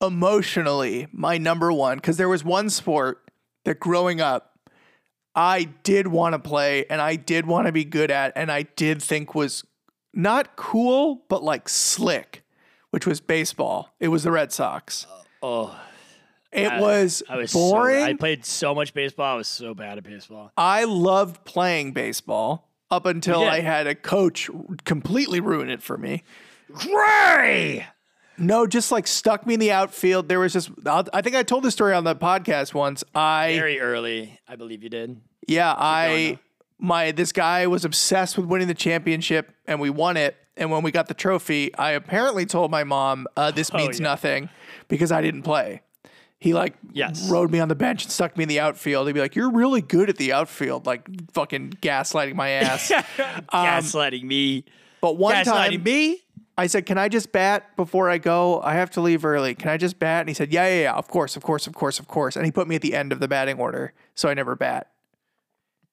emotionally, 0.00 1.06
my 1.12 1.36
number 1.38 1.70
one, 1.72 1.98
because 1.98 2.16
there 2.16 2.28
was 2.30 2.42
one 2.44 2.70
sport 2.70 3.30
that 3.64 3.78
growing 3.78 4.20
up, 4.22 4.53
I 5.34 5.64
did 5.82 6.06
want 6.06 6.34
to 6.34 6.38
play 6.38 6.86
and 6.88 7.00
I 7.00 7.16
did 7.16 7.46
want 7.46 7.66
to 7.66 7.72
be 7.72 7.84
good 7.84 8.10
at, 8.10 8.32
and 8.36 8.50
I 8.52 8.62
did 8.62 9.02
think 9.02 9.34
was 9.34 9.64
not 10.12 10.56
cool, 10.56 11.24
but 11.28 11.42
like 11.42 11.68
slick, 11.68 12.44
which 12.90 13.06
was 13.06 13.20
baseball. 13.20 13.94
It 13.98 14.08
was 14.08 14.22
the 14.22 14.30
Red 14.30 14.52
Sox. 14.52 15.06
Uh, 15.10 15.22
oh, 15.42 15.80
It 16.52 16.68
I- 16.70 16.80
was, 16.80 17.22
I 17.28 17.36
was 17.36 17.52
boring. 17.52 18.04
So, 18.04 18.10
I 18.10 18.14
played 18.14 18.44
so 18.44 18.74
much 18.74 18.94
baseball. 18.94 19.34
I 19.34 19.36
was 19.36 19.48
so 19.48 19.74
bad 19.74 19.98
at 19.98 20.04
baseball. 20.04 20.52
I 20.56 20.84
loved 20.84 21.44
playing 21.44 21.92
baseball 21.92 22.70
up 22.90 23.06
until. 23.06 23.42
I 23.42 23.60
had 23.60 23.88
a 23.88 23.94
coach 23.96 24.48
completely 24.84 25.40
ruin 25.40 25.68
it 25.68 25.82
for 25.82 25.98
me. 25.98 26.22
Gray. 26.72 27.86
No, 28.38 28.66
just 28.66 28.90
like 28.92 29.06
stuck 29.06 29.46
me 29.46 29.54
in 29.54 29.60
the 29.60 29.70
outfield. 29.72 30.28
There 30.28 30.40
was 30.40 30.52
just, 30.52 30.70
I'll- 30.86 31.04
think 31.04 31.36
I 31.36 31.42
told 31.42 31.62
this 31.64 31.72
story 31.74 31.94
on 31.94 32.04
the 32.04 32.16
podcast 32.16 32.74
once. 32.74 33.04
I, 33.14 33.54
Very 33.56 33.80
early, 33.80 34.38
I 34.48 34.56
believe 34.56 34.82
you 34.82 34.88
did. 34.90 35.20
yeah, 35.46 35.74
I, 35.76 36.38
my, 36.78 37.12
this 37.12 37.32
guy 37.32 37.66
was 37.66 37.84
obsessed 37.84 38.36
with 38.36 38.46
winning 38.46 38.68
the 38.68 38.74
championship 38.74 39.54
and 39.66 39.80
we 39.80 39.90
won 39.90 40.16
it. 40.16 40.36
And 40.56 40.70
when 40.70 40.82
we 40.82 40.90
got 40.92 41.08
the 41.08 41.14
trophy, 41.14 41.74
I 41.74 41.92
apparently 41.92 42.46
told 42.46 42.70
my 42.70 42.84
mom, 42.84 43.26
uh, 43.36 43.50
this 43.50 43.72
means 43.72 43.98
Oh, 44.00 44.02
yeah. 44.02 44.08
nothing 44.10 44.48
because 44.88 45.10
I 45.12 45.20
didn't 45.20 45.42
play. 45.42 45.82
He 46.38 46.52
like 46.52 46.74
Yes. 46.92 47.28
rode 47.30 47.50
me 47.50 47.58
on 47.58 47.68
the 47.68 47.74
bench 47.74 48.04
and 48.04 48.12
stuck 48.12 48.36
me 48.36 48.42
in 48.42 48.48
the 48.48 48.60
outfield. 48.60 49.06
He'd 49.06 49.14
be 49.14 49.20
like, 49.20 49.34
"You're 49.34 49.50
really 49.50 49.80
good 49.80 50.10
at 50.10 50.16
the 50.18 50.34
outfield," 50.34 50.84
like 50.84 51.08
fucking 51.32 51.70
gaslighting 51.80 52.34
my 52.34 52.50
ass. 52.50 52.90
Gaslighting 53.52 54.24
me. 54.24 54.64
But 55.00 55.16
one 55.16 55.34
Gaslighting 55.34 55.44
time, 55.44 55.82
me. 55.82 56.23
I 56.56 56.66
said, 56.68 56.86
"Can 56.86 56.98
I 56.98 57.08
just 57.08 57.32
bat 57.32 57.74
before 57.76 58.08
I 58.08 58.18
go? 58.18 58.60
I 58.62 58.74
have 58.74 58.90
to 58.92 59.00
leave 59.00 59.24
early. 59.24 59.54
Can 59.54 59.70
I 59.70 59.76
just 59.76 59.98
bat?" 59.98 60.20
And 60.20 60.28
he 60.28 60.34
said, 60.34 60.52
"Yeah, 60.52 60.66
yeah, 60.68 60.82
yeah. 60.82 60.94
Of 60.94 61.08
course, 61.08 61.36
of 61.36 61.42
course, 61.42 61.66
of 61.66 61.74
course, 61.74 61.98
of 61.98 62.06
course." 62.06 62.36
And 62.36 62.44
he 62.44 62.52
put 62.52 62.68
me 62.68 62.76
at 62.76 62.82
the 62.82 62.94
end 62.94 63.12
of 63.12 63.20
the 63.20 63.26
batting 63.28 63.58
order, 63.58 63.92
so 64.14 64.28
I 64.28 64.34
never 64.34 64.54
bat. 64.54 64.88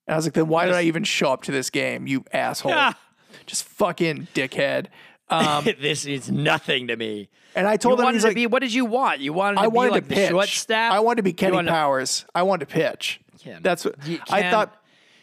And 0.08 0.14
I 0.14 0.18
was 0.18 0.26
like, 0.26 0.34
"Then 0.34 0.48
why 0.48 0.66
did 0.66 0.76
I 0.76 0.84
even 0.84 1.04
show 1.04 1.32
up 1.32 1.44
to 1.44 1.52
this 1.52 1.70
game? 1.70 2.06
You 2.08 2.26
asshole! 2.32 2.74
Ah. 2.76 2.98
Just 3.46 3.64
fucking 3.64 4.28
dickhead." 4.36 4.88
Um, 5.30 5.64
this 5.80 6.06
is 6.06 6.30
nothing 6.30 6.88
to 6.88 6.96
me. 6.98 7.30
and 7.56 7.66
I 7.68 7.74
You 7.74 7.78
told 7.78 8.00
him, 8.00 8.04
wanted 8.04 8.18
he's 8.18 8.24
to 8.24 8.28
like, 8.30 8.36
be. 8.36 8.48
What 8.48 8.60
did 8.60 8.74
you 8.74 8.86
want? 8.86 9.22
You 9.22 9.34
wanted 9.34 9.56
to 9.56 9.62
"I 9.62 9.66
be 9.66 9.70
wanted 9.76 9.92
like 9.94 10.04
to 10.04 10.10
the 10.10 10.16
pitch. 10.16 10.30
shortstop. 10.30 10.94
I 10.94 11.00
wanted 11.00 11.18
to 11.18 11.24
be 11.24 11.34
Kenny 11.34 11.64
Powers. 11.64 12.26
I 12.36 12.44
wanted 12.44 12.68
to 12.68 12.74
pitch. 12.74 13.20
Ken, 13.40 13.62
That's 13.64 13.86
what 13.86 13.96
you 14.06 14.20
I 14.30 14.52
thought." 14.52 14.78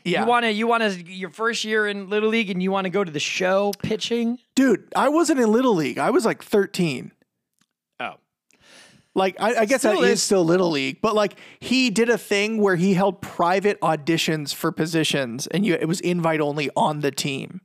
Yeah, 0.09 0.23
You 0.23 0.27
want 0.29 0.45
to. 0.45 0.53
You 0.53 0.67
want 0.67 0.83
to. 0.83 0.91
Your 1.13 1.31
first 1.31 1.65
year 1.65 1.87
in 1.87 2.09
little 2.11 2.29
league, 2.29 2.51
and 2.51 2.63
you 2.63 2.71
want 2.71 2.85
to 2.87 2.91
go 2.91 3.05
to 3.05 3.11
the 3.11 3.21
show 3.21 3.73
pitching. 3.83 4.39
dude. 4.55 4.85
I 4.97 5.09
wasn't 5.09 5.41
in 5.41 5.51
little 5.53 5.75
league. 5.75 5.99
I 5.99 6.11
was 6.11 6.25
like 6.25 6.43
13. 6.43 7.13
Oh, 8.01 8.15
Like 9.15 9.37
I, 9.41 9.57
I 9.61 9.65
guess 9.65 9.81
Still 9.81 10.01
that 10.01 10.07
is 10.07 10.13
is. 10.15 10.23
still 10.23 10.45
little 10.45 10.71
league, 10.71 11.01
but 11.01 11.15
like 11.15 11.35
he 11.61 11.91
did 11.91 12.09
a 12.09 12.19
thing 12.19 12.59
where 12.61 12.77
he 12.77 12.95
held 12.95 13.21
private 13.21 13.81
auditions 13.81 14.55
for 14.55 14.71
positions, 14.73 15.47
and 15.49 15.65
you 15.67 15.75
it 15.75 15.87
was 15.89 16.01
invite 16.01 16.41
only 16.41 16.71
on 16.77 17.01
the 17.01 17.11
team. 17.11 17.61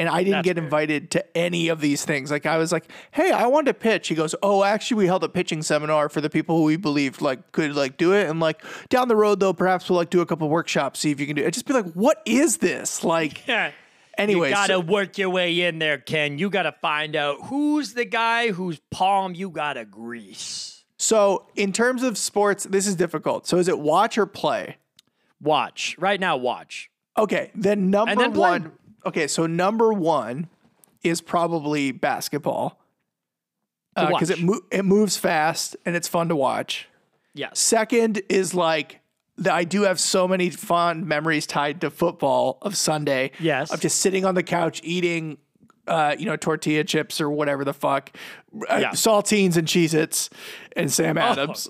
And 0.00 0.08
I 0.08 0.18
didn't 0.24 0.32
That's 0.32 0.44
get 0.46 0.56
weird. 0.56 0.64
invited 0.64 1.10
to 1.12 1.36
any 1.36 1.68
of 1.68 1.80
these 1.80 2.04
things. 2.04 2.30
Like 2.30 2.46
I 2.46 2.56
was 2.56 2.72
like, 2.72 2.90
"Hey, 3.10 3.30
I 3.32 3.46
want 3.46 3.66
to 3.66 3.74
pitch." 3.74 4.08
He 4.08 4.14
goes, 4.14 4.34
"Oh, 4.42 4.64
actually, 4.64 4.96
we 4.98 5.06
held 5.06 5.22
a 5.24 5.28
pitching 5.28 5.62
seminar 5.62 6.08
for 6.08 6.20
the 6.22 6.30
people 6.30 6.56
who 6.56 6.62
we 6.64 6.76
believed 6.76 7.20
like 7.20 7.52
could 7.52 7.76
like 7.76 7.98
do 7.98 8.12
it." 8.14 8.26
And 8.28 8.40
like 8.40 8.62
down 8.88 9.08
the 9.08 9.16
road, 9.16 9.40
though, 9.40 9.52
perhaps 9.52 9.90
we'll 9.90 9.98
like 9.98 10.08
do 10.10 10.22
a 10.22 10.26
couple 10.26 10.48
workshops, 10.48 11.00
see 11.00 11.10
if 11.10 11.20
you 11.20 11.26
can 11.26 11.36
do. 11.36 11.44
it. 11.44 11.52
Just 11.52 11.66
be 11.66 11.74
like, 11.74 11.92
"What 11.92 12.22
is 12.24 12.56
this?" 12.56 13.04
Like, 13.04 13.46
yeah. 13.46 13.72
anyways, 14.16 14.50
You 14.50 14.54
gotta 14.56 14.72
so- 14.74 14.80
work 14.80 15.18
your 15.18 15.28
way 15.30 15.60
in 15.60 15.78
there, 15.78 15.98
Ken. 15.98 16.38
You 16.38 16.48
gotta 16.48 16.72
find 16.80 17.14
out 17.14 17.36
who's 17.44 17.92
the 17.92 18.06
guy 18.06 18.52
whose 18.52 18.80
palm 18.90 19.34
you 19.34 19.50
gotta 19.50 19.84
grease. 19.84 20.82
so 20.96 21.46
in 21.56 21.72
terms 21.74 22.02
of 22.02 22.16
sports, 22.16 22.64
this 22.64 22.86
is 22.86 22.96
difficult. 22.96 23.46
So 23.46 23.58
is 23.58 23.68
it 23.68 23.78
watch 23.78 24.16
or 24.16 24.24
play? 24.26 24.76
Watch 25.42 25.96
right 25.98 26.18
now. 26.20 26.36
Watch. 26.36 26.90
Okay, 27.18 27.50
then 27.54 27.90
number 27.90 28.14
then 28.14 28.32
one. 28.34 28.72
Okay, 29.06 29.26
so 29.26 29.46
number 29.46 29.92
one 29.92 30.48
is 31.02 31.20
probably 31.20 31.92
basketball 31.92 32.78
because 33.96 34.30
it 34.30 34.40
mo- 34.42 34.60
it 34.70 34.84
moves 34.84 35.16
fast 35.16 35.76
and 35.84 35.96
it's 35.96 36.08
fun 36.08 36.28
to 36.28 36.36
watch. 36.36 36.88
Yes. 37.34 37.58
Second 37.58 38.22
is 38.28 38.54
like 38.54 39.00
the, 39.36 39.52
I 39.52 39.64
do 39.64 39.82
have 39.82 39.98
so 40.00 40.26
many 40.28 40.50
fond 40.50 41.06
memories 41.06 41.46
tied 41.46 41.80
to 41.82 41.90
football 41.90 42.58
of 42.62 42.76
Sunday. 42.76 43.30
Yes. 43.40 43.72
of 43.72 43.80
just 43.80 43.98
sitting 44.00 44.24
on 44.24 44.34
the 44.34 44.42
couch 44.42 44.80
eating. 44.84 45.38
Uh, 45.86 46.14
you 46.16 46.24
know, 46.26 46.36
tortilla 46.36 46.84
chips 46.84 47.20
or 47.20 47.28
whatever 47.30 47.64
the 47.64 47.72
fuck, 47.74 48.12
uh, 48.70 48.76
Yeah. 48.76 48.90
saltines 48.90 49.56
and 49.56 49.66
Cheez-Its 49.66 50.30
and 50.76 50.92
Sam 50.92 51.18
Adams. 51.18 51.68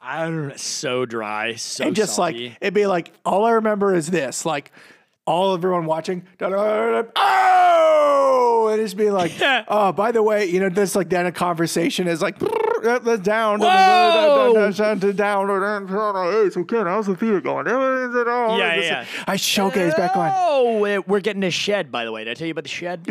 I'm 0.00 0.56
so 0.56 1.04
dry. 1.06 1.54
So 1.54 1.86
and 1.86 1.94
just 1.94 2.16
salty. 2.16 2.48
like 2.48 2.58
it'd 2.60 2.74
be 2.74 2.86
like 2.86 3.12
all 3.24 3.44
I 3.44 3.52
remember 3.52 3.94
is 3.94 4.08
this, 4.08 4.44
like 4.44 4.72
all 5.26 5.54
everyone 5.54 5.86
watching, 5.86 6.24
oh, 6.40 7.02
and 8.72 8.80
it's 8.80 8.94
being 8.94 9.12
like, 9.12 9.32
oh, 9.68 9.92
by 9.92 10.12
the 10.12 10.22
way, 10.22 10.46
you 10.46 10.60
know, 10.60 10.68
this 10.68 10.94
like 10.94 11.10
then 11.10 11.26
a 11.26 11.32
conversation 11.32 12.06
is 12.06 12.22
like 12.22 12.38
that's 12.82 13.22
down, 13.22 13.58
Whoa! 13.60 13.66
down, 13.66 15.14
down. 15.16 16.32
Hey, 16.32 16.50
so 16.50 16.62
kid, 16.64 16.86
how's 16.86 17.06
the 17.06 17.16
theater 17.16 17.40
going? 17.40 17.66
Yeah, 17.66 18.56
yeah, 18.56 18.74
yeah. 18.80 19.04
I 19.26 19.36
showcase 19.36 19.94
back 19.94 20.16
on. 20.16 20.30
Oh, 20.34 20.84
eh, 20.84 20.98
we're 21.06 21.20
getting 21.20 21.42
a 21.42 21.50
shed. 21.50 21.90
By 21.90 22.04
the 22.04 22.12
way, 22.12 22.22
did 22.24 22.30
I 22.30 22.34
tell 22.34 22.46
you 22.46 22.52
about 22.52 22.64
the 22.64 22.70
shed? 22.70 23.06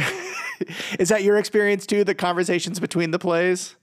Is 0.99 1.09
that 1.09 1.23
your 1.23 1.37
experience 1.37 1.85
too? 1.85 2.05
The 2.05 2.15
conversations 2.15 2.79
between 2.79 3.11
the 3.11 3.19
plays. 3.19 3.75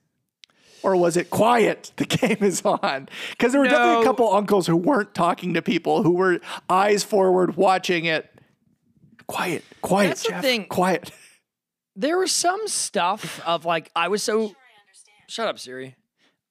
Or 0.83 0.97
was 0.97 1.17
it 1.17 1.31
quiet? 1.31 1.93
The 1.97 2.05
game 2.07 2.39
is 2.41 2.63
on. 2.63 3.09
Because 3.31 3.53
there 3.53 3.61
were 3.61 3.69
definitely 3.69 4.03
a 4.03 4.05
couple 4.05 4.33
uncles 4.33 4.67
who 4.67 4.77
weren't 4.77 5.15
talking 5.15 5.55
to 5.55 5.63
people, 5.63 6.03
who 6.03 6.13
were 6.13 6.41
eyes 6.69 7.05
forward 7.05 7.57
watching 7.57 8.05
it. 8.07 8.29
Quiet, 9.27 9.65
quiet, 9.81 10.09
That's 10.09 10.27
the 10.27 10.43
thing. 10.43 10.67
quiet. 10.67 11.13
there 11.97 12.19
was 12.19 12.33
some 12.33 12.67
stuff 12.67 13.41
of 13.47 13.65
like 13.65 13.91
I 13.95 14.09
was 14.09 14.23
so. 14.23 14.55
Shut 15.29 15.49
up, 15.49 15.59
Siri. 15.59 15.97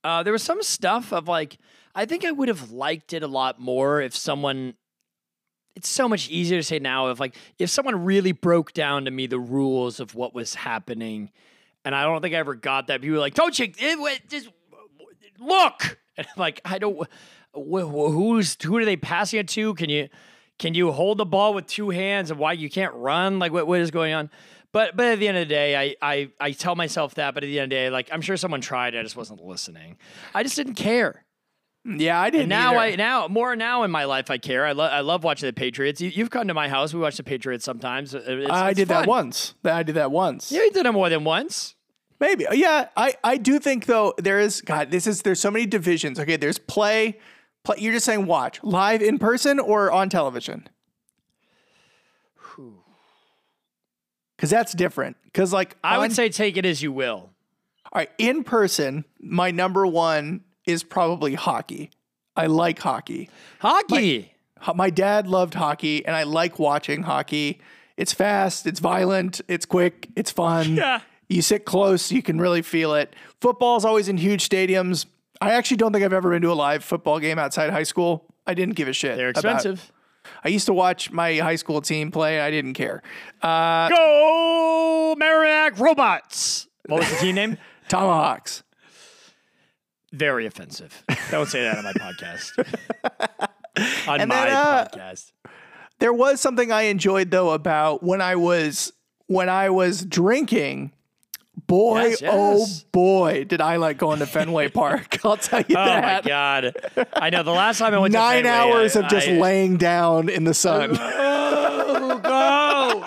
Uh, 0.04 0.24
there 0.24 0.34
was 0.34 0.42
some 0.44 0.64
stuff 0.64 1.12
of 1.12 1.28
like 1.28 1.58
I 1.94 2.06
think 2.06 2.24
I 2.26 2.32
would 2.32 2.48
have 2.48 2.72
liked 2.72 3.14
it 3.14 3.24
a 3.24 3.28
lot 3.28 3.60
more 3.60 4.02
if 4.02 4.16
someone. 4.16 4.76
It's 5.76 5.88
so 5.90 6.10
much 6.10 6.30
easier 6.30 6.60
to 6.60 6.64
say 6.64 6.80
now 6.80 7.10
if 7.10 7.20
like 7.20 7.36
if 7.60 7.70
someone 7.70 8.04
really 8.04 8.32
broke 8.32 8.74
down 8.74 9.06
to 9.06 9.12
me 9.12 9.28
the 9.28 9.40
rules 9.40 10.00
of 10.00 10.16
what 10.16 10.34
was 10.34 10.56
happening, 10.56 11.32
and 11.86 11.96
I 11.96 12.04
don't 12.04 12.22
think 12.22 12.36
I 12.36 12.38
ever 12.38 12.56
got 12.56 12.88
that. 12.88 13.02
People 13.02 13.16
were 13.16 13.20
like, 13.20 13.34
"Don't 13.34 13.58
you 13.58 13.66
eh, 13.66 13.96
it, 14.00 14.30
just 14.30 14.50
look?" 15.40 15.98
And 16.18 16.28
I'm 16.28 16.40
like, 16.40 16.60
I 16.66 16.78
don't. 16.78 17.08
Wh- 17.54 17.90
who's 17.90 18.58
who 18.62 18.78
are 18.78 18.86
they 18.86 18.98
passing 18.98 19.40
it 19.40 19.48
to? 19.50 19.74
Can 19.76 19.90
you 19.90 20.10
can 20.60 20.74
you 20.74 20.92
hold 20.92 21.18
the 21.18 21.26
ball 21.26 21.54
with 21.54 21.68
two 21.68 21.90
hands 21.90 22.32
and 22.32 22.40
why 22.40 22.54
you 22.54 22.70
can't 22.70 22.94
run? 22.94 23.40
Like 23.40 23.52
what 23.52 23.66
what 23.66 23.80
is 23.80 23.92
going 23.92 24.14
on? 24.14 24.30
But 24.72 24.96
but 24.96 25.08
at 25.08 25.20
the 25.20 25.28
end 25.28 25.38
of 25.38 25.48
the 25.48 25.54
day, 25.54 25.76
I 25.76 25.96
I 26.02 26.30
I 26.40 26.52
tell 26.52 26.76
myself 26.76 27.16
that. 27.16 27.34
But 27.34 27.44
at 27.44 27.48
the 27.48 27.60
end 27.60 27.72
of 27.72 27.76
the 27.76 27.76
day, 27.76 27.90
like 27.90 28.10
I'm 28.12 28.22
sure 28.22 28.38
someone 28.38 28.62
tried. 28.62 28.96
I 28.96 29.02
just 29.02 29.16
wasn't 29.16 29.44
listening. 29.44 29.98
I 30.34 30.44
just 30.44 30.56
didn't 30.56 30.76
care. 30.76 31.26
Yeah, 31.84 32.22
I 32.22 32.30
didn't. 32.30 32.42
And 32.44 32.50
now 32.50 32.78
either. 32.78 32.94
I 32.94 32.96
now 32.96 33.28
more 33.28 33.56
now 33.56 33.82
in 33.84 33.90
my 33.92 34.06
life 34.06 34.30
I 34.30 34.38
care. 34.38 34.66
I 34.66 34.72
love 34.74 34.92
I 34.92 35.00
love 35.00 35.24
watching 35.24 35.48
the 35.48 35.54
Patriots. 35.54 36.00
You, 36.00 36.10
you've 36.10 36.30
come 36.30 36.48
to 36.48 36.54
my 36.54 36.70
house. 36.70 36.94
We 36.94 37.00
watch 37.00 37.18
the 37.18 37.24
Patriots 37.24 37.66
sometimes. 37.66 38.14
It- 38.14 38.24
It's, 38.28 38.52
I 38.52 38.70
it's 38.70 38.78
did 38.78 38.88
that 38.90 39.08
once. 39.08 39.56
I 39.66 39.82
did 39.84 39.96
that 39.96 40.12
once. 40.12 40.52
Yeah, 40.52 40.64
you 40.64 40.72
did 40.72 40.86
it 40.86 40.92
more 40.92 41.10
than 41.10 41.24
once. 41.24 41.74
Maybe. 42.20 42.46
Uh, 42.46 42.54
yeah, 42.54 42.90
I, 42.96 43.16
I 43.24 43.38
do 43.38 43.58
think 43.58 43.88
though 43.88 44.14
there 44.20 44.40
is 44.40 44.62
God, 44.62 44.92
this 44.92 45.08
is 45.08 45.24
there's 45.24 45.40
so 45.40 45.50
many 45.50 45.66
divisions. 45.66 46.20
Okay, 46.20 46.38
there's 46.38 46.60
play, 46.60 47.18
play 47.64 47.78
you're 47.80 47.94
just 47.94 48.06
saying 48.06 48.28
watch 48.28 48.60
live 48.64 49.02
in 49.02 49.18
person 49.18 49.60
or 49.60 49.92
on 49.92 50.08
television. 50.10 50.70
Cause 54.38 54.50
that's 54.50 54.74
different. 54.74 55.18
Cause 55.34 55.54
like 55.54 55.78
I 55.84 55.96
on- 55.96 56.02
would 56.02 56.14
say 56.14 56.30
take 56.30 56.58
it 56.58 56.66
as 56.66 56.82
you 56.82 56.92
will. 56.92 57.30
all 57.92 57.92
right, 57.96 58.10
in 58.18 58.44
person, 58.44 59.06
my 59.20 59.52
number 59.52 59.86
one 59.86 60.42
is 60.66 60.84
probably 60.84 61.34
hockey. 61.36 61.90
I 62.36 62.46
like 62.48 62.80
hockey. 62.80 63.30
Hockey. 63.60 64.34
Ho- 64.62 64.74
My 64.74 64.90
dad 64.90 65.28
loved 65.28 65.54
hockey, 65.56 66.06
and 66.06 66.16
I 66.16 66.24
like 66.24 66.60
watching 66.60 67.04
hockey. 67.04 67.60
It's 67.98 68.14
fast, 68.14 68.66
it's 68.68 68.80
violent, 68.80 69.42
it's 69.48 69.66
quick, 69.66 70.10
it's 70.16 70.32
fun. 70.32 70.76
Yeah. 70.78 71.02
You 71.30 71.42
sit 71.42 71.64
close, 71.64 72.12
you 72.12 72.22
can 72.22 72.40
really 72.42 72.62
feel 72.62 72.94
it. 72.94 73.16
Football's 73.40 73.86
always 73.86 74.10
in 74.10 74.18
huge 74.18 74.48
stadiums. 74.50 75.06
I 75.40 75.52
actually 75.52 75.78
don't 75.78 75.94
think 75.94 76.04
I've 76.04 76.12
ever 76.12 76.30
been 76.30 76.42
to 76.42 76.52
a 76.52 76.54
live 76.54 76.84
football 76.84 77.20
game 77.22 77.40
outside 77.40 77.70
high 77.70 77.84
school. 77.84 78.26
I 78.46 78.54
didn't 78.54 78.76
give 78.76 78.90
a 78.90 78.94
shit. 78.94 79.16
They're 79.16 79.30
expensive. 79.30 79.94
I 80.44 80.50
used 80.50 80.66
to 80.66 80.74
watch 80.74 81.10
my 81.10 81.38
high 81.38 81.56
school 81.56 81.80
team 81.82 82.12
play. 82.12 82.42
I 82.42 82.52
didn't 82.52 82.74
care. 82.74 83.02
Uh, 83.42 83.88
Go 83.90 85.16
Merrimack 85.18 85.80
Robots. 85.80 86.68
What 86.88 87.00
was 87.00 87.10
the 87.10 87.16
team 87.18 87.36
name? 87.36 87.58
Tomahawks. 87.88 88.64
Very 90.12 90.46
offensive. 90.46 91.04
Don't 91.30 91.48
say 91.48 91.62
that 91.64 91.78
on 91.78 91.84
my 91.84 91.94
podcast. 91.94 92.52
on 94.08 94.20
And 94.22 94.30
my 94.30 94.46
then, 94.46 94.56
uh, 94.56 94.88
podcast. 94.94 95.32
There 96.00 96.14
was 96.14 96.42
something 96.42 96.72
I 96.72 96.84
enjoyed 96.84 97.32
though 97.32 97.52
about 97.52 98.04
when 98.04 98.22
I 98.22 98.36
was 98.36 98.92
when 99.28 99.48
I 99.50 99.70
was 99.70 100.04
drinking. 100.04 100.92
Boy, 101.68 102.16
Yes, 102.20 102.24
oh 102.26 102.66
boy, 102.92 103.44
did 103.46 103.62
I 103.62 103.76
like 103.78 103.98
going 103.98 104.20
to 104.20 104.26
Fenway 104.26 104.70
Park. 104.74 105.24
I'll 105.24 105.38
tell 105.38 105.60
you 105.62 105.76
that. 105.76 106.24
Oh 106.24 106.24
my 106.24 106.28
god! 106.28 107.08
I 107.14 107.30
know. 107.30 107.44
The 107.44 107.52
last 107.52 107.78
time 107.78 107.94
I 107.94 108.00
went 108.00 108.14
Nine 108.14 108.44
to 108.44 108.50
Fenway, 108.50 108.72
hours 108.74 108.96
I- 108.96 109.02
of 109.02 109.10
just 109.10 109.28
I- 109.28 109.34
laying 109.38 109.78
down 109.78 110.28
in 110.30 110.44
the 110.44 110.54
sun. 110.54 110.98
Oh, 111.94 112.18
go! 112.20 113.06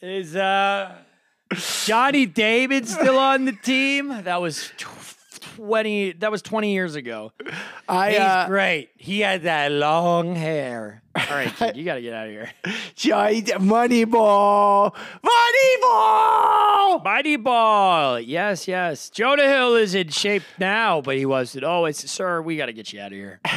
Is 0.00 0.34
uh 0.34 0.92
Johnny 1.84 2.26
Damon 2.26 2.84
still 2.86 3.18
on 3.18 3.44
the 3.44 3.52
team? 3.52 4.08
That 4.24 4.40
was 4.40 4.72
twenty. 5.58 6.12
That 6.12 6.30
was 6.30 6.40
twenty 6.42 6.72
years 6.72 6.94
ago. 6.94 7.32
I 7.88 8.10
He's 8.10 8.20
uh, 8.20 8.44
great. 8.48 8.90
He 8.96 9.20
had 9.20 9.42
that 9.42 9.72
long 9.72 10.34
hair. 10.34 11.02
All 11.16 11.24
right, 11.30 11.52
kid, 11.54 11.76
you 11.76 11.84
got 11.84 11.96
to 11.96 12.00
get 12.02 12.14
out 12.14 12.26
of 12.26 12.32
here. 12.32 12.50
Johnny 12.94 13.42
Money 13.58 14.04
Ball, 14.04 14.94
Money 15.22 15.76
Ball. 15.80 17.00
Mighty 17.04 17.36
Ball. 17.36 18.20
Yes, 18.20 18.68
yes. 18.68 19.10
Jonah 19.10 19.48
Hill 19.48 19.74
is 19.74 19.94
in 19.94 20.08
shape 20.08 20.44
now, 20.58 21.00
but 21.00 21.16
he 21.16 21.26
wasn't. 21.26 21.64
Oh, 21.64 21.90
sir. 21.90 22.40
We 22.40 22.56
got 22.56 22.66
to 22.66 22.72
get 22.72 22.92
you 22.92 23.00
out 23.00 23.12
of 23.12 23.18
here. 23.18 23.40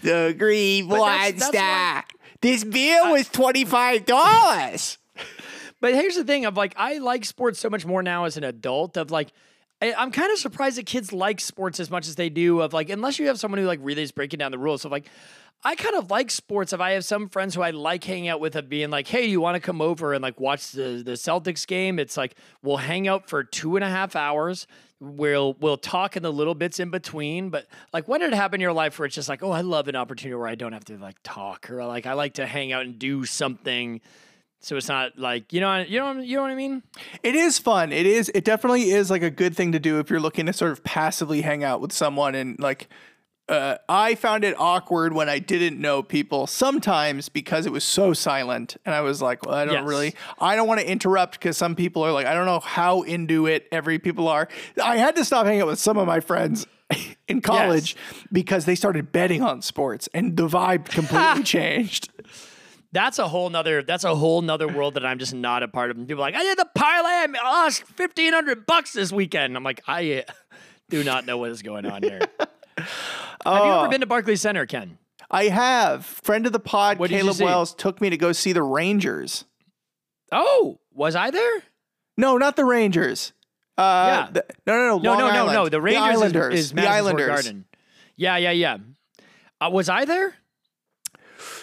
The 0.00 0.34
green 0.38 0.88
But 0.88 0.96
that's- 1.04 1.32
that's 1.40 1.48
star. 1.48 2.04
This 2.40 2.64
beer 2.64 3.10
was 3.10 3.28
twenty 3.28 3.64
five 3.64 4.06
dollars. 4.06 4.98
But 5.80 5.94
here's 5.94 6.16
the 6.16 6.24
thing: 6.24 6.44
of 6.44 6.56
like, 6.56 6.74
I 6.76 6.98
like 6.98 7.24
sports 7.24 7.60
so 7.60 7.70
much 7.70 7.86
more 7.86 8.02
now 8.02 8.24
as 8.24 8.36
an 8.36 8.42
adult. 8.42 8.96
Of 8.96 9.12
like, 9.12 9.28
I, 9.80 9.94
I'm 9.94 10.10
kind 10.10 10.32
of 10.32 10.38
surprised 10.38 10.76
that 10.78 10.86
kids 10.86 11.12
like 11.12 11.40
sports 11.40 11.78
as 11.80 11.90
much 11.90 12.08
as 12.08 12.16
they 12.16 12.28
do. 12.28 12.60
Of 12.60 12.72
like, 12.72 12.90
unless 12.90 13.18
you 13.18 13.26
have 13.28 13.38
someone 13.38 13.60
who 13.60 13.66
like 13.66 13.80
really 13.82 14.02
is 14.02 14.12
breaking 14.12 14.38
down 14.38 14.50
the 14.50 14.58
rules. 14.58 14.82
So 14.82 14.88
like, 14.88 15.08
I 15.64 15.74
kind 15.74 15.96
of 15.96 16.10
like 16.10 16.30
sports. 16.30 16.72
If 16.72 16.80
I 16.80 16.92
have 16.92 17.04
some 17.04 17.28
friends 17.28 17.54
who 17.54 17.62
I 17.62 17.70
like 17.70 18.04
hanging 18.04 18.28
out 18.28 18.40
with, 18.40 18.54
of 18.54 18.68
being 18.68 18.90
like, 18.90 19.08
hey, 19.08 19.26
you 19.26 19.40
want 19.40 19.56
to 19.56 19.60
come 19.60 19.80
over 19.80 20.12
and 20.12 20.22
like 20.22 20.38
watch 20.38 20.72
the 20.72 21.02
the 21.04 21.12
Celtics 21.12 21.66
game? 21.66 21.98
It's 21.98 22.16
like 22.16 22.36
we'll 22.62 22.76
hang 22.76 23.08
out 23.08 23.28
for 23.28 23.42
two 23.42 23.76
and 23.76 23.84
a 23.84 23.88
half 23.88 24.14
hours. 24.14 24.66
We'll 25.00 25.54
we'll 25.54 25.76
talk 25.76 26.16
in 26.16 26.22
the 26.22 26.32
little 26.32 26.54
bits 26.54 26.78
in 26.78 26.90
between. 26.90 27.50
But 27.50 27.66
like, 27.92 28.06
when 28.06 28.20
did 28.20 28.32
it 28.32 28.36
happen 28.36 28.56
in 28.56 28.60
your 28.60 28.72
life 28.72 28.98
where 28.98 29.06
it's 29.06 29.14
just 29.14 29.28
like, 29.28 29.42
oh, 29.42 29.50
I 29.50 29.62
love 29.62 29.88
an 29.88 29.96
opportunity 29.96 30.36
where 30.36 30.48
I 30.48 30.54
don't 30.54 30.72
have 30.72 30.84
to 30.86 30.98
like 30.98 31.16
talk 31.22 31.70
or 31.70 31.84
like 31.84 32.06
I 32.06 32.12
like 32.12 32.34
to 32.34 32.46
hang 32.46 32.72
out 32.72 32.84
and 32.84 32.98
do 32.98 33.24
something. 33.24 34.00
So 34.60 34.76
it's 34.76 34.88
not 34.88 35.18
like 35.18 35.52
you 35.52 35.60
know 35.60 35.78
you 35.78 35.98
know 36.00 36.12
you 36.20 36.36
know 36.36 36.42
what 36.42 36.50
I 36.50 36.54
mean. 36.56 36.82
It 37.22 37.34
is 37.34 37.58
fun. 37.58 37.92
It 37.92 38.06
is. 38.06 38.30
It 38.34 38.44
definitely 38.44 38.90
is 38.90 39.10
like 39.10 39.22
a 39.22 39.30
good 39.30 39.56
thing 39.56 39.72
to 39.72 39.78
do 39.78 39.98
if 40.00 40.10
you're 40.10 40.20
looking 40.20 40.46
to 40.46 40.52
sort 40.52 40.72
of 40.72 40.82
passively 40.84 41.42
hang 41.42 41.62
out 41.64 41.80
with 41.80 41.92
someone 41.92 42.34
and 42.34 42.58
like. 42.58 42.88
Uh, 43.48 43.78
I 43.88 44.14
found 44.14 44.44
it 44.44 44.54
awkward 44.58 45.14
when 45.14 45.30
I 45.30 45.38
didn't 45.38 45.80
know 45.80 46.02
people 46.02 46.46
sometimes 46.46 47.30
because 47.30 47.64
it 47.64 47.72
was 47.72 47.82
so 47.82 48.12
silent, 48.12 48.76
and 48.84 48.94
I 48.94 49.00
was 49.00 49.22
like, 49.22 49.46
"Well, 49.46 49.54
I 49.54 49.64
don't 49.64 49.72
Yes. 49.72 49.84
really, 49.86 50.14
I 50.38 50.54
don't 50.54 50.68
want 50.68 50.80
to 50.80 50.86
interrupt 50.90 51.32
because 51.40 51.56
some 51.56 51.74
people 51.74 52.02
are 52.04 52.12
like, 52.12 52.26
I 52.26 52.34
don't 52.34 52.44
know 52.44 52.60
how 52.60 53.00
into 53.04 53.46
it 53.46 53.66
every 53.72 53.98
people 53.98 54.28
are." 54.28 54.48
I 54.84 54.98
had 54.98 55.16
to 55.16 55.24
stop 55.24 55.46
hanging 55.46 55.62
out 55.62 55.66
with 55.68 55.78
some 55.78 55.96
of 55.96 56.06
my 56.06 56.20
friends 56.20 56.66
in 57.28 57.40
college 57.40 57.96
because 58.30 58.66
they 58.66 58.74
started 58.74 59.12
betting 59.12 59.40
on 59.42 59.62
sports, 59.62 60.10
and 60.12 60.36
the 60.36 60.46
vibe 60.46 60.84
completely 60.84 61.42
changed. 61.56 62.10
That's 62.92 63.18
a 63.18 63.28
whole 63.28 63.50
nother. 63.50 63.82
That's 63.82 64.04
a 64.04 64.14
whole 64.14 64.40
nother 64.40 64.66
world 64.68 64.94
that 64.94 65.04
I'm 65.04 65.18
just 65.18 65.34
not 65.34 65.62
a 65.62 65.68
part 65.68 65.90
of. 65.90 65.98
And 65.98 66.08
people 66.08 66.22
are 66.22 66.26
like, 66.26 66.34
I 66.34 66.42
did 66.42 66.58
the 66.58 66.68
parlay. 66.74 67.38
I 67.38 67.44
lost 67.44 67.82
fifteen 67.84 68.32
hundred 68.32 68.64
bucks 68.66 68.92
this 68.92 69.12
weekend. 69.12 69.56
I'm 69.56 69.62
like, 69.64 69.82
I 69.86 70.24
uh, 70.26 70.32
do 70.88 71.04
not 71.04 71.26
know 71.26 71.36
what 71.38 71.50
is 71.50 71.62
going 71.62 71.84
on 71.86 72.02
here. 72.02 72.20
Have 72.78 73.64
you 73.64 73.72
ever 73.72 73.88
been 73.88 74.00
to 74.00 74.06
Barclays 74.06 74.40
Center, 74.40 74.64
Ken? 74.66 74.98
I 75.30 75.44
have 75.44 76.06
friend 76.06 76.46
of 76.46 76.52
the 76.52 76.60
pod, 76.60 76.98
What 76.98 77.10
Caleb? 77.10 77.38
Wells, 77.40 77.74
took 77.74 78.00
me 78.00 78.08
to 78.10 78.16
go 78.16 78.32
see 78.32 78.52
the 78.52 78.62
Rangers. 78.62 79.44
Oh, 80.32 80.78
was 80.92 81.14
I 81.14 81.30
there? 81.30 81.62
No, 82.16 82.38
not 82.38 82.56
the 82.56 82.64
Rangers. 82.64 83.32
Uh, 83.76 84.26
Yeah. 84.26 84.30
the- 84.32 84.44
no, 84.66 84.72
no, 84.74 84.78
no, 84.78 84.98
No, 84.98 85.10
Long 85.10 85.18
no, 85.18 85.26
no, 85.28 85.34
Island. 85.34 85.52
no. 85.54 85.68
The 85.68 85.80
Rangers 85.80 86.02
is- 86.02 86.10
Islanders. 86.22 86.54
is, 86.54 86.72
the 86.72 86.86
Islanders. 86.88 87.28
Garden. 87.28 87.64
Yeah, 88.16 88.36
yeah, 88.38 88.50
yeah. 88.52 88.76
Uh, 89.60 89.70
was 89.72 89.88
I 89.88 90.04
there? 90.04 90.34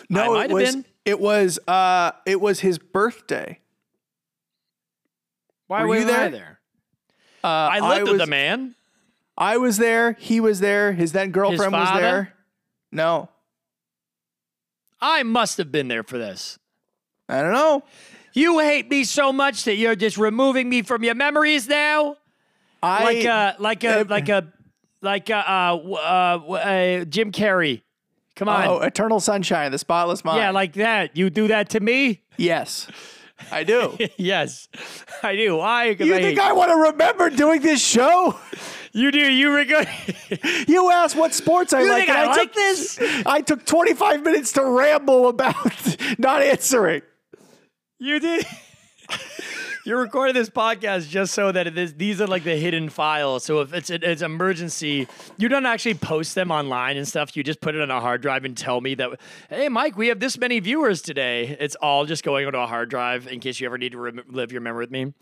No, 0.09 0.35
I 0.35 0.47
might 0.47 0.49
have 0.51 0.73
been. 0.73 0.85
It 1.05 1.19
was. 1.19 1.59
Uh, 1.67 2.11
it 2.25 2.41
was 2.41 2.59
his 2.59 2.77
birthday. 2.77 3.59
Why 5.67 5.85
Were 5.85 5.95
you 5.95 6.05
wasn't 6.05 6.11
I 6.11 6.29
there? 6.29 6.31
there? 6.31 6.59
Uh, 7.43 7.47
I 7.47 7.89
lived 7.89 8.01
was, 8.03 8.11
with 8.11 8.21
the 8.21 8.27
man. 8.27 8.75
I 9.37 9.57
was 9.57 9.77
there. 9.77 10.13
He 10.13 10.39
was 10.39 10.59
there. 10.59 10.93
His 10.93 11.11
then 11.11 11.31
girlfriend 11.31 11.73
was 11.73 11.99
there. 11.99 12.33
No, 12.91 13.29
I 15.01 15.23
must 15.23 15.57
have 15.57 15.71
been 15.71 15.87
there 15.87 16.03
for 16.03 16.17
this. 16.17 16.57
I 17.27 17.41
don't 17.41 17.53
know. 17.53 17.83
You 18.33 18.59
hate 18.59 18.89
me 18.89 19.03
so 19.03 19.31
much 19.31 19.63
that 19.63 19.75
you're 19.75 19.95
just 19.95 20.17
removing 20.17 20.69
me 20.69 20.81
from 20.81 21.03
your 21.03 21.15
memories 21.15 21.67
now. 21.67 22.17
I 22.81 23.03
like 23.03 23.25
a 23.25 23.55
like 23.59 23.83
a 23.83 24.05
like 24.09 24.29
a 24.29 24.53
like 25.01 25.29
a 25.29 25.37
uh, 25.37 25.75
uh, 25.75 26.53
uh, 26.53 27.05
Jim 27.05 27.31
Carrey. 27.31 27.81
Come 28.35 28.49
on. 28.49 28.67
oh, 28.67 28.79
Eternal 28.79 29.19
Sunshine, 29.19 29.71
the 29.71 29.77
Spotless 29.77 30.25
Mind. 30.25 30.39
yeah, 30.39 30.51
like 30.51 30.73
that. 30.73 31.15
You 31.15 31.29
do 31.29 31.47
that 31.47 31.69
to 31.69 31.79
me? 31.79 32.21
yes, 32.37 32.87
I 33.51 33.63
do. 33.63 33.97
yes, 34.17 34.67
I 35.23 35.35
do. 35.35 35.57
Why? 35.57 35.85
you 35.85 36.15
I 36.15 36.21
think 36.21 36.39
I 36.39 36.51
want 36.53 36.71
to 36.71 36.91
remember 36.91 37.29
doing 37.29 37.61
this 37.61 37.81
show? 37.81 38.37
you 38.93 39.11
do. 39.11 39.19
You 39.19 39.53
regret. 39.53 39.87
You 40.67 40.89
asked 40.91 41.15
what 41.15 41.33
sports 41.33 41.73
I 41.73 41.81
You 41.81 41.89
like. 41.89 42.09
and 42.09 42.17
I 42.17 42.43
took, 42.43 42.53
this? 42.53 42.99
I 43.25 43.41
took 43.41 43.65
25 43.65 44.23
minutes 44.23 44.51
to 44.53 44.65
ramble 44.65 45.27
about 45.29 45.55
not 46.17 46.41
answering. 46.41 47.01
you 47.99 48.19
did. 48.19 48.45
You're 49.87 49.99
recording 49.99 50.33
this 50.33 50.49
podcast 50.49 51.09
just 51.09 51.31
so 51.35 51.51
that 51.51 51.67
it 51.67 51.77
is, 51.77 51.93
these 51.93 52.19
are 52.19 52.25
like 52.25 52.43
the 52.43 52.55
hidden 52.55 52.89
files. 52.89 53.43
So 53.43 53.61
if 53.61 53.71
it's 53.71 53.91
it's 53.91 54.23
an 54.23 54.31
emergency, 54.31 55.07
you 55.37 55.47
don't 55.47 55.67
actually 55.67 55.93
post 55.93 56.33
them 56.33 56.49
online 56.49 56.97
and 56.97 57.07
stuff. 57.07 57.37
You 57.37 57.43
just 57.43 57.61
put 57.61 57.75
it 57.75 57.81
on 57.81 57.91
a 57.91 58.01
hard 58.01 58.23
drive 58.23 58.45
and 58.45 58.57
tell 58.57 58.81
me 58.81 58.95
that, 58.95 59.19
hey, 59.47 59.69
Mike, 59.69 59.95
we 59.95 60.07
have 60.07 60.19
this 60.19 60.39
many 60.39 60.59
viewers 60.59 61.03
today. 61.03 61.55
It's 61.59 61.75
all 61.75 62.07
just 62.07 62.23
going 62.23 62.47
onto 62.47 62.57
a 62.57 62.65
hard 62.65 62.89
drive 62.89 63.27
in 63.27 63.39
case 63.39 63.59
you 63.59 63.67
ever 63.67 63.77
need 63.77 63.91
to 63.91 63.99
rem- 63.99 64.23
live 64.27 64.51
your 64.51 64.61
memory 64.61 64.85
with 64.85 64.91
me. 64.91 65.13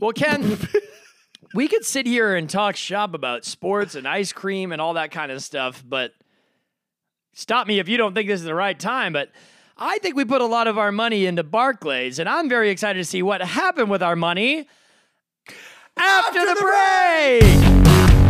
Well, 0.00 0.10
Ken, 0.10 0.58
we 1.54 1.68
could 1.68 1.84
sit 1.84 2.04
here 2.04 2.34
and 2.34 2.50
talk 2.50 2.74
shop 2.74 3.14
about 3.14 3.44
sports 3.44 3.94
and 3.94 4.08
ice 4.08 4.32
cream 4.32 4.72
and 4.72 4.80
all 4.80 4.94
that 4.94 5.12
kind 5.12 5.30
of 5.30 5.44
stuff, 5.44 5.80
but 5.88 6.10
stop 7.34 7.68
me 7.68 7.78
if 7.78 7.88
you 7.88 7.98
don't 7.98 8.14
think 8.14 8.26
this 8.26 8.40
is 8.40 8.46
the 8.46 8.52
right 8.52 8.76
time. 8.76 9.12
But 9.12 9.30
I 9.76 9.98
think 9.98 10.16
we 10.16 10.24
put 10.24 10.40
a 10.40 10.46
lot 10.46 10.66
of 10.66 10.78
our 10.78 10.92
money 10.92 11.26
into 11.26 11.42
Barclays, 11.42 12.18
and 12.18 12.28
I'm 12.28 12.48
very 12.48 12.70
excited 12.70 12.98
to 12.98 13.04
see 13.04 13.22
what 13.22 13.40
happened 13.40 13.90
with 13.90 14.02
our 14.02 14.16
money 14.16 14.68
after, 15.96 16.40
the, 16.40 16.56
break. 16.60 18.21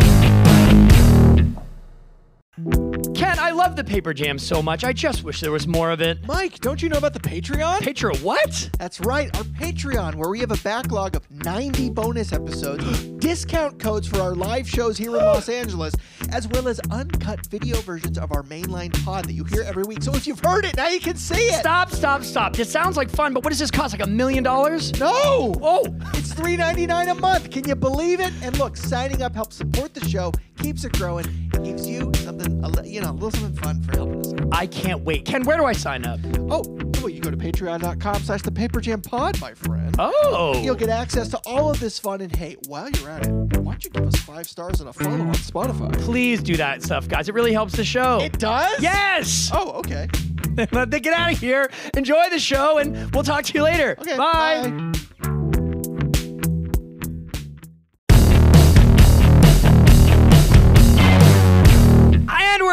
Ken, 3.23 3.39
I 3.39 3.51
love 3.51 3.77
the 3.77 3.83
paper 3.85 4.13
jam 4.13 4.37
so 4.37 4.61
much. 4.61 4.83
I 4.83 4.91
just 4.91 5.23
wish 5.23 5.39
there 5.39 5.51
was 5.51 5.65
more 5.65 5.91
of 5.91 6.01
it. 6.01 6.17
Mike, 6.27 6.59
don't 6.59 6.81
you 6.81 6.89
know 6.89 6.97
about 6.97 7.13
the 7.13 7.21
Patreon? 7.21 7.79
Patreon 7.79 8.21
what? 8.21 8.69
That's 8.77 8.99
right, 8.99 9.33
our 9.37 9.43
Patreon, 9.43 10.15
where 10.15 10.29
we 10.29 10.41
have 10.41 10.51
a 10.51 10.57
backlog 10.57 11.15
of 11.15 11.29
90 11.31 11.89
bonus 11.91 12.33
episodes, 12.33 12.83
discount 13.19 13.79
codes 13.79 14.07
for 14.09 14.19
our 14.19 14.35
live 14.35 14.67
shows 14.69 14.97
here 14.97 15.11
in 15.15 15.23
Los 15.23 15.47
Angeles, 15.47 15.95
as 16.31 16.49
well 16.49 16.67
as 16.67 16.81
uncut 16.91 17.45
video 17.45 17.77
versions 17.77 18.17
of 18.17 18.33
our 18.33 18.43
mainline 18.43 18.91
pod 19.05 19.23
that 19.23 19.33
you 19.33 19.45
hear 19.45 19.61
every 19.63 19.83
week. 19.83 20.03
So 20.03 20.13
if 20.13 20.27
you've 20.27 20.41
heard 20.41 20.65
it, 20.65 20.75
now 20.75 20.89
you 20.89 20.99
can 20.99 21.15
see 21.15 21.35
it. 21.45 21.61
Stop, 21.61 21.91
stop, 21.91 22.23
stop. 22.23 22.53
This 22.57 22.69
sounds 22.69 22.97
like 22.97 23.09
fun, 23.09 23.33
but 23.33 23.45
what 23.45 23.51
does 23.51 23.59
this 23.59 23.71
cost? 23.71 23.93
Like 23.97 24.05
a 24.05 24.09
million 24.09 24.43
dollars? 24.43 24.91
No! 24.99 25.53
Oh, 25.61 25.83
It's 26.15 26.33
$3.99 26.33 27.11
a 27.11 27.15
month. 27.15 27.51
Can 27.51 27.65
you 27.69 27.75
believe 27.75 28.19
it? 28.19 28.33
And 28.41 28.57
look, 28.59 28.75
signing 28.75 29.21
up 29.21 29.33
helps 29.33 29.55
support 29.55 29.93
the 29.93 30.03
show, 30.09 30.33
keeps 30.57 30.83
it 30.83 30.91
growing, 30.91 31.25
and 31.53 31.63
gives 31.63 31.87
you 31.87 31.99
something, 32.15 32.17
a 32.17 32.21
li- 32.21 32.22
you 32.93 33.01
know, 33.01 33.09
a 33.09 33.13
little 33.13 33.31
something 33.31 33.55
fun 33.61 33.81
for 33.81 33.91
helping 33.97 34.19
us. 34.19 34.33
out. 34.33 34.49
I 34.51 34.67
can't 34.67 35.01
wait. 35.03 35.25
Ken, 35.25 35.43
where 35.43 35.57
do 35.57 35.65
I 35.65 35.73
sign 35.73 36.05
up? 36.05 36.19
Oh, 36.49 36.63
well, 37.01 37.09
you 37.09 37.19
go 37.19 37.31
to 37.31 37.37
patreon.com 37.37 38.21
slash 38.21 38.43
the 38.43 38.51
Paper 38.51 38.79
Jam 38.79 39.01
Pod, 39.01 39.41
my 39.41 39.53
friend. 39.55 39.95
Oh. 39.97 40.61
You'll 40.61 40.75
get 40.75 40.89
access 40.89 41.27
to 41.29 41.39
all 41.45 41.71
of 41.71 41.79
this 41.79 41.97
fun. 41.97 42.21
And 42.21 42.33
hey, 42.35 42.55
while 42.67 42.89
you're 42.91 43.09
at 43.09 43.25
it, 43.25 43.31
why 43.31 43.73
don't 43.73 43.83
you 43.83 43.89
give 43.89 44.05
us 44.05 44.15
five 44.17 44.47
stars 44.47 44.79
and 44.79 44.89
a 44.89 44.93
follow 44.93 45.21
on 45.21 45.33
Spotify? 45.33 45.91
Please 46.01 46.43
do 46.43 46.55
that 46.57 46.83
stuff, 46.83 47.07
guys. 47.07 47.27
It 47.27 47.33
really 47.33 47.53
helps 47.53 47.73
the 47.75 47.83
show. 47.83 48.19
It 48.21 48.37
does? 48.37 48.79
yes. 48.81 49.49
Oh, 49.51 49.71
okay. 49.79 50.07
Let 50.55 50.69
them 50.71 50.89
get 51.01 51.13
out 51.13 51.31
of 51.31 51.39
here. 51.39 51.71
Enjoy 51.97 52.29
the 52.29 52.39
show, 52.39 52.77
and 52.77 53.11
we'll 53.13 53.23
talk 53.23 53.43
to 53.45 53.53
you 53.53 53.63
later. 53.63 53.95
Okay. 53.99 54.17
Bye. 54.17 54.61
And 54.65 55.02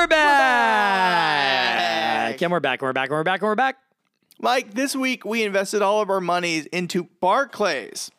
we're 0.01 0.07
back. 0.07 0.41
And 2.41 2.51
we're 2.51 2.61
back. 2.61 2.81
And 2.81 2.87
we're 2.87 2.95
back. 2.95 3.11
And 3.11 3.17
we're 3.17 3.23
back. 3.23 3.43
And 3.43 3.49
we're 3.49 3.55
back. 3.55 3.77
Mike, 4.41 4.73
this 4.73 4.97
week 4.97 5.27
we 5.27 5.43
invested 5.43 5.83
all 5.83 6.01
of 6.01 6.09
our 6.09 6.23
monies 6.23 6.65
into 6.67 7.05
Barclays. 7.21 8.11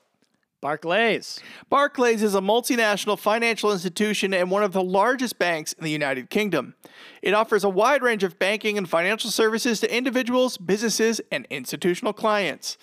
Barclays. 0.61 1.39
Barclays 1.71 2.21
is 2.21 2.36
a 2.36 2.39
multinational 2.39 3.17
financial 3.17 3.71
institution 3.71 4.32
and 4.32 4.51
one 4.51 4.61
of 4.61 4.73
the 4.73 4.84
largest 4.84 5.39
banks 5.39 5.73
in 5.73 5.84
the 5.84 5.89
United 5.89 6.29
Kingdom. 6.29 6.75
It 7.23 7.34
offers 7.34 7.63
a 7.63 7.69
wide 7.69 8.03
range 8.03 8.23
of 8.23 8.38
banking 8.38 8.77
and 8.77 8.88
financial 8.88 9.32
services 9.32 9.79
to 9.79 9.91
individuals, 9.91 10.59
businesses, 10.59 11.19
and 11.32 11.47
institutional 11.49 12.13
clients. 12.13 12.77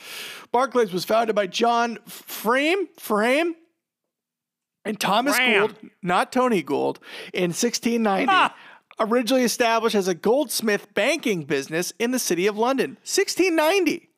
Barclays 0.51 0.93
was 0.93 1.05
founded 1.05 1.37
by 1.37 1.47
John 1.47 1.99
Frame, 2.09 2.89
Frame, 2.99 3.55
and 4.85 4.99
Thomas. 4.99 5.39
Gould, 5.39 5.77
not 6.03 6.33
Tony 6.33 6.65
Gould, 6.65 6.99
in 7.33 7.51
1690. 7.51 8.27
Ah. 8.29 8.57
Originally 9.01 9.45
established 9.45 9.95
as 9.95 10.09
a 10.09 10.15
goldsmith 10.15 10.93
banking 10.95 11.45
business 11.45 11.93
in 11.99 12.11
the 12.11 12.19
city 12.19 12.47
of 12.47 12.59
London. 12.59 12.91
1690. 13.03 14.09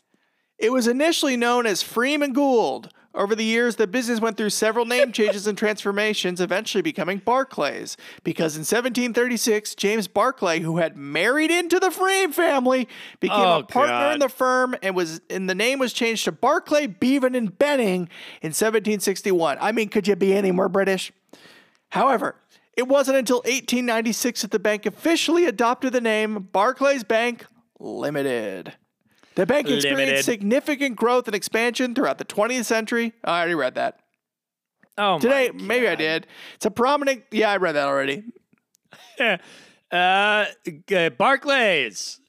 It 0.58 0.72
was 0.72 0.86
initially 0.86 1.36
known 1.36 1.66
as 1.66 1.82
Freeman 1.82 2.32
Gould, 2.32 2.90
Over 3.12 3.34
the 3.34 3.44
years, 3.44 3.74
the 3.74 3.88
business 3.88 4.20
went 4.20 4.36
through 4.36 4.50
several 4.50 4.84
name 4.86 5.10
changes 5.10 5.48
and 5.48 5.58
transformations, 5.58 6.40
eventually 6.40 6.80
becoming 6.80 7.18
Barclays. 7.18 7.96
Because 8.22 8.54
in 8.54 8.60
1736, 8.60 9.74
James 9.74 10.06
Barclay, 10.06 10.60
who 10.60 10.76
had 10.76 10.96
married 10.96 11.50
into 11.50 11.80
the 11.80 11.90
Frame 11.90 12.30
family, 12.30 12.86
became 13.18 13.40
Oh, 13.40 13.58
a 13.58 13.62
partner 13.64 14.12
in 14.12 14.20
the 14.20 14.28
firm 14.28 14.76
and 14.80 14.94
was 14.94 15.20
and 15.28 15.50
the 15.50 15.56
name 15.56 15.80
was 15.80 15.92
changed 15.92 16.24
to 16.26 16.32
Barclay, 16.32 16.86
Bevan, 16.86 17.34
and 17.34 17.58
Benning 17.58 18.08
in 18.42 18.50
1761. 18.50 19.58
I 19.60 19.72
mean, 19.72 19.88
could 19.88 20.06
you 20.06 20.14
be 20.14 20.32
any 20.32 20.52
more 20.52 20.68
British? 20.68 21.10
However, 21.88 22.36
it 22.80 22.88
wasn't 22.88 23.18
until 23.18 23.40
1896 23.40 24.40
that 24.40 24.52
the 24.52 24.58
bank 24.58 24.86
officially 24.86 25.44
adopted 25.44 25.92
the 25.92 26.00
name 26.00 26.48
Barclays 26.50 27.04
Bank 27.04 27.44
Limited. 27.78 28.72
The 29.34 29.44
bank 29.44 29.68
experienced 29.68 29.98
Limited. 29.98 30.24
significant 30.24 30.96
growth 30.96 31.28
and 31.28 31.34
expansion 31.34 31.94
throughout 31.94 32.16
the 32.16 32.24
20th 32.24 32.64
century. 32.64 33.12
I 33.22 33.40
already 33.40 33.54
read 33.54 33.74
that. 33.74 34.00
Oh, 34.96 35.16
my 35.16 35.18
Today, 35.18 35.50
maybe 35.52 35.88
I 35.88 35.94
did. 35.94 36.26
It's 36.54 36.64
a 36.64 36.70
prominent. 36.70 37.24
Yeah, 37.30 37.50
I 37.50 37.58
read 37.58 37.72
that 37.72 37.86
already. 37.86 38.24
Uh, 39.92 40.46
Barclays. 41.18 42.19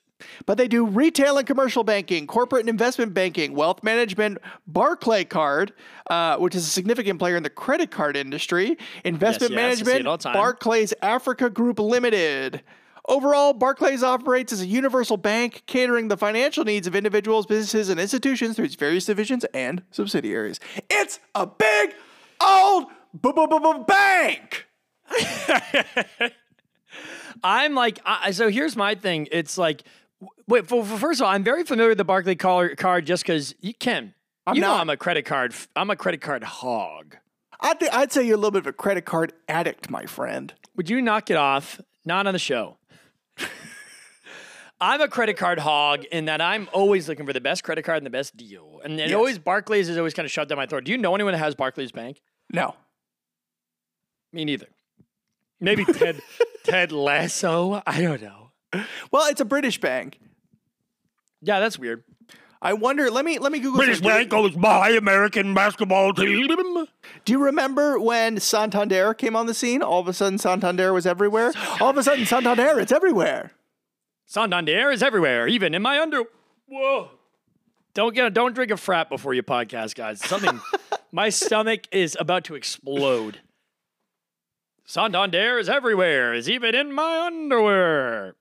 But 0.45 0.57
they 0.57 0.67
do 0.67 0.85
retail 0.85 1.37
and 1.37 1.47
commercial 1.47 1.83
banking, 1.83 2.27
corporate 2.27 2.61
and 2.61 2.69
investment 2.69 3.13
banking, 3.13 3.53
wealth 3.53 3.83
management, 3.83 4.37
Barclay 4.67 5.25
Card, 5.25 5.73
uh, 6.09 6.37
which 6.37 6.55
is 6.55 6.65
a 6.65 6.69
significant 6.69 7.19
player 7.19 7.35
in 7.35 7.43
the 7.43 7.49
credit 7.49 7.91
card 7.91 8.15
industry, 8.17 8.77
investment 9.03 9.51
yes, 9.51 9.57
management, 9.57 10.07
all 10.07 10.17
the 10.17 10.23
time. 10.23 10.33
Barclays 10.33 10.93
Africa 11.01 11.49
Group 11.49 11.79
Limited. 11.79 12.61
Overall, 13.07 13.53
Barclays 13.53 14.03
operates 14.03 14.53
as 14.53 14.61
a 14.61 14.65
universal 14.65 15.17
bank, 15.17 15.63
catering 15.65 16.07
the 16.07 16.17
financial 16.17 16.63
needs 16.63 16.85
of 16.85 16.95
individuals, 16.95 17.45
businesses, 17.45 17.89
and 17.89 17.99
institutions 17.99 18.55
through 18.55 18.65
its 18.65 18.75
various 18.75 19.05
divisions 19.05 19.43
and 19.53 19.81
subsidiaries. 19.89 20.59
It's 20.89 21.19
a 21.33 21.47
big 21.47 21.95
old 22.39 22.87
bank. 23.87 24.67
I'm 27.43 27.73
like, 27.73 27.99
I, 28.05 28.31
so 28.31 28.49
here's 28.49 28.75
my 28.75 28.95
thing. 28.95 29.27
It's 29.31 29.57
like, 29.57 29.83
wait, 30.47 30.67
for, 30.67 30.83
for- 30.85 30.97
first 30.97 31.19
of 31.21 31.25
all, 31.25 31.31
I'm 31.33 31.43
very 31.43 31.63
familiar 31.63 31.89
with 31.89 31.97
the 31.97 32.03
Barclay 32.05 32.35
card, 32.35 33.05
just 33.05 33.23
because 33.23 33.55
you 33.61 33.73
can. 33.73 34.13
I'm 34.47 34.55
you 34.55 34.61
know. 34.61 34.73
I'm 34.75 34.89
a 34.89 34.97
credit 34.97 35.25
card. 35.25 35.53
I'm 35.75 35.89
a 35.89 35.95
credit 35.95 36.21
card 36.21 36.43
hog. 36.43 37.17
I'd, 37.59 37.79
th- 37.79 37.91
I'd 37.93 38.11
say 38.11 38.23
you're 38.25 38.33
a 38.35 38.37
little 38.37 38.51
bit 38.51 38.59
of 38.59 38.67
a 38.67 38.73
credit 38.73 39.05
card 39.05 39.33
addict, 39.47 39.89
my 39.89 40.05
friend. 40.05 40.53
Would 40.75 40.89
you 40.89 40.99
knock 41.01 41.29
it 41.29 41.37
off? 41.37 41.79
Not 42.05 42.25
on 42.25 42.33
the 42.33 42.39
show. 42.39 42.77
I'm 44.81 44.99
a 44.99 45.07
credit 45.07 45.37
card 45.37 45.59
hog 45.59 46.05
in 46.05 46.25
that 46.25 46.41
I'm 46.41 46.67
always 46.73 47.07
looking 47.07 47.27
for 47.27 47.33
the 47.33 47.41
best 47.41 47.63
credit 47.63 47.83
card 47.85 47.97
and 47.97 48.05
the 48.05 48.09
best 48.11 48.35
deal. 48.35 48.81
And, 48.83 48.99
and 48.99 49.13
always 49.13 49.37
Barclays 49.37 49.89
is 49.89 49.97
always 49.97 50.15
kind 50.15 50.25
of 50.25 50.31
shoved 50.31 50.49
down 50.49 50.57
my 50.57 50.65
throat. 50.65 50.85
Do 50.85 50.91
you 50.91 50.97
know 50.97 51.13
anyone 51.13 51.33
that 51.33 51.37
has 51.37 51.53
Barclays 51.53 51.91
Bank? 51.91 52.19
No. 52.51 52.75
Me 54.33 54.43
neither. 54.43 54.65
Maybe 55.59 55.85
Ted 55.85 56.19
Ted 56.63 56.91
Lasso. 56.91 57.83
I 57.85 58.01
don't 58.01 58.23
know. 58.23 58.40
Well, 59.11 59.29
it's 59.29 59.41
a 59.41 59.45
British 59.45 59.79
bank. 59.79 60.19
Yeah, 61.41 61.59
that's 61.59 61.77
weird. 61.77 62.03
I 62.61 62.73
wonder. 62.73 63.09
Let 63.09 63.25
me 63.25 63.39
let 63.39 63.51
me 63.51 63.59
Google. 63.59 63.77
British 63.77 63.97
something. 63.97 64.29
Bank 64.29 64.33
owns 64.33 64.55
my 64.55 64.89
American 64.89 65.53
basketball 65.55 66.13
team. 66.13 66.47
Do 67.25 67.33
you 67.33 67.43
remember 67.43 67.99
when 67.99 68.39
Santander 68.39 69.15
came 69.15 69.35
on 69.35 69.47
the 69.47 69.53
scene? 69.55 69.81
All 69.81 69.99
of 69.99 70.07
a 70.07 70.13
sudden, 70.13 70.37
Santander 70.37 70.93
was 70.93 71.07
everywhere. 71.07 71.53
All 71.79 71.89
of 71.89 71.97
a 71.97 72.03
sudden, 72.03 72.25
Santander, 72.25 72.79
it's 72.79 72.91
everywhere. 72.91 73.51
Santander 74.27 74.91
is 74.91 75.01
everywhere, 75.01 75.47
even 75.47 75.73
in 75.73 75.81
my 75.81 75.99
under. 75.99 76.23
Whoa! 76.67 77.09
Don't 77.95 78.13
get 78.13 78.31
don't 78.33 78.53
drink 78.53 78.71
a 78.71 78.77
frat 78.77 79.09
before 79.09 79.33
you 79.33 79.41
podcast, 79.41 79.95
guys. 79.95 80.23
Something. 80.23 80.61
my 81.11 81.29
stomach 81.29 81.87
is 81.91 82.15
about 82.19 82.43
to 82.45 82.55
explode. 82.55 83.39
Santander 84.85 85.57
is 85.57 85.67
everywhere, 85.67 86.33
is 86.33 86.47
even 86.47 86.75
in 86.75 86.93
my 86.93 87.25
underwear. 87.25 88.35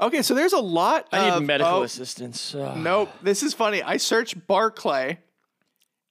Okay, 0.00 0.22
so 0.22 0.34
there's 0.34 0.52
a 0.52 0.60
lot. 0.60 1.08
I 1.12 1.24
need 1.24 1.36
of, 1.36 1.42
medical 1.42 1.78
oh, 1.78 1.82
assistance. 1.82 2.54
Uh, 2.54 2.74
Nope. 2.76 3.10
This 3.22 3.42
is 3.42 3.52
funny. 3.52 3.82
I 3.82 3.96
searched 3.96 4.46
Barclay, 4.46 5.18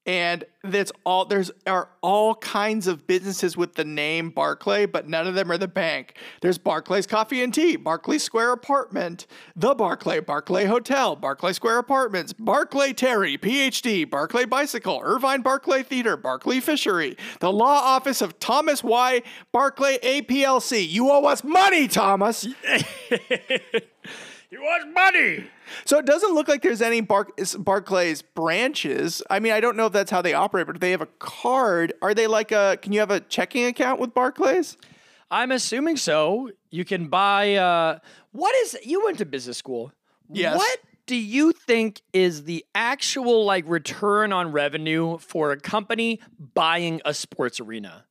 and 0.08 0.46
that's 0.64 0.92
all. 1.06 1.26
There's 1.26 1.52
are 1.68 1.90
all 2.02 2.36
kinds 2.36 2.88
of 2.88 3.06
businesses 3.06 3.58
with 3.58 3.76
the 3.76 3.84
name 3.84 4.30
Barclay, 4.30 4.86
but 4.86 5.08
none 5.08 5.28
of 5.28 5.36
them 5.36 5.52
are 5.52 5.58
the 5.58 5.68
bank. 5.68 6.16
There's 6.42 6.58
Barclays 6.58 7.06
Coffee 7.06 7.44
and 7.44 7.54
Tea, 7.54 7.76
Barclay 7.76 8.18
Square 8.18 8.54
Apartment, 8.54 9.28
the 9.56 9.76
Barclay, 9.76 10.22
Barclay 10.22 10.64
Hotel, 10.66 11.18
Barclay 11.18 11.52
Square 11.52 11.80
Apartments, 11.80 12.32
Barclay 12.32 12.94
Terry, 12.94 13.38
PhD, 13.38 14.10
Barclay 14.10 14.46
Bicycle, 14.46 15.02
Irvine 15.04 15.42
Barclay 15.42 15.84
Theater, 15.84 16.16
Barclay 16.16 16.62
Fishery, 16.62 17.18
the 17.42 17.52
Law 17.52 17.82
Office 17.82 18.22
of 18.22 18.40
Thomas 18.40 18.82
Y. 18.84 19.22
Barclay 19.52 19.98
APLC. 20.00 20.88
You 20.88 21.12
owe 21.12 21.26
us 21.26 21.44
money, 21.44 21.90
Thomas. 21.90 22.46
you 24.50 24.62
want 24.62 24.94
money? 24.94 25.50
So 25.86 25.98
it 25.98 26.06
doesn't 26.06 26.34
look 26.34 26.48
like 26.48 26.62
there's 26.62 26.82
any 26.82 27.02
Bar- 27.02 27.28
Barclays 27.60 28.22
branches. 28.22 29.22
I 29.30 29.40
mean, 29.40 29.54
I 29.54 29.60
don't 29.60 29.78
know 29.78 29.88
if 29.88 29.94
that's 29.94 30.12
how 30.12 30.22
they 30.22 30.34
operate, 30.34 30.68
but 30.68 30.76
if 30.76 30.80
they 30.80 30.92
have 30.92 31.02
a 31.02 31.08
card, 31.20 31.94
are 32.02 32.14
they 32.14 32.28
like 32.28 32.52
a? 32.52 32.78
Can 32.82 32.94
you 32.94 33.00
have 33.00 33.12
a 33.12 33.20
checking 33.20 33.66
account 33.66 34.00
with 34.00 34.14
Barclays? 34.14 34.78
I'm 35.30 35.52
assuming 35.52 35.98
so. 35.98 36.52
You 36.70 36.86
can 36.86 37.08
buy. 37.08 37.56
Uh, 37.56 38.00
what 38.32 38.56
is? 38.58 38.78
You 38.84 39.04
went 39.06 39.18
to 39.20 39.26
business 39.26 39.58
school. 39.58 39.92
Yes. 40.30 40.58
What 40.58 40.80
do 41.06 41.16
you 41.16 41.54
think 41.54 42.02
is 42.14 42.44
the 42.44 42.66
actual 42.76 43.46
like 43.46 43.64
return 43.68 44.34
on 44.34 44.52
revenue 44.52 45.18
for 45.18 45.52
a 45.52 45.60
company 45.60 46.20
buying 46.54 47.02
a 47.06 47.14
sports 47.14 47.60
arena? 47.60 48.06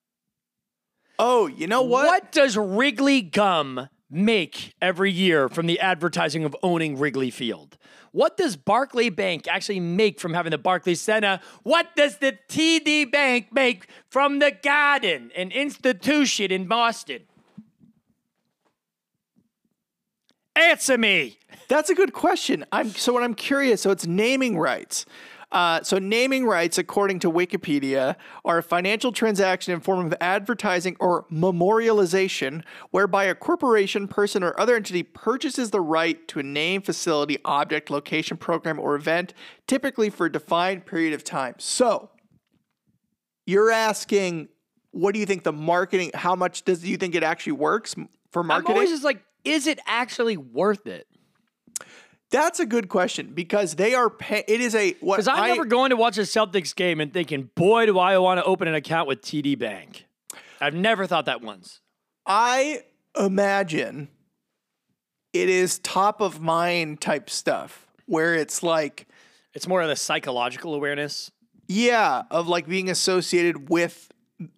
Oh, 1.19 1.47
you 1.47 1.67
know 1.67 1.83
what? 1.83 2.07
What 2.07 2.33
does 2.33 2.57
Wrigley 2.57 3.23
Gum 3.23 3.89
make 4.11 4.75
every 4.81 5.11
year 5.11 5.49
from 5.49 5.67
the 5.67 5.81
advertising 5.81 6.45
of 6.45 6.57
owning 6.63 6.99
Wrigley 6.99 7.31
Field? 7.31 7.77
What 8.13 8.37
does 8.37 8.57
Barclay 8.57 9.11
Bank 9.11 9.47
actually 9.47 9.81
make 9.81 10.21
from 10.21 10.33
having 10.33 10.51
the 10.51 10.59
Barclays 10.59 11.01
Center? 11.01 11.41
What 11.65 11.95
does 11.97 12.19
the 12.19 12.39
TD 12.49 13.11
Bank 13.11 13.53
make 13.53 13.89
from 14.09 14.39
the 14.39 14.51
Garden, 14.51 15.31
an 15.37 15.51
institution 15.51 16.51
in 16.51 16.67
Boston? 16.67 17.23
Answer 20.55 20.97
me. 20.97 21.39
That's 21.69 21.91
a 21.91 21.95
good 21.95 22.15
question. 22.15 22.65
I'm 22.73 22.91
so 22.91 23.13
what 23.13 23.23
I'm 23.23 23.35
curious. 23.35 23.83
So 23.83 23.91
it's 23.91 24.07
naming 24.07 24.57
rights. 24.57 25.05
Uh, 25.53 25.81
so 25.83 25.99
naming 25.99 26.45
rights, 26.45 26.77
according 26.77 27.21
to 27.21 27.31
Wikipedia, 27.31 28.17
are 28.45 28.59
a 28.59 28.63
financial 28.63 29.13
transaction 29.13 29.73
in 29.73 29.81
form 29.81 30.05
of 30.05 30.15
advertising 30.21 30.97
or 30.99 31.25
memorialization, 31.31 32.65
whereby 32.91 33.25
a 33.25 33.35
corporation, 33.35 34.09
person, 34.09 34.43
or 34.43 34.59
other 34.59 34.75
entity 34.75 35.05
purchases 35.05 35.71
the 35.71 35.81
right 35.81 36.27
to 36.27 36.41
a 36.41 36.43
name, 36.43 36.83
facility, 36.83 37.39
object, 37.45 37.91
location, 37.91 38.37
program, 38.37 38.81
or 38.81 38.97
event, 38.97 39.33
typically 39.69 40.11
for 40.11 40.27
a 40.27 40.33
defined 40.33 40.85
period 40.85 41.15
of 41.15 41.23
time. 41.23 41.55
So 41.59 42.11
you're 43.47 43.71
asking, 43.71 44.49
what 44.91 45.15
do 45.15 45.21
you 45.21 45.27
think 45.27 45.45
the 45.45 45.53
marketing? 45.53 46.11
How 46.13 46.35
much 46.35 46.65
does 46.65 46.81
do 46.81 46.89
you 46.89 46.97
think 46.97 47.15
it 47.15 47.23
actually 47.23 47.53
works 47.53 47.95
for 48.33 48.41
I'm 48.41 48.49
marketing? 48.49 48.75
always 48.75 48.91
just 48.91 49.05
like, 49.05 49.23
is 49.45 49.69
it 49.69 49.79
actually 49.87 50.37
worth 50.37 50.89
it? 50.89 51.07
That's 52.31 52.59
a 52.59 52.67
good 52.67 52.89
question 52.89 53.33
because 53.35 53.77
they 53.77 53.95
are 53.95 54.11
pay- 54.11 54.45
it 54.49 54.61
is 54.61 54.75
a 54.75 54.93
what 55.01 55.17
Because 55.17 55.29
I'm 55.29 55.41
I, 55.45 55.49
never 55.49 55.65
going 55.65 55.91
to 55.91 55.97
watch 55.97 56.19
a 56.19 56.23
Celtics 56.23 56.75
game 56.75 57.01
and 57.01 57.13
thinking, 57.13 57.51
boy, 57.55 57.87
do 57.87 57.99
I 57.99 58.19
want 58.19 58.39
to 58.39 58.45
open 58.45 58.67
an 58.69 58.75
account 58.75 59.07
with 59.09 59.23
TD 59.23 59.59
Bank. 59.59 60.07
I've 60.61 60.75
never 60.75 61.07
thought 61.07 61.27
that 61.27 61.41
once. 61.43 61.81
I 62.27 62.83
imagine 63.19 64.09
it 65.33 65.49
is 65.49 65.79
top 65.79 66.21
of 66.21 66.41
mind 66.41 67.01
type 67.01 67.31
stuff 67.31 67.87
where 68.07 68.35
it's 68.35 68.63
like 68.63 69.07
It's 69.55 69.69
more 69.69 69.83
of 69.83 69.89
the 69.89 69.97
psychological 69.97 70.75
awareness. 70.75 71.31
yeah 71.69 72.23
of 72.31 72.49
like 72.49 72.67
being 72.67 72.89
associated 72.91 73.69
with 73.71 74.11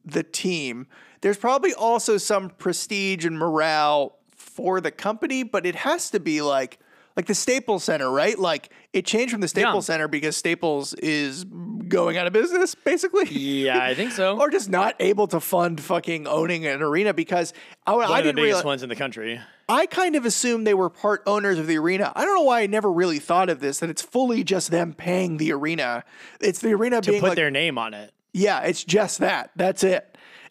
the 0.04 0.22
team. 0.22 0.86
There's 1.20 1.36
probably 1.36 1.74
also 1.74 2.16
some 2.16 2.48
prestige 2.50 3.24
and 3.24 3.38
morale 3.38 4.18
for 4.36 4.80
the 4.80 4.90
company, 4.90 5.42
but 5.42 5.66
it 5.66 5.74
has 5.74 6.10
to 6.10 6.20
be 6.20 6.40
like 6.42 6.78
like 7.18 7.26
the 7.26 7.34
Staples 7.34 7.82
Center, 7.82 8.08
right? 8.08 8.38
Like 8.38 8.72
it 8.92 9.04
changed 9.04 9.32
from 9.32 9.40
the 9.40 9.48
Staples 9.48 9.88
Yeah. 9.88 9.94
Center 9.94 10.06
because 10.06 10.36
Staples 10.36 10.94
is 10.94 11.44
going 11.88 12.16
out 12.16 12.28
of 12.28 12.32
business, 12.32 12.76
basically. 12.76 13.24
Yeah, 13.28 13.82
I 13.82 13.94
think 13.94 14.12
so. 14.12 14.38
or 14.40 14.48
just 14.50 14.70
not 14.70 14.94
able 15.00 15.26
to 15.26 15.40
fund 15.40 15.80
fucking 15.80 16.28
owning 16.28 16.64
an 16.64 16.80
arena 16.80 17.12
because 17.12 17.52
I, 17.88 17.92
One 17.94 18.04
I 18.04 18.04
of 18.04 18.10
the 18.18 18.22
didn't 18.22 18.36
biggest 18.36 18.46
realize. 18.46 18.64
ones 18.64 18.82
in 18.84 18.88
the 18.88 18.94
country. 18.94 19.40
I 19.68 19.86
kind 19.86 20.14
of 20.14 20.24
assumed 20.24 20.64
they 20.64 20.74
were 20.74 20.90
part 20.90 21.24
owners 21.26 21.58
of 21.58 21.66
the 21.66 21.76
arena. 21.76 22.12
I 22.14 22.24
don't 22.24 22.36
know 22.36 22.42
why 22.44 22.60
I 22.60 22.66
never 22.68 22.90
really 22.92 23.18
thought 23.18 23.48
of 23.50 23.58
this 23.58 23.80
that 23.80 23.90
it's 23.90 24.00
fully 24.00 24.44
just 24.44 24.70
them 24.70 24.92
paying 24.94 25.38
the 25.38 25.52
arena. 25.52 26.04
It's 26.40 26.60
the 26.60 26.72
arena 26.72 27.00
To 27.00 27.10
being 27.10 27.20
put 27.20 27.30
like, 27.30 27.36
their 27.36 27.50
name 27.50 27.78
on 27.78 27.94
it. 27.94 28.12
yeah, 28.32 28.60
it's 28.60 28.84
just 28.84 29.18
that. 29.18 29.50
That's 29.56 29.82
it. 29.82 30.07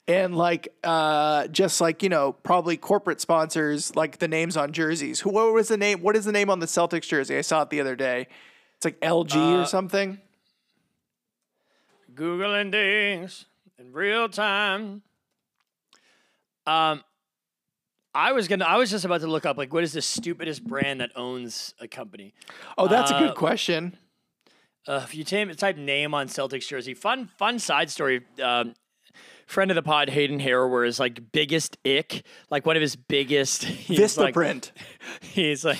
And 0.10 0.36
like, 0.38 0.70
uh, 0.86 1.48
just 1.48 1.82
like 1.82 2.02
you 2.02 2.08
know, 2.10 2.32
probably 2.32 2.78
corporate 2.78 3.20
sponsors 3.20 3.94
like 3.96 4.20
the 4.20 4.28
names 4.30 4.56
on 4.56 4.72
jerseys. 4.72 5.20
Who? 5.20 5.32
What 5.32 5.54
was 5.54 5.68
the 5.68 5.76
name? 5.78 6.02
What 6.02 6.16
is 6.16 6.24
the 6.26 6.32
name 6.32 6.50
on 6.50 6.60
the 6.60 6.66
Celtics 6.66 7.08
jersey? 7.10 7.38
I 7.38 7.42
saw 7.42 7.64
it 7.64 7.70
the 7.70 7.82
other 7.82 7.96
day. 7.98 8.28
It's 8.78 8.86
like 8.86 9.00
LG 9.02 9.36
Uh, 9.36 9.62
or 9.62 9.66
something. 9.66 10.20
Googling 12.14 12.72
things 12.72 13.46
in 13.78 13.92
real 13.92 14.30
time. 14.30 15.02
Um, 16.66 17.04
I 18.16 18.32
was 18.32 18.48
gonna. 18.48 18.66
I 18.66 18.78
was 18.78 18.90
just 18.90 19.06
about 19.06 19.22
to 19.22 19.28
look 19.28 19.46
up 19.46 19.58
like 19.58 19.74
what 19.74 19.84
is 19.84 19.94
the 19.94 20.02
stupidest 20.02 20.64
brand 20.64 21.02
that 21.02 21.12
owns 21.16 21.74
a 21.80 21.88
company. 21.88 22.34
Oh, 22.78 22.88
that's 22.88 23.12
a 23.12 23.16
Uh, 23.16 23.20
good 23.28 23.36
question. 23.36 23.98
Uh, 24.88 25.02
if 25.04 25.14
you 25.14 25.26
type, 25.26 25.54
type 25.58 25.76
name 25.76 26.14
on 26.14 26.28
Celtics 26.28 26.68
jersey, 26.68 26.94
fun 26.94 27.30
fun 27.38 27.60
side 27.60 27.90
story. 27.92 28.26
Um, 28.42 28.74
friend 29.48 29.72
of 29.72 29.76
the 29.76 29.82
pod, 29.82 30.10
Hayden 30.10 30.40
Harrower, 30.40 30.86
is 30.86 31.00
like 31.00 31.32
biggest 31.32 31.78
ick, 31.86 32.24
like 32.52 32.66
one 32.66 32.76
of 32.76 32.82
his 32.82 32.96
biggest. 32.96 33.64
he's 33.64 34.18
like- 34.18 34.36
Vistaprint. 34.36 34.72
He's 35.22 35.66
like, 35.66 35.80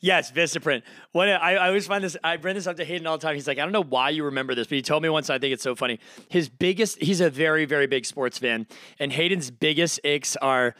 yes, 0.00 0.30
Vistaprint. 0.30 0.82
What 1.12 1.28
I, 1.28 1.54
I 1.56 1.66
always 1.68 1.86
find 1.86 2.04
this. 2.04 2.16
I 2.22 2.36
bring 2.36 2.54
this 2.54 2.66
up 2.66 2.76
to 2.76 2.84
Hayden 2.84 3.06
all 3.06 3.18
the 3.18 3.22
time. 3.26 3.34
He's 3.34 3.48
like, 3.48 3.58
I 3.58 3.62
don't 3.62 3.72
know 3.72 3.82
why 3.82 4.10
you 4.10 4.24
remember 4.24 4.54
this, 4.54 4.66
but 4.66 4.76
he 4.76 4.82
told 4.82 5.02
me 5.02 5.08
once. 5.08 5.30
I 5.30 5.38
think 5.38 5.52
it's 5.54 5.62
so 5.62 5.74
funny. 5.74 5.98
His 6.28 6.48
biggest. 6.48 7.00
He's 7.02 7.20
a 7.20 7.30
very 7.30 7.64
very 7.64 7.86
big 7.86 8.04
sports 8.04 8.38
fan, 8.38 8.66
and 8.98 9.12
Hayden's 9.12 9.50
biggest 9.50 9.98
icks 10.04 10.36
are. 10.40 10.74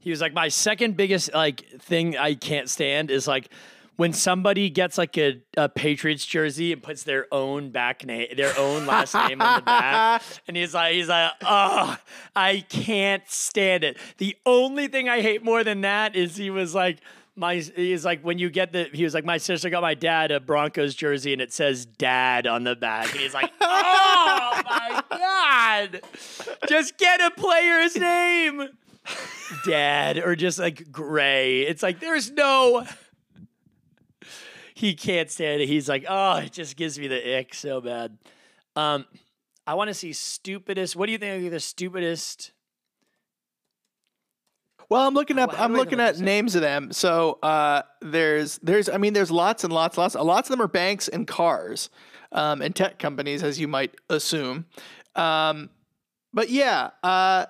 He 0.00 0.10
was 0.10 0.20
like, 0.20 0.32
my 0.32 0.48
second 0.48 0.96
biggest 0.96 1.32
like 1.34 1.64
thing 1.80 2.16
I 2.16 2.34
can't 2.34 2.68
stand 2.70 3.10
is 3.10 3.26
like. 3.26 3.48
When 3.98 4.12
somebody 4.12 4.70
gets 4.70 4.96
like 4.96 5.18
a, 5.18 5.42
a 5.56 5.68
Patriots 5.68 6.24
jersey 6.24 6.72
and 6.72 6.80
puts 6.80 7.02
their 7.02 7.26
own 7.32 7.70
back 7.70 8.06
name, 8.06 8.28
their 8.36 8.56
own 8.56 8.86
last 8.86 9.12
name 9.12 9.42
on 9.42 9.56
the 9.56 9.62
back, 9.62 10.22
and 10.46 10.56
he's 10.56 10.72
like, 10.72 10.94
he's 10.94 11.08
like, 11.08 11.32
oh, 11.42 11.96
I 12.36 12.64
can't 12.68 13.28
stand 13.28 13.82
it. 13.82 13.96
The 14.18 14.36
only 14.46 14.86
thing 14.86 15.08
I 15.08 15.20
hate 15.20 15.42
more 15.42 15.64
than 15.64 15.80
that 15.80 16.14
is 16.14 16.36
he 16.36 16.48
was 16.48 16.76
like, 16.76 16.98
my, 17.34 17.56
he's 17.56 18.04
like, 18.04 18.22
when 18.22 18.38
you 18.38 18.50
get 18.50 18.72
the, 18.72 18.84
he 18.92 19.02
was 19.02 19.14
like, 19.14 19.24
my 19.24 19.38
sister 19.38 19.68
got 19.68 19.82
my 19.82 19.94
dad 19.94 20.30
a 20.30 20.38
Broncos 20.38 20.94
jersey 20.94 21.32
and 21.32 21.42
it 21.42 21.52
says 21.52 21.84
dad 21.84 22.46
on 22.46 22.62
the 22.62 22.76
back, 22.76 23.10
and 23.10 23.20
he's 23.20 23.34
like, 23.34 23.50
oh 23.60 24.62
my 24.64 25.02
god, 25.10 26.02
just 26.68 26.98
get 26.98 27.20
a 27.20 27.32
player's 27.32 27.96
name, 27.96 28.68
dad, 29.66 30.18
or 30.18 30.36
just 30.36 30.60
like 30.60 30.92
gray. 30.92 31.62
It's 31.62 31.82
like 31.82 31.98
there's 31.98 32.30
no 32.30 32.86
he 34.78 34.94
can't 34.94 35.28
stand 35.28 35.60
it. 35.60 35.66
He's 35.66 35.88
like, 35.88 36.04
oh, 36.08 36.36
it 36.36 36.52
just 36.52 36.76
gives 36.76 37.00
me 37.00 37.08
the 37.08 37.38
ick 37.38 37.52
so 37.52 37.80
bad. 37.80 38.16
Um, 38.76 39.06
I 39.66 39.74
want 39.74 39.88
to 39.88 39.94
see 39.94 40.12
stupidest. 40.12 40.94
What 40.94 41.06
do 41.06 41.12
you 41.12 41.18
think 41.18 41.44
are 41.44 41.50
the 41.50 41.58
stupidest? 41.58 42.52
Well, 44.88 45.04
I'm 45.04 45.14
looking 45.14 45.36
up. 45.36 45.52
how 45.52 45.64
I'm 45.64 45.74
looking 45.74 45.98
at 45.98 46.20
names 46.20 46.54
of 46.54 46.62
them. 46.62 46.92
So 46.92 47.40
uh, 47.42 47.82
there's 48.00 48.58
there's 48.58 48.88
I 48.88 48.98
mean 48.98 49.14
there's 49.14 49.32
lots 49.32 49.64
and 49.64 49.72
lots 49.72 49.98
lots. 49.98 50.14
Lots 50.14 50.48
of 50.48 50.52
them 50.52 50.62
are 50.62 50.68
banks 50.68 51.08
and 51.08 51.26
cars, 51.26 51.90
um, 52.30 52.62
and 52.62 52.74
tech 52.74 53.00
companies, 53.00 53.42
as 53.42 53.58
you 53.58 53.66
might 53.66 53.96
assume. 54.08 54.66
Um, 55.16 55.70
but 56.32 56.50
yeah, 56.50 56.90
uh, 57.02 57.46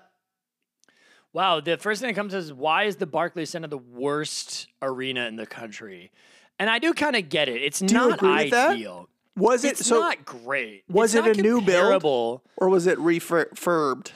Wow, 1.35 1.61
the 1.61 1.77
first 1.77 2.01
thing 2.01 2.09
that 2.09 2.15
comes 2.15 2.33
is 2.33 2.55
why 2.55 2.85
is 2.85 2.97
the 2.97 3.07
Barclays 3.07 3.51
Center 3.51 3.69
the 3.69 3.77
worst 3.77 4.67
arena 4.81 5.27
in 5.27 5.37
the 5.37 5.47
country? 5.47 6.11
And 6.59 6.69
I 6.69 6.79
do 6.79 6.93
kind 6.93 7.17
of 7.17 7.29
get 7.29 7.49
it. 7.49 7.63
It's 7.63 7.81
you 7.81 7.89
not 7.89 8.15
agree 8.15 8.37
with 8.45 8.51
that? 8.51 8.73
ideal. 8.73 9.09
was 9.37 9.65
it 9.65 9.73
It's 9.73 9.87
so 9.87 10.01
not 10.01 10.25
great. 10.25 10.85
was 10.89 11.15
It's 11.15 11.27
it 11.27 11.39
a 11.39 11.43
new 11.43 11.61
build? 11.61 12.03
or 12.57 12.69
was 12.69 12.87
it 12.87 12.99
refurbed? 12.99 14.11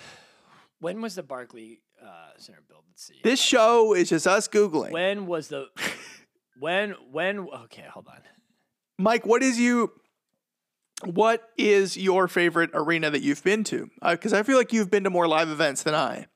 When 0.80 1.00
was 1.00 1.14
the 1.14 1.22
Barclay 1.22 1.78
uh, 2.02 2.06
Center 2.38 2.62
built? 2.68 2.82
Let's 2.88 3.04
see. 3.06 3.20
This 3.22 3.40
show 3.40 3.94
is 3.94 4.08
just 4.08 4.26
us 4.26 4.48
googling. 4.48 4.90
when 4.90 5.26
was 5.26 5.48
the 5.48 5.66
when 6.58 6.90
when? 7.12 7.40
Okay, 7.64 7.84
hold 7.88 8.08
on. 8.08 8.18
Mike, 8.98 9.24
what 9.24 9.42
is 9.42 9.58
you? 9.60 9.92
What 11.04 11.48
is 11.56 11.96
your 11.96 12.28
favorite 12.28 12.70
arena 12.74 13.10
that 13.10 13.22
you've 13.22 13.42
been 13.42 13.64
to? 13.64 13.90
Because 14.08 14.32
I 14.32 14.42
feel 14.42 14.56
like 14.56 14.72
you've 14.72 14.90
been 14.90 15.04
to 15.04 15.10
more 15.10 15.26
live 15.28 15.48
events 15.48 15.82
than 15.84 15.94
I. 15.94 16.26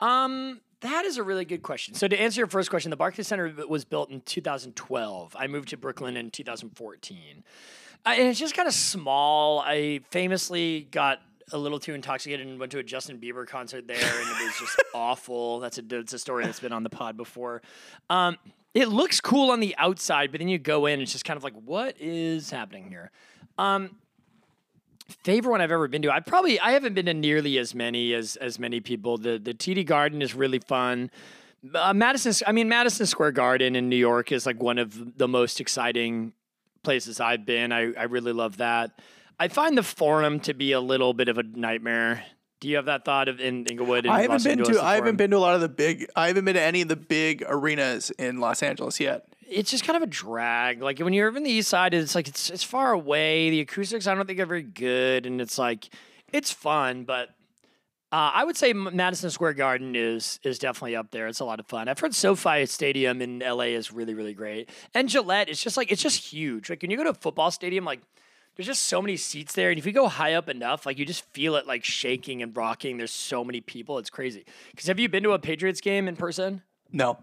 Um, 0.00 0.60
that 0.84 1.06
is 1.06 1.16
a 1.16 1.22
really 1.22 1.46
good 1.46 1.62
question. 1.62 1.94
So 1.94 2.06
to 2.06 2.20
answer 2.20 2.40
your 2.40 2.46
first 2.46 2.68
question, 2.68 2.90
the 2.90 2.96
Barclays 2.96 3.26
Center 3.26 3.52
was 3.66 3.86
built 3.86 4.10
in 4.10 4.20
2012. 4.20 5.34
I 5.38 5.46
moved 5.46 5.70
to 5.70 5.78
Brooklyn 5.78 6.16
in 6.16 6.30
2014, 6.30 7.42
uh, 8.04 8.14
and 8.16 8.28
it's 8.28 8.38
just 8.38 8.54
kind 8.54 8.68
of 8.68 8.74
small. 8.74 9.60
I 9.60 10.00
famously 10.10 10.86
got 10.90 11.20
a 11.52 11.58
little 11.58 11.78
too 11.78 11.94
intoxicated 11.94 12.46
and 12.46 12.60
went 12.60 12.70
to 12.72 12.78
a 12.78 12.82
Justin 12.82 13.18
Bieber 13.18 13.46
concert 13.46 13.88
there, 13.88 13.96
and 13.96 14.28
it 14.28 14.44
was 14.44 14.58
just 14.58 14.82
awful. 14.94 15.60
That's 15.60 15.78
a 15.78 15.82
that's 15.82 16.12
a 16.12 16.18
story 16.18 16.44
that's 16.44 16.60
been 16.60 16.72
on 16.72 16.82
the 16.82 16.90
pod 16.90 17.16
before. 17.16 17.62
Um, 18.10 18.36
it 18.74 18.88
looks 18.88 19.22
cool 19.22 19.50
on 19.50 19.60
the 19.60 19.74
outside, 19.78 20.32
but 20.32 20.40
then 20.40 20.48
you 20.48 20.58
go 20.58 20.84
in, 20.84 21.00
it's 21.00 21.12
just 21.12 21.24
kind 21.24 21.36
of 21.38 21.44
like, 21.44 21.54
what 21.54 21.96
is 21.98 22.50
happening 22.50 22.88
here? 22.88 23.10
Um, 23.56 23.96
favorite 25.24 25.50
one 25.50 25.60
I've 25.60 25.70
ever 25.70 25.88
been 25.88 26.02
to. 26.02 26.10
I 26.10 26.20
probably 26.20 26.58
I 26.60 26.72
haven't 26.72 26.94
been 26.94 27.06
to 27.06 27.14
nearly 27.14 27.58
as 27.58 27.74
many 27.74 28.14
as 28.14 28.36
as 28.36 28.58
many 28.58 28.80
people. 28.80 29.18
The 29.18 29.38
the 29.38 29.54
TD 29.54 29.86
Garden 29.86 30.22
is 30.22 30.34
really 30.34 30.58
fun. 30.58 31.10
Uh, 31.74 31.94
Madison, 31.94 32.32
I 32.46 32.52
mean 32.52 32.68
Madison 32.68 33.06
Square 33.06 33.32
Garden 33.32 33.74
in 33.76 33.88
New 33.88 33.96
York 33.96 34.32
is 34.32 34.44
like 34.46 34.62
one 34.62 34.78
of 34.78 35.16
the 35.18 35.28
most 35.28 35.60
exciting 35.60 36.32
places 36.82 37.20
I've 37.20 37.46
been. 37.46 37.72
I 37.72 37.92
I 37.94 38.04
really 38.04 38.32
love 38.32 38.58
that. 38.58 39.00
I 39.38 39.48
find 39.48 39.76
the 39.76 39.82
Forum 39.82 40.40
to 40.40 40.54
be 40.54 40.72
a 40.72 40.80
little 40.80 41.12
bit 41.12 41.28
of 41.28 41.38
a 41.38 41.42
nightmare. 41.42 42.24
Do 42.60 42.68
you 42.68 42.76
have 42.76 42.86
that 42.86 43.04
thought 43.04 43.28
of 43.28 43.40
in 43.40 43.66
Inglewood? 43.66 44.06
And 44.06 44.14
I 44.14 44.22
haven't 44.22 44.30
Los 44.30 44.44
been 44.44 44.58
Angeles, 44.60 44.78
to. 44.78 44.84
I 44.84 44.94
haven't 44.94 45.16
been 45.16 45.30
to 45.32 45.36
a 45.36 45.38
lot 45.38 45.54
of 45.54 45.60
the 45.60 45.68
big. 45.68 46.06
I 46.16 46.28
haven't 46.28 46.44
been 46.44 46.54
to 46.54 46.62
any 46.62 46.82
of 46.82 46.88
the 46.88 46.96
big 46.96 47.44
arenas 47.46 48.10
in 48.12 48.40
Los 48.40 48.62
Angeles 48.62 49.00
yet. 49.00 49.33
It's 49.48 49.70
just 49.70 49.84
kind 49.84 49.96
of 49.96 50.02
a 50.02 50.06
drag. 50.06 50.82
Like 50.82 50.98
when 50.98 51.12
you're 51.12 51.34
in 51.36 51.42
the 51.42 51.50
east 51.50 51.68
side, 51.68 51.94
it's 51.94 52.14
like 52.14 52.28
it's 52.28 52.50
it's 52.50 52.64
far 52.64 52.92
away. 52.92 53.50
The 53.50 53.60
acoustics 53.60 54.06
I 54.06 54.14
don't 54.14 54.26
think 54.26 54.40
are 54.40 54.46
very 54.46 54.62
good, 54.62 55.26
and 55.26 55.40
it's 55.40 55.58
like 55.58 55.88
it's 56.32 56.50
fun, 56.50 57.04
but 57.04 57.30
uh, 58.12 58.30
I 58.34 58.44
would 58.44 58.56
say 58.56 58.72
Madison 58.72 59.30
Square 59.30 59.54
Garden 59.54 59.96
is 59.96 60.40
is 60.42 60.58
definitely 60.58 60.96
up 60.96 61.10
there. 61.10 61.26
It's 61.26 61.40
a 61.40 61.44
lot 61.44 61.60
of 61.60 61.66
fun. 61.66 61.88
I've 61.88 61.98
heard 61.98 62.14
SoFi 62.14 62.66
Stadium 62.66 63.20
in 63.22 63.40
LA 63.40 63.74
is 63.74 63.92
really 63.92 64.14
really 64.14 64.34
great, 64.34 64.70
and 64.94 65.08
Gillette. 65.08 65.48
It's 65.48 65.62
just 65.62 65.76
like 65.76 65.90
it's 65.90 66.02
just 66.02 66.32
huge. 66.32 66.70
Like 66.70 66.82
when 66.82 66.90
you 66.90 66.96
go 66.96 67.04
to 67.04 67.10
a 67.10 67.14
football 67.14 67.50
stadium, 67.50 67.84
like. 67.84 68.00
There's 68.56 68.68
just 68.68 68.82
so 68.82 69.02
many 69.02 69.16
seats 69.16 69.54
there, 69.54 69.70
and 69.70 69.80
if 69.80 69.84
you 69.84 69.90
go 69.90 70.06
high 70.06 70.34
up 70.34 70.48
enough, 70.48 70.86
like 70.86 70.96
you 70.96 71.04
just 71.04 71.24
feel 71.32 71.56
it 71.56 71.66
like 71.66 71.82
shaking 71.82 72.40
and 72.40 72.56
rocking. 72.56 72.98
There's 72.98 73.10
so 73.10 73.42
many 73.42 73.60
people, 73.60 73.98
it's 73.98 74.10
crazy. 74.10 74.44
Because 74.70 74.86
have 74.86 75.00
you 75.00 75.08
been 75.08 75.24
to 75.24 75.32
a 75.32 75.40
Patriots 75.40 75.80
game 75.80 76.06
in 76.06 76.14
person? 76.14 76.62
No, 76.92 77.18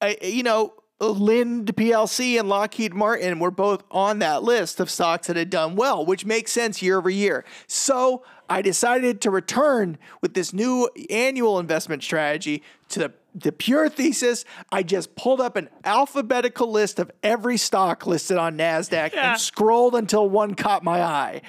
I, 0.00 0.16
you 0.22 0.42
know, 0.42 0.72
Linde 1.00 1.66
PLC 1.74 2.40
and 2.40 2.48
Lockheed 2.48 2.92
Martin 2.94 3.38
were 3.38 3.50
both 3.50 3.84
on 3.90 4.18
that 4.20 4.42
list 4.42 4.80
of 4.80 4.90
stocks 4.90 5.26
that 5.28 5.36
had 5.36 5.50
done 5.50 5.76
well, 5.76 6.04
which 6.04 6.24
makes 6.24 6.50
sense 6.52 6.80
year 6.82 6.98
over 6.98 7.10
year. 7.10 7.44
So 7.66 8.24
I 8.48 8.62
decided 8.62 9.20
to 9.22 9.30
return 9.30 9.98
with 10.22 10.34
this 10.34 10.52
new 10.52 10.88
annual 11.10 11.58
investment 11.58 12.02
strategy 12.02 12.62
to 12.90 12.98
the 13.00 13.12
the 13.34 13.52
pure 13.52 13.88
thesis. 13.88 14.44
I 14.72 14.82
just 14.82 15.14
pulled 15.14 15.40
up 15.40 15.54
an 15.54 15.68
alphabetical 15.84 16.68
list 16.72 16.98
of 16.98 17.10
every 17.22 17.56
stock 17.56 18.04
listed 18.06 18.36
on 18.36 18.56
Nasdaq 18.56 19.12
Yeah. 19.12 19.32
and 19.32 19.40
scrolled 19.40 19.94
until 19.94 20.28
one 20.28 20.54
caught 20.54 20.82
my 20.82 21.00
eye. 21.02 21.42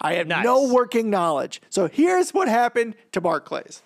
I 0.00 0.14
had 0.14 0.26
Nice. 0.28 0.44
no 0.44 0.66
working 0.72 1.08
knowledge. 1.08 1.60
So 1.68 1.86
here's 1.88 2.34
what 2.34 2.48
happened 2.48 2.96
to 3.12 3.20
Barclays. 3.20 3.82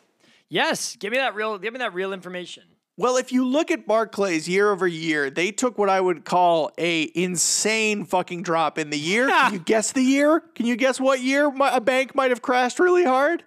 Yes, 0.49 0.97
give 0.97 1.11
me 1.13 1.19
that 1.19 1.35
real. 1.35 1.59
Give 1.59 1.73
me 1.75 1.79
that 1.81 1.93
real 1.93 2.13
information. 2.15 2.63
Well, 3.01 3.17
if 3.17 3.33
you 3.33 3.47
look 3.47 3.71
at 3.71 3.87
Barclays 3.87 4.47
year 4.47 4.71
over 4.71 4.87
year, 4.87 5.31
they 5.31 5.53
took 5.53 5.79
what 5.79 5.89
I 5.89 5.99
would 5.99 6.27
call 6.27 6.71
a 6.77 7.11
insane 7.15 8.05
fucking 8.05 8.43
drop 8.43 8.77
in 8.77 8.91
the 8.91 8.99
year. 8.99 9.27
Can 9.27 9.55
you 9.55 9.59
guess 9.59 9.93
the 9.93 10.03
year? 10.03 10.41
Can 10.55 10.67
you 10.67 10.77
guess 10.77 11.01
what 11.01 11.21
year 11.21 11.51
mi- 11.51 11.71
a 11.73 11.81
bank 11.81 12.15
might 12.15 12.31
have 12.31 12.43
crashed 12.43 12.79
really 12.79 13.07
hard? 13.07 13.43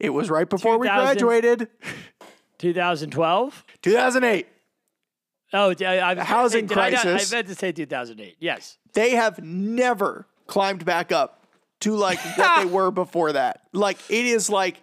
It 0.00 0.10
was 0.10 0.28
right 0.28 0.50
before 0.50 0.76
we 0.76 0.88
graduated. 0.88 1.68
2012. 2.58 3.64
2008. 3.80 4.48
Oh, 5.52 5.72
I, 5.80 6.00
I, 6.00 6.14
The 6.14 6.24
housing 6.24 6.66
did 6.66 6.74
crisis. 6.74 7.32
I 7.32 7.36
meant 7.36 7.46
to 7.46 7.54
say 7.54 7.70
2008. 7.70 8.38
Yes. 8.40 8.76
They 8.94 9.10
have 9.10 9.38
never 9.40 10.26
climbed 10.48 10.84
back 10.84 11.12
up 11.12 11.46
to 11.82 11.94
like 11.94 12.18
what 12.36 12.64
they 12.64 12.64
were 12.68 12.90
before 12.90 13.34
that. 13.34 13.62
Like 13.72 13.98
it 14.08 14.26
is 14.26 14.50
like 14.50 14.82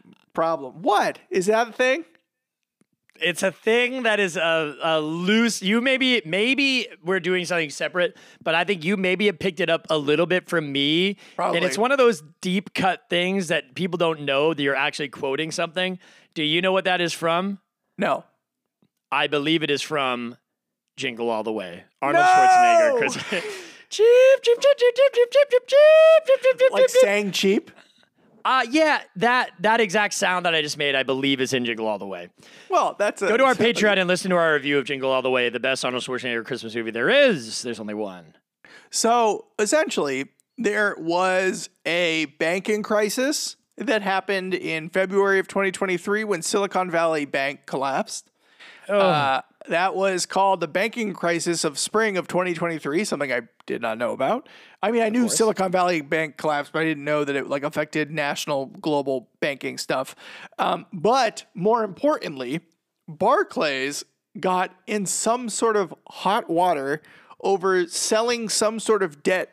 problem. 0.33 0.81
What 0.81 1.19
is 1.29 1.45
that 1.47 1.69
a 1.69 1.71
thing? 1.73 2.05
it's 3.23 3.43
a 3.43 3.51
thing 3.51 4.01
that 4.01 4.19
is 4.19 4.35
a, 4.35 4.75
a 4.81 4.99
loose. 4.99 5.61
You 5.61 5.79
maybe 5.79 6.23
maybe 6.25 6.87
we're 7.03 7.19
doing 7.19 7.45
something 7.45 7.69
separate, 7.69 8.17
but 8.43 8.55
I 8.55 8.63
think 8.63 8.83
you 8.83 8.97
maybe 8.97 9.27
have 9.27 9.37
picked 9.37 9.59
it 9.59 9.69
up 9.69 9.85
a 9.91 9.97
little 9.97 10.25
bit 10.25 10.49
from 10.49 10.71
me. 10.71 11.17
Probably. 11.35 11.57
And 11.57 11.65
it's 11.65 11.77
one 11.77 11.91
of 11.91 11.99
those 11.99 12.23
deep 12.41 12.73
cut 12.73 13.01
things 13.11 13.49
that 13.49 13.75
people 13.75 13.97
don't 13.97 14.21
know 14.21 14.55
that 14.55 14.63
you're 14.63 14.75
actually 14.75 15.09
quoting 15.09 15.51
something. 15.51 15.99
Do 16.33 16.41
you 16.41 16.63
know 16.63 16.71
what 16.71 16.85
that 16.85 16.99
is 16.99 17.13
from? 17.13 17.59
No. 17.97 18.23
I 19.11 19.27
believe 19.27 19.61
it 19.61 19.69
is 19.69 19.83
from 19.83 20.35
Jingle 20.97 21.29
All 21.29 21.43
the 21.43 21.51
Way. 21.53 21.83
Arnold 22.01 22.25
No! 22.25 22.31
Schwarzenegger. 22.31 22.99
'cause- 23.01 23.43
Cheep, 23.89 24.03
cheep, 24.41 24.59
cheep, 24.61 24.77
cheep, 24.77 24.95
cheep, 24.95 25.13
cheep, 25.13 25.13
cheep, 25.13 25.31
cheep, 25.31 25.49
cheep, 25.51 25.67
cheep, 26.25 26.41
cheep, 26.41 26.57
cheep, 26.59 26.71
Like 26.71 26.81
cheep. 26.87 26.89
saying 27.01 27.31
cheap? 27.33 27.71
Uh, 28.43 28.65
yeah, 28.69 29.01
that 29.17 29.51
that 29.59 29.79
exact 29.79 30.13
sound 30.13 30.45
that 30.45 30.55
I 30.55 30.61
just 30.61 30.77
made, 30.77 30.95
I 30.95 31.03
believe, 31.03 31.41
is 31.41 31.53
in 31.53 31.65
Jingle 31.65 31.87
All 31.87 31.99
the 31.99 32.07
Way. 32.07 32.29
Well, 32.69 32.95
that's 32.97 33.21
a, 33.21 33.27
Go 33.27 33.37
to 33.37 33.43
our 33.45 33.55
Patreon 33.55 33.97
and 33.97 34.07
listen 34.07 34.29
to 34.31 34.37
our 34.37 34.53
review 34.53 34.77
of 34.77 34.85
Jingle 34.85 35.11
All 35.11 35.21
the 35.21 35.29
Way, 35.29 35.49
the 35.49 35.59
best 35.59 35.83
Arnold 35.85 36.03
Schwarzenegger 36.03 36.45
Christmas 36.45 36.75
movie 36.75 36.91
there 36.91 37.09
is. 37.09 37.61
There's 37.61 37.79
only 37.79 37.93
one. 37.93 38.35
So 38.89 39.45
essentially, 39.59 40.29
there 40.57 40.95
was 40.97 41.69
a 41.85 42.25
banking 42.39 42.83
crisis 42.83 43.55
that 43.77 44.01
happened 44.01 44.53
in 44.53 44.89
February 44.89 45.39
of 45.39 45.47
2023 45.47 46.23
when 46.23 46.41
Silicon 46.41 46.91
Valley 46.91 47.25
Bank 47.25 47.65
collapsed. 47.65 48.29
Uh, 48.87 49.41
that 49.67 49.95
was 49.95 50.25
called 50.25 50.59
the 50.59 50.67
banking 50.67 51.13
crisis 51.13 51.63
of 51.63 51.77
spring 51.77 52.17
of 52.17 52.27
2023, 52.27 53.03
something 53.05 53.31
I 53.31 53.41
did 53.65 53.81
not 53.81 53.97
know 53.97 54.11
about. 54.11 54.49
I 54.83 54.91
mean, 54.91 55.03
I 55.03 55.09
knew 55.09 55.29
Silicon 55.29 55.71
Valley 55.71 56.01
Bank 56.01 56.37
collapsed, 56.37 56.73
but 56.73 56.79
I 56.79 56.85
didn't 56.85 57.03
know 57.03 57.23
that 57.23 57.35
it 57.35 57.47
like 57.47 57.63
affected 57.63 58.09
national 58.09 58.67
global 58.67 59.29
banking 59.39 59.77
stuff. 59.77 60.15
Um, 60.57 60.87
but 60.91 61.45
more 61.53 61.83
importantly, 61.83 62.61
Barclays 63.07 64.03
got 64.39 64.73
in 64.87 65.05
some 65.05 65.49
sort 65.49 65.75
of 65.75 65.93
hot 66.07 66.49
water 66.49 67.01
over 67.41 67.87
selling 67.87 68.49
some 68.49 68.79
sort 68.79 69.03
of 69.03 69.23
debt 69.23 69.51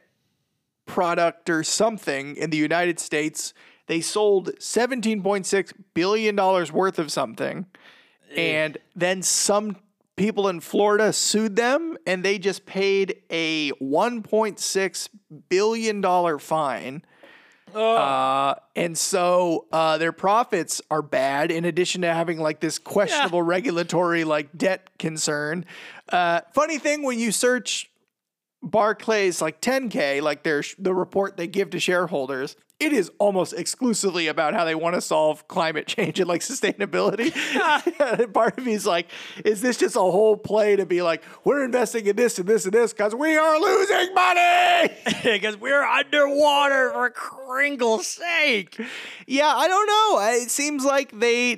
product 0.87 1.51
or 1.51 1.63
something 1.63 2.37
in 2.37 2.51
the 2.51 2.57
United 2.57 2.99
States. 2.99 3.53
They 3.87 4.01
sold 4.01 4.51
$17.6 4.59 5.73
billion 5.95 6.37
worth 6.37 6.99
of 6.99 7.13
something. 7.13 7.67
And 8.37 8.79
then 8.95 9.23
some 9.23 9.77
people 10.19 10.49
in 10.49 10.61
Florida 10.61 11.13
sued 11.13 11.57
them 11.57 11.97
and 12.07 12.23
they 12.23 12.39
just 12.39 12.67
paid 12.67 13.23
a 13.31 13.71
$1.6 13.73 15.09
billion 15.49 16.39
fine. 16.39 17.03
Uh, 17.75 18.55
and 18.77 18.97
so 18.97 19.67
uh, 19.73 19.99
their 19.99 20.13
profits 20.13 20.81
are 20.91 21.03
bad 21.03 21.51
in 21.51 21.65
addition 21.65 22.03
to 22.03 22.13
having 22.13 22.39
like 22.39 22.61
this 22.61 22.79
questionable 22.79 23.43
regulatory 23.43 24.25
like 24.25 24.57
debt 24.57 24.91
concern. 24.99 25.65
Uh, 26.09 26.41
funny 26.53 26.79
thing 26.79 27.03
when 27.03 27.19
you 27.19 27.31
search 27.31 27.91
Barclays 28.63 29.41
like 29.41 29.61
10K, 29.61 30.21
like 30.23 30.43
their 30.43 30.63
the 30.79 30.95
report 30.95 31.37
they 31.37 31.47
give 31.47 31.71
to 31.71 31.81
shareholders, 31.81 32.57
it 32.81 32.93
is 32.93 33.11
almost 33.19 33.55
exclusively 33.55 34.29
about 34.29 34.55
how 34.55 34.65
they 34.65 34.75
want 34.75 34.95
to 34.95 35.01
solve 35.01 35.49
climate 35.49 35.87
change 35.87 36.21
and 36.21 36.29
like 36.29 36.43
sustainability. 36.43 37.35
And 38.01 38.33
Part 38.35 38.59
of 38.59 38.65
me 38.65 38.75
is 38.75 38.87
like, 38.87 39.09
is 39.45 39.61
this 39.61 39.77
just 39.79 39.97
a 39.97 40.01
whole 40.01 40.37
play 40.37 40.77
to 40.77 40.87
be 40.87 41.03
like, 41.03 41.25
we're 41.45 41.65
investing 41.65 42.07
in 42.07 42.15
this 42.15 42.39
and 42.39 42.49
this 42.49 42.65
and 42.65 42.73
this 42.73 42.93
because 42.93 43.15
we 43.15 43.37
are 43.37 43.61
losing 43.61 44.15
money? 44.15 44.95
Because 45.39 45.57
we're 45.57 45.83
underwater 45.83 46.91
for 46.93 47.11
Kringle's 47.11 48.07
sake. 48.07 48.81
Yeah, 49.27 49.49
I 49.55 49.67
don't 49.67 49.87
know. 49.87 50.43
It 50.43 50.51
seems 50.51 50.85
like 50.85 51.19
they 51.19 51.57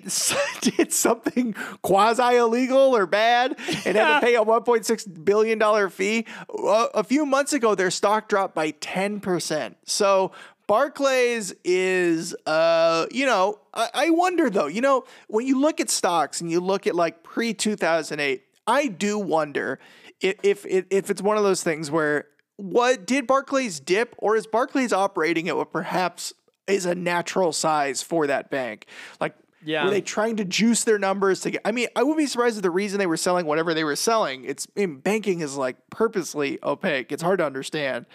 did 0.61 0.93
something 0.93 1.55
quasi 1.83 2.37
illegal 2.37 2.97
or 2.97 3.07
bad 3.07 3.57
and 3.85 3.97
had 3.97 4.21
to 4.21 4.27
pay 4.27 4.35
a 4.35 4.45
$1.6 4.45 5.25
billion 5.25 5.91
fee. 5.91 6.27
A 6.49 6.89
a 6.95 7.05
few 7.05 7.27
months 7.27 7.53
ago, 7.53 7.75
their 7.75 7.91
stock 7.91 8.29
dropped 8.29 8.55
by 8.55 8.73
10%. 8.73 9.75
So 9.85 10.33
Barclays 10.71 11.53
is, 11.65 12.33
uh, 12.47 13.07
you 13.11 13.27
know, 13.27 13.59
I, 13.75 13.89
I 13.93 14.11
wonder 14.11 14.49
though, 14.49 14.69
you 14.69 14.81
know, 14.81 15.03
when 15.27 15.45
you 15.45 15.61
look 15.61 15.81
at 15.81 15.91
stocks 15.91 16.41
and 16.41 16.49
you 16.49 16.61
look 16.61 16.87
at 16.87 16.95
like 16.95 17.25
pre 17.25 17.53
2008, 17.53 18.45
I 18.69 18.87
do 18.87 19.19
wonder 19.19 19.81
if, 20.21 20.37
if, 20.45 20.65
if 20.65 21.11
it's 21.11 21.21
one 21.21 21.37
of 21.37 21.43
those 21.43 21.65
things 21.65 21.91
where 21.91 22.27
what 22.55 23.05
did 23.05 23.27
Barclays 23.27 23.81
dip 23.81 24.15
or 24.19 24.37
is 24.37 24.47
Barclays 24.47 24.93
operating 24.93 25.49
at 25.49 25.57
what 25.57 25.73
perhaps 25.73 26.33
is 26.69 26.87
a 26.87 26.95
natural 26.95 27.53
size 27.53 28.01
for 28.01 28.29
that 28.29 28.49
bank? 28.49 28.87
Like, 29.21 29.35
Yeah. 29.65 29.87
were 29.87 29.91
they 29.91 30.03
trying 30.03 30.37
to 30.37 30.45
juice 30.45 30.85
their 30.85 31.01
numbers 31.01 31.41
to 31.41 31.51
get? 31.51 31.63
I 31.65 31.73
mean, 31.73 31.89
I 31.97 32.05
would 32.05 32.17
be 32.17 32.27
surprised 32.27 32.59
if 32.59 32.63
the 32.63 32.71
reason 32.71 33.01
they 33.01 33.09
were 33.09 33.17
selling 33.17 33.45
whatever 33.45 33.75
they 33.75 33.83
were 33.83 33.97
selling. 33.97 34.45
It's 34.45 34.69
I 34.77 34.87
mean, 34.87 34.99
banking 35.01 35.41
is 35.41 35.57
like 35.57 35.79
purposely 35.91 36.61
opaque. 36.63 37.11
It's 37.11 37.25
hard 37.25 37.41
to 37.41 37.45
understand. 37.45 38.07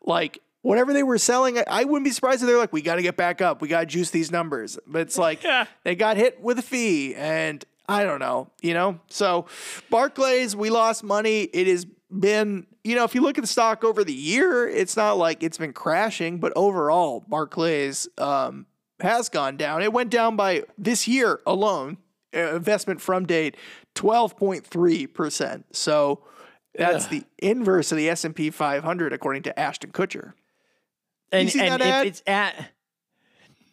Like 0.00 0.38
whatever 0.64 0.92
they 0.92 1.02
were 1.02 1.18
selling, 1.18 1.58
I, 1.68 1.84
wouldn't 1.84 2.04
be 2.04 2.10
surprised 2.10 2.42
if 2.42 2.48
they're 2.48 2.58
like, 2.58 2.72
we 2.72 2.80
got 2.82 2.96
to 2.96 3.02
get 3.02 3.16
back 3.16 3.40
up. 3.42 3.60
We 3.60 3.68
got 3.68 3.80
to 3.80 3.86
juice 3.86 4.10
these 4.10 4.32
numbers. 4.32 4.78
But 4.86 5.02
it's 5.02 5.18
like 5.18 5.42
Yeah. 5.44 5.66
they 5.84 5.94
got 5.94 6.16
hit 6.16 6.40
with 6.40 6.58
a 6.58 6.62
fee, 6.62 7.14
and 7.14 7.62
I 7.86 8.02
don't 8.04 8.18
know, 8.18 8.48
you 8.62 8.72
know. 8.74 8.98
So 9.08 9.46
Barclays, 9.90 10.56
we 10.56 10.70
lost 10.70 11.04
money. 11.04 11.42
It 11.42 11.66
has 11.66 11.86
been, 12.10 12.66
you 12.82 12.96
know, 12.96 13.04
if 13.04 13.14
you 13.14 13.20
look 13.20 13.36
at 13.36 13.42
the 13.42 13.48
stock 13.48 13.84
over 13.84 14.04
the 14.04 14.14
year, 14.14 14.66
it's 14.66 14.96
not 14.96 15.18
like 15.18 15.42
it's 15.42 15.58
been 15.58 15.72
crashing, 15.74 16.38
but 16.38 16.52
overall, 16.56 17.24
Barclays 17.28 18.08
um, 18.18 18.66
has 19.00 19.28
gone 19.28 19.56
down. 19.58 19.82
It 19.82 19.92
went 19.92 20.10
down 20.10 20.34
by 20.34 20.64
this 20.78 21.06
year 21.06 21.40
alone, 21.46 21.98
uh, 22.34 22.54
investment 22.56 23.00
from 23.02 23.26
date, 23.26 23.56
twelve 23.94 24.36
point 24.36 24.66
three 24.66 25.06
percent. 25.06 25.66
So 25.76 26.22
that's 26.76 27.06
the 27.06 27.22
inverse 27.38 27.92
of 27.92 27.98
the 27.98 28.08
S 28.08 28.24
and 28.24 28.34
P 28.34 28.50
500, 28.50 29.12
according 29.12 29.42
to 29.44 29.56
Ashton 29.58 29.92
Kutcher, 29.92 30.32
And, 31.34 31.50
see 31.50 31.60
and 31.60 31.72
that 31.72 31.80
if 31.80 31.86
ad? 31.86 32.06
it's 32.06 32.22
at. 32.26 32.70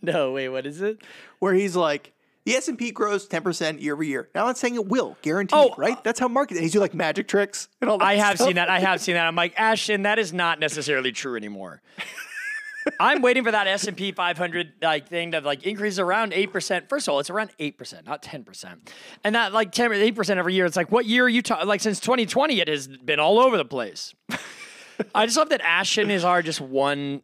No, 0.04 0.32
wait, 0.32 0.50
what 0.50 0.66
is 0.66 0.82
it? 0.82 0.98
where 1.38 1.54
he's 1.54 1.76
like, 1.76 2.14
The 2.46 2.54
S 2.56 2.68
and 2.68 2.76
P 2.78 2.90
grows 2.90 3.28
ten 3.28 3.44
percent 3.44 3.82
year 3.82 3.94
over 3.94 4.02
year. 4.02 4.30
Now 4.34 4.48
I'm 4.48 4.56
saying 4.56 4.74
it 4.76 4.88
will, 4.88 5.16
guaranteed, 5.22 5.56
Oh, 5.60 5.76
right? 5.78 5.96
Uh, 5.96 6.02
That's 6.04 6.20
how 6.20 6.28
market. 6.28 6.58
He's 6.58 6.72
do 6.74 6.80
like 6.80 6.96
magic 6.96 7.28
tricks 7.28 7.68
and 7.82 7.90
all 7.90 8.00
that. 8.00 8.06
I 8.06 8.16
have 8.16 8.38
stuff. 8.38 8.48
seen 8.48 8.56
that. 8.56 8.68
I 8.68 8.80
have 8.80 9.00
seen 9.00 9.14
that. 9.14 9.28
I'm 9.28 9.36
like, 9.36 9.54
Ashton, 9.58 10.02
that 10.04 10.18
is 10.18 10.34
not 10.34 10.60
necessarily 10.60 11.12
true 11.12 11.36
anymore. 11.36 11.82
I'm 13.00 13.22
waiting 13.22 13.44
for 13.44 13.52
that 13.52 13.68
S 13.68 13.86
and 13.88 13.96
P 13.96 14.12
500 14.12 14.74
like 14.82 15.08
thing 15.08 15.34
to 15.34 15.42
like 15.42 15.62
increase 15.68 16.00
around 16.00 16.34
eight 16.34 16.52
percent. 16.52 16.90
First 16.90 17.08
of 17.08 17.14
all, 17.14 17.20
it's 17.20 17.30
around 17.30 17.52
eight 17.60 17.78
percent, 17.78 18.08
not 18.08 18.24
ten 18.24 18.44
percent, 18.44 18.92
and 19.24 19.36
that 19.36 19.54
like 19.54 19.72
10 19.72 19.94
eight 19.94 20.16
percent 20.16 20.40
every 20.40 20.56
year. 20.56 20.66
It's 20.66 20.76
like, 20.76 20.92
what 20.92 21.06
year 21.06 21.26
are 21.26 21.30
you 21.30 21.44
talking? 21.44 21.68
Like 21.68 21.82
since 21.82 22.00
2020, 22.00 22.60
it 22.60 22.68
has 22.68 22.88
been 22.88 23.20
all 23.20 23.40
over 23.40 23.56
the 23.56 23.66
place. 23.66 24.16
I 25.14 25.26
just 25.28 25.38
love 25.38 25.50
that 25.50 25.62
Ashton 25.62 26.10
is 26.10 26.24
our 26.24 26.42
just 26.42 26.60
one. 26.60 27.22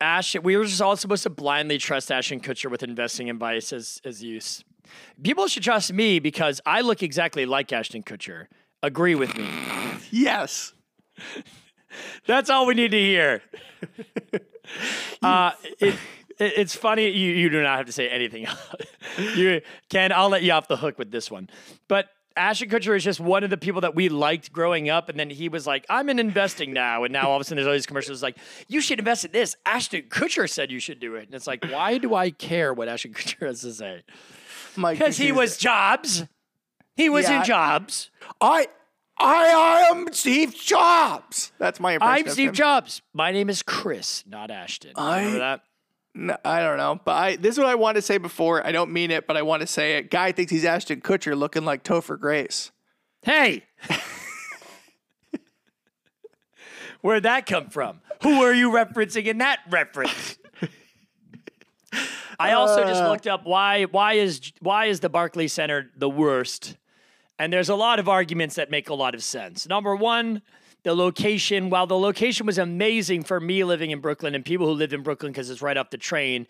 Ashton, 0.00 0.42
we 0.42 0.56
were 0.56 0.64
just 0.64 0.80
all 0.80 0.96
supposed 0.96 1.24
to 1.24 1.30
blindly 1.30 1.78
trust 1.78 2.12
Ashton 2.12 2.40
Kutcher 2.40 2.70
with 2.70 2.82
investing 2.82 3.28
advice 3.30 3.72
as 3.72 4.00
as 4.04 4.22
use. 4.22 4.64
People 5.22 5.48
should 5.48 5.62
trust 5.62 5.92
me 5.92 6.18
because 6.18 6.60
I 6.64 6.80
look 6.80 7.02
exactly 7.02 7.46
like 7.46 7.72
Ashton 7.72 8.02
Kutcher. 8.02 8.46
Agree 8.82 9.14
with 9.14 9.36
me. 9.36 9.48
Yes. 10.10 10.72
That's 12.26 12.48
all 12.48 12.66
we 12.66 12.74
need 12.74 12.92
to 12.92 12.98
hear. 12.98 13.42
uh, 15.22 15.52
it, 15.80 15.94
it, 16.38 16.52
it's 16.56 16.74
funny. 16.74 17.08
You, 17.08 17.32
you 17.32 17.50
do 17.50 17.62
not 17.62 17.76
have 17.76 17.86
to 17.86 17.92
say 17.92 18.08
anything. 18.08 18.46
you 19.34 19.60
Ken, 19.88 20.12
I'll 20.12 20.28
let 20.28 20.42
you 20.42 20.52
off 20.52 20.68
the 20.68 20.76
hook 20.76 20.98
with 20.98 21.10
this 21.10 21.30
one. 21.30 21.50
But 21.88 22.08
Ashton 22.38 22.68
Kutcher 22.70 22.96
is 22.96 23.04
just 23.04 23.20
one 23.20 23.44
of 23.44 23.50
the 23.50 23.56
people 23.56 23.80
that 23.82 23.94
we 23.94 24.08
liked 24.08 24.52
growing 24.52 24.88
up, 24.88 25.08
and 25.08 25.18
then 25.18 25.28
he 25.30 25.48
was 25.48 25.66
like, 25.66 25.84
"I'm 25.90 26.08
in 26.08 26.18
investing 26.18 26.72
now," 26.72 27.04
and 27.04 27.12
now 27.12 27.28
all 27.28 27.36
of 27.36 27.40
a 27.40 27.44
sudden 27.44 27.56
there's 27.56 27.66
all 27.66 27.72
these 27.72 27.86
commercials 27.86 28.22
like, 28.22 28.36
"You 28.68 28.80
should 28.80 28.98
invest 28.98 29.24
in 29.24 29.32
this." 29.32 29.56
Ashton 29.66 30.02
Kutcher 30.08 30.48
said 30.48 30.70
you 30.70 30.80
should 30.80 31.00
do 31.00 31.16
it, 31.16 31.26
and 31.26 31.34
it's 31.34 31.46
like, 31.46 31.64
why 31.64 31.98
do 31.98 32.14
I 32.14 32.30
care 32.30 32.72
what 32.72 32.88
Ashton 32.88 33.12
Kutcher 33.12 33.46
has 33.46 33.60
to 33.62 33.72
say? 33.72 34.02
Because 34.76 35.16
he 35.16 35.32
was 35.32 35.56
Jobs. 35.68 36.24
He 36.96 37.08
was 37.08 37.28
Yeah. 37.28 37.40
in 37.40 37.44
Jobs. 37.44 38.10
I. 38.40 38.68
I 39.20 39.88
am 39.90 40.12
Steve 40.12 40.54
Jobs. 40.54 41.50
That's 41.58 41.80
my 41.80 41.94
impression. 41.94 42.26
I'm 42.28 42.32
Steve. 42.32 42.52
Jobs. 42.52 43.02
My 43.12 43.32
name 43.32 43.50
is 43.50 43.64
Chris, 43.64 44.22
not 44.28 44.52
Ashton. 44.52 44.92
Remember 44.96 45.36
I- 45.36 45.38
that? 45.40 45.60
No, 46.14 46.36
I 46.44 46.60
don't 46.60 46.78
know, 46.78 47.00
but 47.04 47.12
I 47.12 47.36
this 47.36 47.52
is 47.54 47.58
what 47.58 47.68
I 47.68 47.74
wanted 47.74 47.96
to 47.96 48.02
say 48.02 48.18
before. 48.18 48.66
I 48.66 48.72
don't 48.72 48.92
mean 48.92 49.10
it, 49.10 49.26
but 49.26 49.36
I 49.36 49.42
want 49.42 49.60
to 49.60 49.66
say 49.66 49.98
it. 49.98 50.10
Guy 50.10 50.32
thinks 50.32 50.50
he's 50.50 50.64
Ashton 50.64 51.00
Kutcher 51.00 51.36
looking 51.36 51.64
like 51.64 51.84
Topher 51.84 52.18
Grace. 52.18 52.72
Hey. 53.22 53.64
Where'd 57.00 57.22
that 57.22 57.46
come 57.46 57.68
from? 57.68 58.00
Who 58.22 58.42
are 58.42 58.52
you 58.52 58.70
referencing 58.70 59.26
in 59.26 59.38
that 59.38 59.60
reference? 59.70 60.38
I 62.40 62.52
also 62.52 62.82
just 62.84 63.02
uh. 63.02 63.08
looked 63.08 63.26
up 63.26 63.44
why 63.44 63.84
why 63.84 64.14
is 64.14 64.52
why 64.60 64.86
is 64.86 65.00
the 65.00 65.08
Barclays 65.08 65.52
Center 65.52 65.90
the 65.96 66.10
worst? 66.10 66.76
And 67.38 67.52
there's 67.52 67.68
a 67.68 67.76
lot 67.76 68.00
of 68.00 68.08
arguments 68.08 68.56
that 68.56 68.70
make 68.70 68.88
a 68.88 68.94
lot 68.94 69.14
of 69.14 69.22
sense. 69.22 69.68
Number 69.68 69.94
one, 69.94 70.42
the 70.88 70.96
location. 70.96 71.68
While 71.68 71.86
the 71.86 71.98
location 71.98 72.46
was 72.46 72.56
amazing 72.56 73.24
for 73.24 73.40
me 73.40 73.62
living 73.62 73.90
in 73.90 74.00
Brooklyn 74.00 74.34
and 74.34 74.42
people 74.42 74.66
who 74.66 74.72
live 74.72 74.94
in 74.94 75.02
Brooklyn 75.02 75.32
because 75.32 75.50
it's 75.50 75.60
right 75.60 75.76
off 75.76 75.90
the 75.90 75.98
train, 75.98 76.46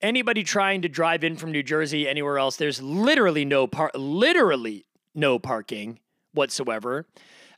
anybody 0.00 0.44
trying 0.44 0.82
to 0.82 0.88
drive 0.88 1.24
in 1.24 1.36
from 1.36 1.50
New 1.50 1.64
Jersey 1.64 2.08
anywhere 2.08 2.38
else, 2.38 2.54
there's 2.54 2.80
literally 2.80 3.44
no 3.44 3.66
par- 3.66 3.90
literally 3.96 4.86
no 5.12 5.40
parking 5.40 5.98
whatsoever. 6.34 7.04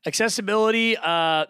Accessibility, 0.06 0.96
uh, 0.96 1.44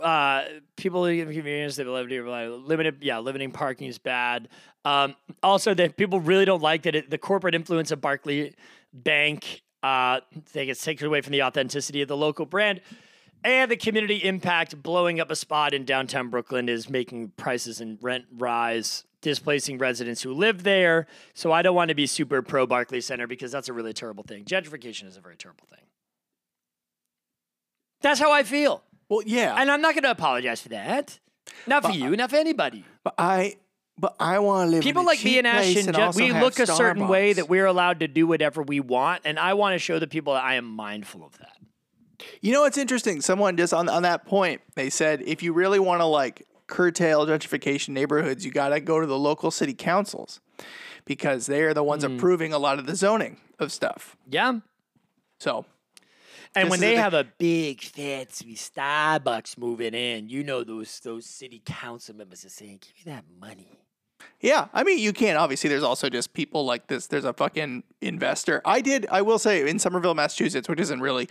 uh, 0.00 0.44
people 0.76 1.04
who 1.04 1.12
give 1.12 1.28
convenience, 1.28 1.74
they 1.74 1.82
live 1.82 2.08
limited, 2.08 2.98
yeah, 3.00 3.18
limiting 3.18 3.50
parking 3.50 3.88
is 3.88 3.98
bad. 3.98 4.48
Um, 4.84 5.16
also, 5.42 5.74
that 5.74 5.96
people 5.96 6.20
really 6.20 6.44
don't 6.44 6.62
like 6.62 6.84
that 6.84 6.94
it, 6.94 7.10
the 7.10 7.18
corporate 7.18 7.56
influence 7.56 7.90
of 7.90 8.00
Barclay 8.00 8.54
Bank, 8.92 9.62
uh, 9.82 10.20
they 10.52 10.66
get 10.66 10.78
taken 10.78 11.08
away 11.08 11.22
from 11.22 11.32
the 11.32 11.42
authenticity 11.42 12.02
of 12.02 12.08
the 12.08 12.16
local 12.16 12.46
brand. 12.46 12.80
And 13.46 13.70
the 13.70 13.76
community 13.76 14.16
impact 14.24 14.82
blowing 14.82 15.20
up 15.20 15.30
a 15.30 15.36
spot 15.36 15.72
in 15.72 15.84
downtown 15.84 16.30
Brooklyn 16.30 16.68
is 16.68 16.90
making 16.90 17.28
prices 17.36 17.80
and 17.80 17.96
rent 18.02 18.24
rise, 18.36 19.04
displacing 19.20 19.78
residents 19.78 20.20
who 20.20 20.32
live 20.32 20.64
there. 20.64 21.06
So 21.32 21.52
I 21.52 21.62
don't 21.62 21.76
want 21.76 21.90
to 21.90 21.94
be 21.94 22.08
super 22.08 22.42
pro 22.42 22.66
Barclay 22.66 23.00
Center 23.00 23.28
because 23.28 23.52
that's 23.52 23.68
a 23.68 23.72
really 23.72 23.92
terrible 23.92 24.24
thing. 24.24 24.44
Gentrification 24.44 25.06
is 25.06 25.16
a 25.16 25.20
very 25.20 25.36
terrible 25.36 25.64
thing. 25.70 25.84
That's 28.00 28.18
how 28.18 28.32
I 28.32 28.42
feel. 28.42 28.82
Well, 29.08 29.22
yeah, 29.24 29.54
And 29.56 29.70
I'm 29.70 29.80
not 29.80 29.94
going 29.94 30.02
to 30.02 30.10
apologize 30.10 30.60
for 30.60 30.70
that. 30.70 31.20
Not 31.68 31.84
for 31.84 31.92
you, 31.92 32.06
uh, 32.06 32.16
not 32.16 32.30
for 32.30 32.36
anybody. 32.36 32.84
but 33.04 33.14
I, 33.16 33.58
but 33.96 34.16
I 34.18 34.40
want 34.40 34.66
to 34.66 34.70
live. 34.72 34.82
People 34.82 35.02
in 35.02 35.06
a 35.06 35.10
like 35.10 35.24
me 35.24 35.38
and 35.38 35.46
Ashton, 35.46 35.94
also 35.94 36.18
we 36.18 36.32
look 36.32 36.58
a 36.58 36.66
certain 36.66 37.06
way 37.06 37.32
that 37.32 37.48
we're 37.48 37.66
allowed 37.66 38.00
to 38.00 38.08
do 38.08 38.26
whatever 38.26 38.60
we 38.60 38.80
want. 38.80 39.22
And 39.24 39.38
I 39.38 39.54
want 39.54 39.74
to 39.74 39.78
show 39.78 40.00
the 40.00 40.08
people 40.08 40.34
that 40.34 40.42
I 40.42 40.54
am 40.56 40.64
mindful 40.64 41.24
of 41.24 41.38
that. 41.38 41.55
You 42.40 42.52
know 42.52 42.62
what's 42.62 42.78
interesting? 42.78 43.20
Someone 43.20 43.56
just 43.56 43.72
on 43.74 43.88
on 43.88 44.02
that 44.02 44.26
point, 44.26 44.60
they 44.74 44.90
said 44.90 45.22
if 45.22 45.42
you 45.42 45.52
really 45.52 45.78
want 45.78 46.00
to 46.00 46.06
like 46.06 46.46
curtail 46.66 47.26
gentrification 47.26 47.90
neighborhoods, 47.90 48.44
you 48.44 48.50
got 48.50 48.70
to 48.70 48.80
go 48.80 49.00
to 49.00 49.06
the 49.06 49.18
local 49.18 49.50
city 49.50 49.74
councils 49.74 50.40
because 51.04 51.46
they 51.46 51.62
are 51.62 51.74
the 51.74 51.84
ones 51.84 52.04
Hmm. 52.04 52.16
approving 52.16 52.52
a 52.52 52.58
lot 52.58 52.78
of 52.78 52.86
the 52.86 52.96
zoning 52.96 53.36
of 53.58 53.70
stuff. 53.72 54.16
Yeah. 54.28 54.60
So 55.38 55.64
And 56.54 56.70
when 56.70 56.78
is 56.78 56.82
a 56.82 56.86
they 56.86 56.96
have 56.96 57.14
a 57.14 57.24
big 57.38 57.82
fancy 57.82 58.54
Starbucks 58.54 59.58
moving 59.58 59.94
in, 59.94 60.28
you 60.28 60.42
know 60.42 60.64
those 60.64 61.00
those 61.00 61.26
city 61.26 61.60
council 61.64 62.16
members 62.16 62.44
are 62.44 62.48
saying, 62.50 62.80
"Give 62.80 63.06
me 63.06 63.12
that 63.12 63.24
money." 63.38 63.78
Yeah, 64.40 64.68
I 64.72 64.82
mean, 64.82 64.98
you 64.98 65.12
can't. 65.12 65.36
Obviously, 65.38 65.68
there's 65.68 65.82
also 65.82 66.08
just 66.08 66.32
people 66.32 66.64
like 66.64 66.86
this. 66.88 67.06
There's 67.06 67.26
a 67.26 67.32
fucking 67.34 67.84
investor. 68.00 68.62
I 68.64 68.80
did, 68.80 69.06
I 69.10 69.20
will 69.22 69.38
say, 69.38 69.68
in 69.68 69.78
Somerville, 69.78 70.14
Massachusetts, 70.14 70.68
which 70.68 70.80
isn't 70.80 71.00
really 71.00 71.28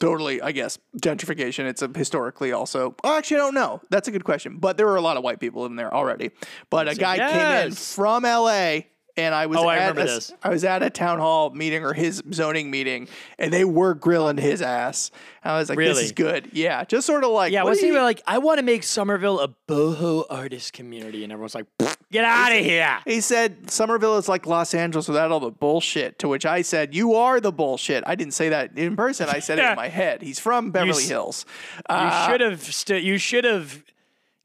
totally, 0.00 0.42
I 0.42 0.50
guess, 0.52 0.78
gentrification. 0.96 1.66
It's 1.66 1.82
a 1.82 1.90
historically 1.94 2.52
also. 2.52 2.96
Oh, 3.04 3.16
actually, 3.16 3.36
I 3.36 3.40
don't 3.40 3.54
know. 3.54 3.80
That's 3.90 4.08
a 4.08 4.10
good 4.10 4.24
question. 4.24 4.56
But 4.56 4.76
there 4.76 4.86
were 4.86 4.96
a 4.96 5.00
lot 5.00 5.16
of 5.16 5.22
white 5.22 5.38
people 5.38 5.66
in 5.66 5.76
there 5.76 5.94
already. 5.94 6.32
But 6.70 6.88
a 6.88 6.94
guy 6.96 7.16
came 7.18 7.66
in 7.66 7.72
from 7.72 8.24
LA. 8.24 8.80
And 9.16 9.34
I 9.34 9.46
was 9.46 9.58
Oh, 9.58 9.66
I 9.66 9.76
at 9.78 9.90
a- 9.90 9.94
this. 9.94 10.32
I 10.42 10.48
was 10.50 10.64
at 10.64 10.82
a 10.82 10.88
town 10.88 11.18
hall 11.18 11.50
meeting 11.50 11.84
or 11.84 11.92
his 11.92 12.22
zoning 12.32 12.70
meeting, 12.70 13.08
and 13.38 13.52
they 13.52 13.64
were 13.64 13.92
grilling 13.94 14.36
his 14.38 14.62
ass. 14.62 15.10
I 15.44 15.58
was 15.58 15.68
like, 15.68 15.78
"This 15.78 15.98
is 15.98 16.12
good." 16.12 16.50
Yeah, 16.52 16.84
just 16.84 17.06
sort 17.06 17.24
of 17.24 17.30
like, 17.30 17.52
Yeah, 17.52 17.64
was 17.64 17.80
he 17.80 17.88
you- 17.88 18.00
like, 18.00 18.22
I 18.26 18.38
want 18.38 18.58
to 18.58 18.62
make 18.64 18.82
Somerville 18.84 19.40
a 19.40 19.48
boho 19.68 20.24
artist 20.30 20.72
community, 20.72 21.24
and 21.24 21.32
everyone's 21.32 21.54
like, 21.56 21.66
"Get 22.12 22.24
out 22.24 22.52
of 22.52 22.58
here!" 22.64 22.98
He 23.04 23.20
said 23.20 23.68
Somerville 23.70 24.16
is 24.16 24.28
like 24.28 24.46
Los 24.46 24.74
Angeles 24.74 25.08
without 25.08 25.32
all 25.32 25.40
the 25.40 25.50
bullshit. 25.50 26.18
To 26.20 26.28
which 26.28 26.46
I 26.46 26.62
said, 26.62 26.94
"You 26.94 27.14
are 27.14 27.40
the 27.40 27.52
bullshit." 27.52 28.04
I 28.06 28.14
didn't 28.14 28.34
say 28.34 28.48
that 28.50 28.78
in 28.78 28.96
person. 28.96 29.28
I 29.28 29.40
said 29.40 29.58
it 29.58 29.64
in 29.64 29.76
my 29.86 29.88
head. 29.88 30.22
He's 30.22 30.38
from 30.38 30.70
Beverly 30.70 31.02
s- 31.02 31.08
Hills. 31.08 31.46
You 31.90 31.96
Uh, 31.96 32.28
should 32.28 32.40
have 32.42 32.62
stood. 32.62 33.02
You 33.02 33.18
should 33.18 33.44
have 33.44 33.82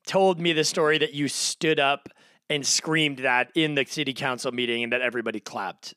told 0.08 0.40
me 0.40 0.54
the 0.54 0.64
story 0.64 0.98
that 0.98 1.14
you 1.14 1.28
stood 1.28 1.80
up 1.80 2.10
and 2.50 2.66
screamed 2.66 3.20
that 3.20 3.52
in 3.56 3.76
the 3.76 3.86
city 3.86 4.14
council 4.14 4.52
meeting, 4.52 4.84
and 4.84 4.94
that 4.94 5.02
everybody 5.02 5.40
clapped. 5.40 5.94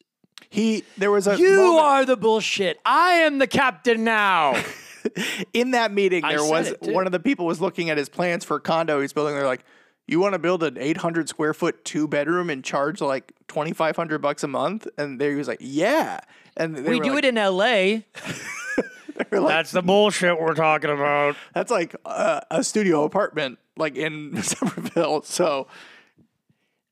he 0.50 0.84
there 0.96 1.10
was 1.10 1.26
a 1.26 1.38
You 1.38 1.56
moment 1.56 1.80
are 1.84 2.04
the 2.04 2.16
bullshit. 2.16 2.78
I 2.84 3.12
am 3.26 3.38
the 3.38 3.46
captain 3.46 4.04
now. 4.04 4.54
in 5.54 5.70
that 5.72 5.92
meeting. 5.92 6.24
I 6.24 6.32
There 6.36 6.44
was 6.44 6.74
one 6.82 7.06
of 7.06 7.12
the 7.12 7.20
people 7.20 7.46
was 7.46 7.60
looking 7.60 7.90
at 7.90 7.98
his 7.98 8.08
plans 8.08 8.44
for 8.44 8.56
a 8.56 8.60
condo 8.60 9.00
he's 9.00 9.12
building. 9.12 9.34
They're 9.34 9.46
like, 9.46 9.64
"You 10.06 10.20
want 10.20 10.32
to 10.34 10.38
build 10.38 10.62
an 10.62 10.76
800 10.78 11.28
square 11.28 11.54
foot 11.54 11.84
two 11.84 12.08
bedroom 12.08 12.50
and 12.50 12.64
charge 12.64 13.00
like 13.00 13.32
2,500 13.48 14.18
bucks 14.20 14.42
a 14.42 14.48
month?" 14.48 14.86
And 14.98 15.20
there 15.20 15.30
he 15.30 15.36
was 15.36 15.48
like, 15.48 15.60
"Yeah." 15.60 16.20
And 16.56 16.76
they 16.76 16.90
we 16.90 17.00
do 17.00 17.10
like, 17.10 17.18
it 17.24 17.28
in 17.28 17.38
L.A. 17.38 18.04
like- 19.30 19.48
That's 19.48 19.70
the 19.70 19.82
bullshit 19.82 20.40
we're 20.40 20.54
talking 20.54 20.90
about. 20.90 21.36
That's 21.54 21.70
like 21.70 21.94
a, 22.04 22.42
a 22.50 22.64
studio 22.64 23.04
apartment, 23.04 23.58
like 23.76 23.96
in 23.96 24.42
Somerville. 24.42 25.22
So, 25.22 25.68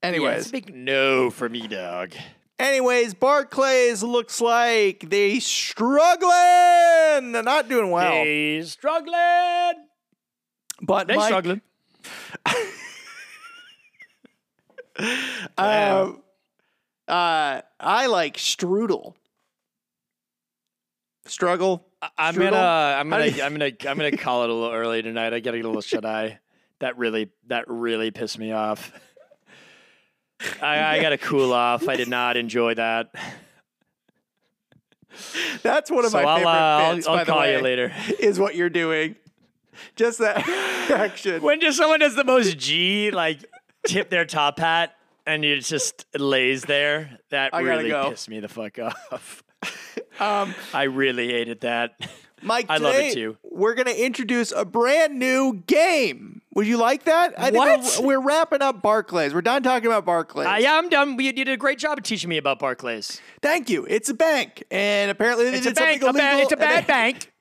anyways, 0.03 0.51
big 0.51 0.75
no 0.75 1.31
for 1.31 1.49
me, 1.49 1.67
dog. 1.67 2.13
Anyways, 2.59 3.13
Barclays 3.15 4.03
looks 4.03 4.41
like 4.41 5.05
they 5.11 5.41
struggling. 5.41 6.31
They're 7.33 7.43
not 7.43 7.69
doing 7.69 7.91
well. 7.91 8.11
They 8.11 8.63
struggling. 8.63 9.87
but 10.81 11.07
They 11.07 11.17
Mike, 11.17 11.27
struggling. 11.27 11.61
um, 15.59 16.23
uh, 17.09 17.61
I 17.79 18.07
like 18.07 18.37
strudel. 18.39 19.15
Struggle. 21.27 21.87
I'm 22.17 22.35
Strudel? 22.35 22.51
gonna, 22.53 22.57
I'm 22.57 23.11
gonna, 23.11 23.25
I'm 23.43 23.53
gonna, 23.53 23.73
I'm 23.89 23.97
gonna 23.99 24.17
call 24.17 24.45
it 24.45 24.51
a 24.51 24.53
little 24.55 24.73
early 24.75 25.03
tonight. 25.03 25.35
I 25.35 25.41
gotta 25.41 25.59
get 25.59 25.65
a 25.65 25.69
little 25.69 25.83
shut 25.83 26.05
eye. 26.05 26.39
That 26.79 26.97
really, 26.99 27.31
that 27.49 27.65
really 27.69 28.11
pissed 28.11 28.39
me 28.39 28.53
off. 28.53 28.93
I, 30.61 30.97
I 30.97 31.01
gotta 31.03 31.19
cool 31.19 31.53
off. 31.53 31.89
I 31.89 31.97
did 31.97 32.09
not 32.09 32.37
enjoy 32.37 32.75
that. 32.75 33.11
That's 35.63 35.91
one 35.91 36.05
of 36.05 36.11
So 36.11 36.23
my 36.23 36.29
I'll, 36.29 36.37
favorite 36.37 36.51
uh, 36.51 36.55
I'll- 36.55 36.95
bits. 36.97 37.07
I'll 37.07 37.17
by 37.17 37.25
the 37.25 37.33
call 37.33 37.47
you 37.47 37.57
way, 37.57 37.63
later. 37.63 37.93
Is 38.21 38.39
what 38.39 38.55
you're 38.55 38.71
doing. 38.71 39.17
Just 39.95 40.19
that 40.19 40.47
action. 40.91 41.43
When 41.43 41.61
just 41.61 41.77
someone 41.79 42.01
does 42.01 42.15
the 42.17 42.25
most 42.25 42.59
G, 42.59 43.11
like 43.11 43.45
tip 43.87 44.11
their 44.11 44.25
top 44.25 44.59
hat, 44.59 44.95
and 45.27 45.45
it 45.45 45.61
just 45.65 46.07
lays 46.19 46.63
there. 46.63 47.19
That 47.31 47.55
I 47.55 47.61
really 47.61 47.89
go. 47.89 48.11
pissed 48.11 48.29
me 48.29 48.41
the 48.41 48.49
fuck 48.49 48.79
off. 48.79 49.43
Um, 50.21 50.55
I 50.73 50.85
really 50.85 51.29
hated 51.29 51.61
that. 51.61 51.95
Mike, 52.43 52.67
I 52.69 52.77
love 52.77 52.95
it 52.95 53.15
too. 53.15 53.37
We're 53.43 53.75
going 53.75 53.87
to 53.87 54.05
introduce 54.05 54.53
a 54.53 54.65
brand 54.65 55.19
new 55.19 55.63
game. 55.67 56.43
Would 56.55 56.67
you 56.67 56.77
like 56.77 57.05
that? 57.05 57.35
I 57.39 57.51
think 57.51 57.57
What? 57.57 57.99
We're, 58.01 58.07
we're 58.07 58.21
wrapping 58.27 58.61
up 58.63 58.83
Barclays. 58.83 59.33
We're 59.35 59.41
done 59.43 59.63
talking 59.63 59.87
about 59.87 60.05
Barclays. 60.05 60.63
Yeah, 60.63 60.77
I'm 60.77 60.89
done. 60.89 61.19
You 61.19 61.33
did 61.33 61.49
a 61.49 61.57
great 61.57 61.79
job 61.79 61.99
of 61.99 62.05
teaching 62.05 62.29
me 62.31 62.37
about 62.37 62.59
Barclays. 62.59 63.21
Thank 63.43 63.69
you. 63.71 63.87
It's 63.89 64.09
a 64.11 64.15
bank, 64.15 64.65
and 64.71 65.11
apparently 65.11 65.51
they 65.51 65.57
It's 65.59 65.67
a 65.67 65.73
bank. 65.73 66.03
something 66.03 66.23
A 66.25 66.37
ba- 66.37 66.43
it's 66.43 66.53
a 66.53 66.57
bad 66.57 66.87
bank. 66.87 67.33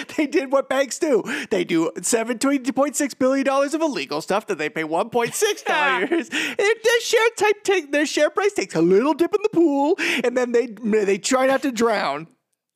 They 0.16 0.26
did 0.26 0.52
what 0.52 0.68
banks 0.68 0.98
do. 0.98 1.22
They 1.50 1.64
do 1.64 1.90
seven 2.02 2.38
twenty 2.38 2.72
point 2.72 2.96
six 2.96 3.14
billion 3.14 3.44
dollars 3.46 3.74
of 3.74 3.80
illegal 3.80 4.20
stuff 4.20 4.46
that 4.48 4.58
they 4.58 4.68
pay 4.68 4.84
one 4.84 5.10
point 5.10 5.34
six 5.34 5.62
dollars. 5.74 6.28
their 6.28 7.00
share 7.00 7.28
type 7.36 7.62
take 7.64 7.92
their 7.92 8.06
share 8.06 8.30
price 8.30 8.52
takes 8.52 8.74
a 8.74 8.82
little 8.82 9.14
dip 9.14 9.34
in 9.34 9.40
the 9.42 9.48
pool, 9.50 9.96
and 10.24 10.36
then 10.36 10.52
they 10.52 10.66
they 11.04 11.18
try 11.18 11.46
not 11.46 11.62
to 11.62 11.72
drown. 11.72 12.26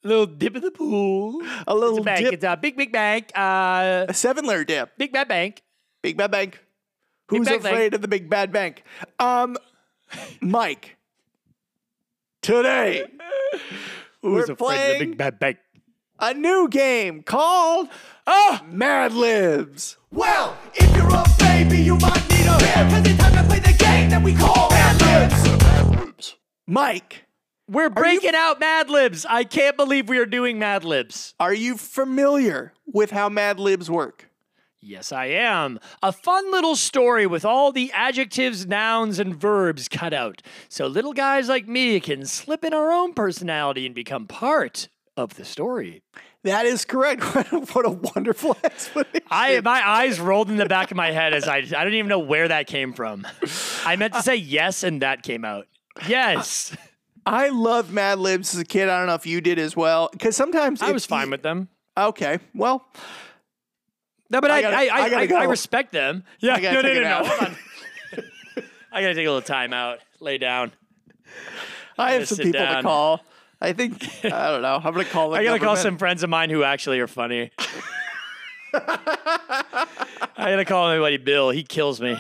A 0.05 0.09
little 0.09 0.27
dip 0.27 0.55
in 0.57 0.63
the 0.63 0.71
pool. 0.71 1.43
A 1.67 1.75
little 1.75 1.97
It's 1.99 2.03
a 2.03 2.05
bank. 2.05 2.21
dip, 2.25 2.33
It's 2.35 2.45
a 2.45 2.57
big, 2.57 2.77
big 2.77 2.93
bank. 2.93 3.33
Uh, 3.35 4.07
a 4.09 4.15
seven 4.15 4.45
layer 4.47 4.63
dip. 4.65 4.97
big 4.97 5.13
bad 5.13 5.27
bank. 5.27 5.63
Big 6.03 6.17
bad 6.17 6.31
bank. 6.31 6.61
Who's 7.29 7.47
bad 7.49 7.63
bank. 7.65 7.75
afraid 7.75 7.95
of 7.95 8.03
the 8.03 8.09
big 8.09 8.31
bad 8.31 8.53
bank? 8.53 8.85
Um, 9.19 9.57
Mike. 10.41 10.97
Today 12.43 13.05
Who's 14.23 14.47
we're 14.49 14.53
afraid 14.55 14.93
of 14.93 14.99
the 15.01 15.07
big 15.07 15.19
bad 15.19 15.39
bank? 15.41 15.59
A 16.19 16.35
new 16.35 16.69
game 16.69 17.23
called 17.23 17.89
Oh, 18.27 18.61
Mad 18.69 19.13
Libs. 19.13 19.99
Well, 20.11 20.57
if 20.75 20.97
you're 20.97 21.09
a 21.09 21.25
baby, 21.39 21.79
you 21.79 21.97
might 21.99 22.29
need 22.29 22.47
a 22.47 22.65
hand. 22.65 22.91
Cause 22.91 23.13
it's 23.13 23.23
time 23.23 23.33
to 23.35 23.45
play 23.49 23.61
the 23.61 23.77
game 23.79 24.11
that 24.11 24.23
we 24.23 24.35
call 24.35 24.71
Mad 24.71 25.31
Libs. 26.03 26.37
Mike, 26.67 27.27
we're 27.69 27.91
breaking 27.91 28.35
out 28.35 28.59
Mad 28.59 28.91
Libs. 28.91 29.25
I 29.29 29.45
can't 29.45 29.77
believe 29.77 30.09
we 30.09 30.19
are 30.19 30.27
doing 30.27 30.59
Mad 30.59 30.85
Libs. 30.85 31.35
are 31.39 31.55
you 31.55 31.77
familiar 31.77 32.73
with 32.85 33.13
how 33.13 33.29
Mad 33.29 33.61
Libs 33.61 33.89
work? 33.91 34.29
Yes, 34.81 35.11
I 35.11 35.27
am. 35.27 35.81
A 36.03 36.13
fun 36.13 36.51
little 36.53 36.77
story 36.77 37.27
with 37.27 37.45
all 37.45 37.73
the 37.73 37.91
adjectives, 37.93 38.67
nouns, 38.67 39.19
and 39.19 39.35
verbs 39.35 39.89
cut 39.89 40.13
out. 40.13 40.43
So 40.69 40.87
little 40.87 41.13
guys 41.13 41.49
like 41.49 41.67
me 41.67 41.99
can 41.99 42.25
slip 42.25 42.65
in 42.65 42.73
our 42.73 42.93
own 42.93 43.13
personality 43.13 43.87
and 43.87 43.95
become 43.95 44.27
part 44.27 44.89
of 45.17 45.35
the 45.35 45.45
story. 45.45 46.03
That 46.45 46.67
is 46.67 46.85
correct. 46.85 47.23
what 47.75 47.87
a 47.87 47.91
wonderful 47.91 48.57
explanation. 48.65 49.23
I 49.31 49.61
my 49.61 49.87
eyes 49.87 50.21
rolled 50.21 50.51
in 50.51 50.57
the 50.57 50.67
back 50.67 50.91
of 50.91 50.97
my 50.97 51.11
head 51.11 51.33
as 51.35 51.49
I 51.49 51.57
I 51.59 51.63
don't 51.85 51.95
even 51.95 52.09
know 52.09 52.19
where 52.19 52.49
that 52.49 52.67
came 52.67 52.93
from. 52.93 53.27
I 53.85 53.97
meant 53.97 54.15
to 54.15 54.23
say 54.31 54.37
yes 54.37 54.83
and 54.83 55.03
that 55.03 55.23
came 55.23 55.45
out. 55.45 55.67
Yes. 56.07 56.77
I 57.25 57.49
loved 57.49 57.91
Mad 57.93 58.19
Libs 58.21 58.55
as 58.55 58.61
a 58.61 58.65
kid. 58.65 58.89
I 58.89 58.99
don't 58.99 59.09
know 59.09 59.15
if 59.15 59.27
you 59.27 59.41
did 59.41 59.59
as 59.59 59.75
well. 59.75 60.09
Because 60.13 60.37
sometimes 60.37 60.81
I 60.83 60.93
was 60.93 61.05
fine 61.07 61.27
you- 61.27 61.31
with 61.33 61.43
them. 61.43 61.69
Okay, 61.99 62.39
well, 62.55 62.87
No, 64.29 64.41
but 64.43 64.51
I 64.51 64.59
I 64.59 64.63
gotta- 64.63 64.77
I, 64.77 64.81
I, 64.85 65.01
I 65.01 65.19
I, 65.21 65.27
go. 65.27 65.37
I 65.37 65.45
respect 65.45 65.93
them. 65.93 66.25
Yeah, 66.41 66.55
I 66.57 66.61
gotta 66.61 66.75
no, 66.77 66.83
no, 66.83 66.89
take 66.95 67.03
no, 67.03 67.09
no. 67.23 67.25
Hold 67.29 67.41
on. 67.43 67.57
I 68.93 69.01
gotta 69.03 69.15
take 69.15 69.27
a 69.27 69.31
little 69.31 69.41
time 69.41 69.73
out. 69.73 69.99
Lay 70.21 70.37
down. 70.39 70.73
I 71.99 72.13
have 72.13 72.29
some 72.29 72.37
sit 72.37 72.45
people 72.47 72.61
to 72.67 72.83
call. 72.83 73.23
I 73.61 73.73
think 73.73 74.03
I 74.25 74.51
don't 74.51 74.63
know. 74.63 74.77
I'm 74.77 74.93
gonna 74.93 75.05
call. 75.05 75.35
I 75.35 75.43
gotta 75.45 75.59
call 75.59 75.75
government. 75.75 75.83
some 75.83 75.99
friends 75.99 76.23
of 76.23 76.31
mine 76.31 76.51
who 76.51 76.63
actually 76.63 77.01
are 77.01 77.07
funny. 77.07 77.51
I 78.75 79.87
gotta 80.37 80.65
call 80.65 80.87
my 80.89 80.99
buddy 80.99 81.17
Bill. 81.17 81.51
He 81.51 81.63
kills 81.63 82.01
me. 82.01 82.19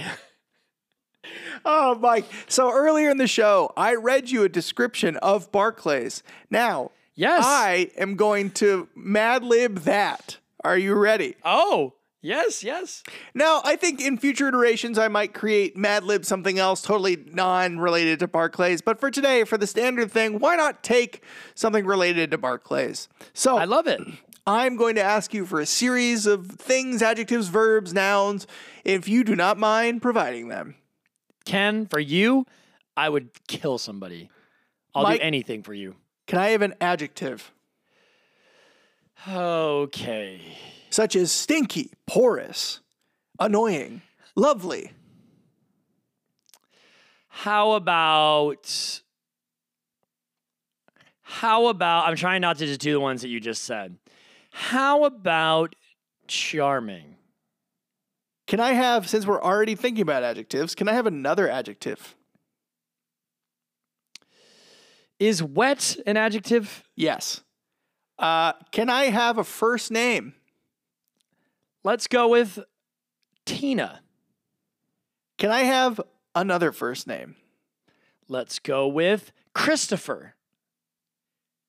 Oh, 1.64 1.96
Mike. 1.96 2.24
So 2.48 2.70
earlier 2.72 3.10
in 3.10 3.16
the 3.18 3.26
show, 3.26 3.72
I 3.76 3.94
read 3.96 4.30
you 4.30 4.44
a 4.44 4.48
description 4.48 5.16
of 5.18 5.50
Barclays. 5.50 6.22
Now, 6.50 6.92
Yes. 7.18 7.44
I 7.46 7.90
am 7.96 8.14
going 8.16 8.50
to 8.52 8.88
Mad 8.94 9.42
Lib 9.42 9.78
that. 9.80 10.36
Are 10.62 10.76
you 10.78 10.94
ready? 10.94 11.34
Oh, 11.44 11.94
yes, 12.26 12.64
yes. 12.64 13.02
Now, 13.34 13.60
I 13.64 13.76
think 13.76 14.00
in 14.00 14.18
future 14.18 14.48
iterations, 14.48 14.98
I 14.98 15.08
might 15.08 15.32
create 15.32 15.76
Mad 15.76 16.04
Lib 16.04 16.24
something 16.24 16.58
else 16.58 16.82
totally 16.82 17.16
non 17.32 17.78
related 17.78 18.18
to 18.20 18.28
Barclays. 18.28 18.82
But 18.82 19.00
for 19.00 19.10
today, 19.10 19.44
for 19.44 19.56
the 19.56 19.66
standard 19.66 20.10
thing, 20.10 20.38
why 20.38 20.56
not 20.56 20.82
take 20.82 21.22
something 21.54 21.86
related 21.86 22.30
to 22.32 22.38
Barclays? 22.38 23.08
So 23.32 23.56
I 23.56 23.64
love 23.64 23.86
it. 23.86 24.00
I'm 24.46 24.76
going 24.76 24.94
to 24.94 25.02
ask 25.02 25.34
you 25.34 25.44
for 25.44 25.60
a 25.60 25.66
series 25.66 26.26
of 26.26 26.46
things, 26.46 27.02
adjectives, 27.02 27.48
verbs, 27.48 27.92
nouns, 27.92 28.46
if 28.84 29.08
you 29.08 29.24
do 29.24 29.34
not 29.34 29.58
mind 29.58 30.02
providing 30.02 30.48
them. 30.48 30.76
Ken, 31.44 31.86
for 31.86 31.98
you, 31.98 32.46
I 32.96 33.08
would 33.08 33.30
kill 33.48 33.78
somebody. 33.78 34.30
I'll 34.94 35.02
Mike- 35.02 35.20
do 35.20 35.26
anything 35.26 35.62
for 35.62 35.74
you. 35.74 35.96
Can 36.26 36.38
I 36.38 36.48
have 36.48 36.62
an 36.62 36.74
adjective? 36.80 37.52
Okay. 39.28 40.40
Such 40.90 41.16
as 41.16 41.32
stinky, 41.32 41.92
porous, 42.06 42.80
annoying, 43.38 44.02
lovely. 44.34 44.92
How 47.28 47.72
about 47.72 49.02
how 51.20 51.66
about 51.66 52.08
I'm 52.08 52.16
trying 52.16 52.40
not 52.40 52.56
to 52.58 52.66
just 52.66 52.80
do 52.80 52.92
the 52.92 53.00
ones 53.00 53.22
that 53.22 53.28
you 53.28 53.40
just 53.40 53.64
said. 53.64 53.98
How 54.52 55.04
about 55.04 55.74
charming? 56.28 57.16
Can 58.46 58.60
I 58.60 58.74
have, 58.74 59.08
since 59.08 59.26
we're 59.26 59.42
already 59.42 59.74
thinking 59.74 60.02
about 60.02 60.22
adjectives, 60.22 60.76
can 60.76 60.88
I 60.88 60.92
have 60.92 61.06
another 61.06 61.48
adjective? 61.48 62.14
Is 65.18 65.42
wet 65.42 65.96
an 66.06 66.16
adjective? 66.16 66.84
Yes. 66.94 67.42
Uh, 68.18 68.52
can 68.70 68.88
I 68.88 69.06
have 69.06 69.36
a 69.36 69.44
first 69.44 69.90
name? 69.90 70.32
Let's 71.86 72.08
go 72.08 72.26
with 72.26 72.58
Tina. 73.44 74.00
Can 75.38 75.52
I 75.52 75.60
have 75.60 76.00
another 76.34 76.72
first 76.72 77.06
name? 77.06 77.36
Let's 78.28 78.58
go 78.58 78.88
with 78.88 79.30
Christopher. 79.54 80.34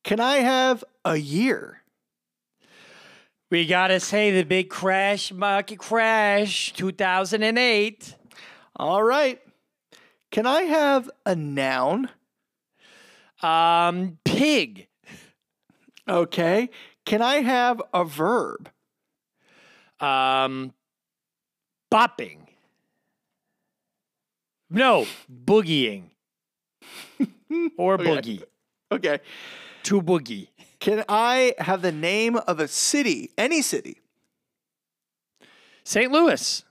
Can 0.03 0.19
I 0.19 0.37
have 0.37 0.83
a 1.05 1.17
year? 1.17 1.83
We 3.51 3.67
gotta 3.67 3.99
say 3.99 4.31
the 4.31 4.41
big 4.41 4.71
crash, 4.71 5.31
market 5.31 5.77
crash, 5.77 6.73
2008. 6.73 8.15
All 8.75 9.03
right. 9.03 9.39
Can 10.31 10.47
I 10.47 10.63
have 10.63 11.11
a 11.27 11.35
noun? 11.35 12.09
Um, 13.43 14.17
pig. 14.25 14.87
Okay. 16.09 16.71
Can 17.05 17.21
I 17.21 17.41
have 17.43 17.83
a 17.93 18.03
verb? 18.03 18.71
Um, 19.99 20.73
bopping. 21.91 22.39
No, 24.69 25.05
boogieing. 25.31 26.09
or 27.77 27.95
Okay. 27.95 28.05
boogie. 28.05 28.43
Okay. 28.91 29.19
To 29.83 30.01
boogie. 30.01 30.49
Can 30.79 31.03
I 31.09 31.53
have 31.57 31.81
the 31.81 31.91
name 31.91 32.35
of 32.35 32.59
a 32.59 32.67
city? 32.67 33.31
Any 33.37 33.61
city? 33.61 34.01
St. 35.83 36.11
Louis. 36.11 36.63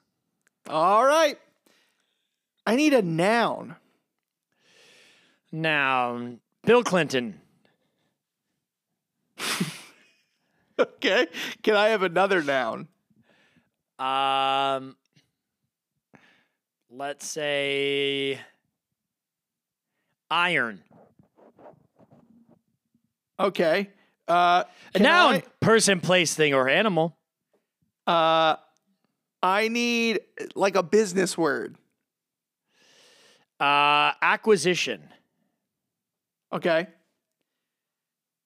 All 0.69 1.05
right. 1.05 1.39
I 2.67 2.77
need 2.77 2.93
a 2.95 3.03
noun. 3.03 3.77
Noun. 5.51 6.41
Bill 6.65 6.83
Clinton. 6.85 7.41
Okay. 10.79 11.27
Can 11.63 11.75
I 11.75 11.89
have 11.89 12.03
another 12.03 12.43
noun? 12.43 12.89
Um, 13.99 14.97
let's 16.91 17.27
say 17.27 18.39
iron. 20.31 20.83
Okay. 23.39 23.91
Uh, 24.29 24.65
A 24.95 24.99
noun, 24.99 25.43
person, 25.61 26.01
place, 26.01 26.35
thing, 26.35 26.53
or 26.53 26.69
animal. 26.69 27.17
Uh, 28.07 28.57
I 29.43 29.69
need 29.69 30.21
like 30.55 30.75
a 30.77 30.83
business 30.83 31.39
word. 31.39 31.77
Uh, 33.61 34.13
acquisition. 34.21 35.09
Okay. 36.53 36.89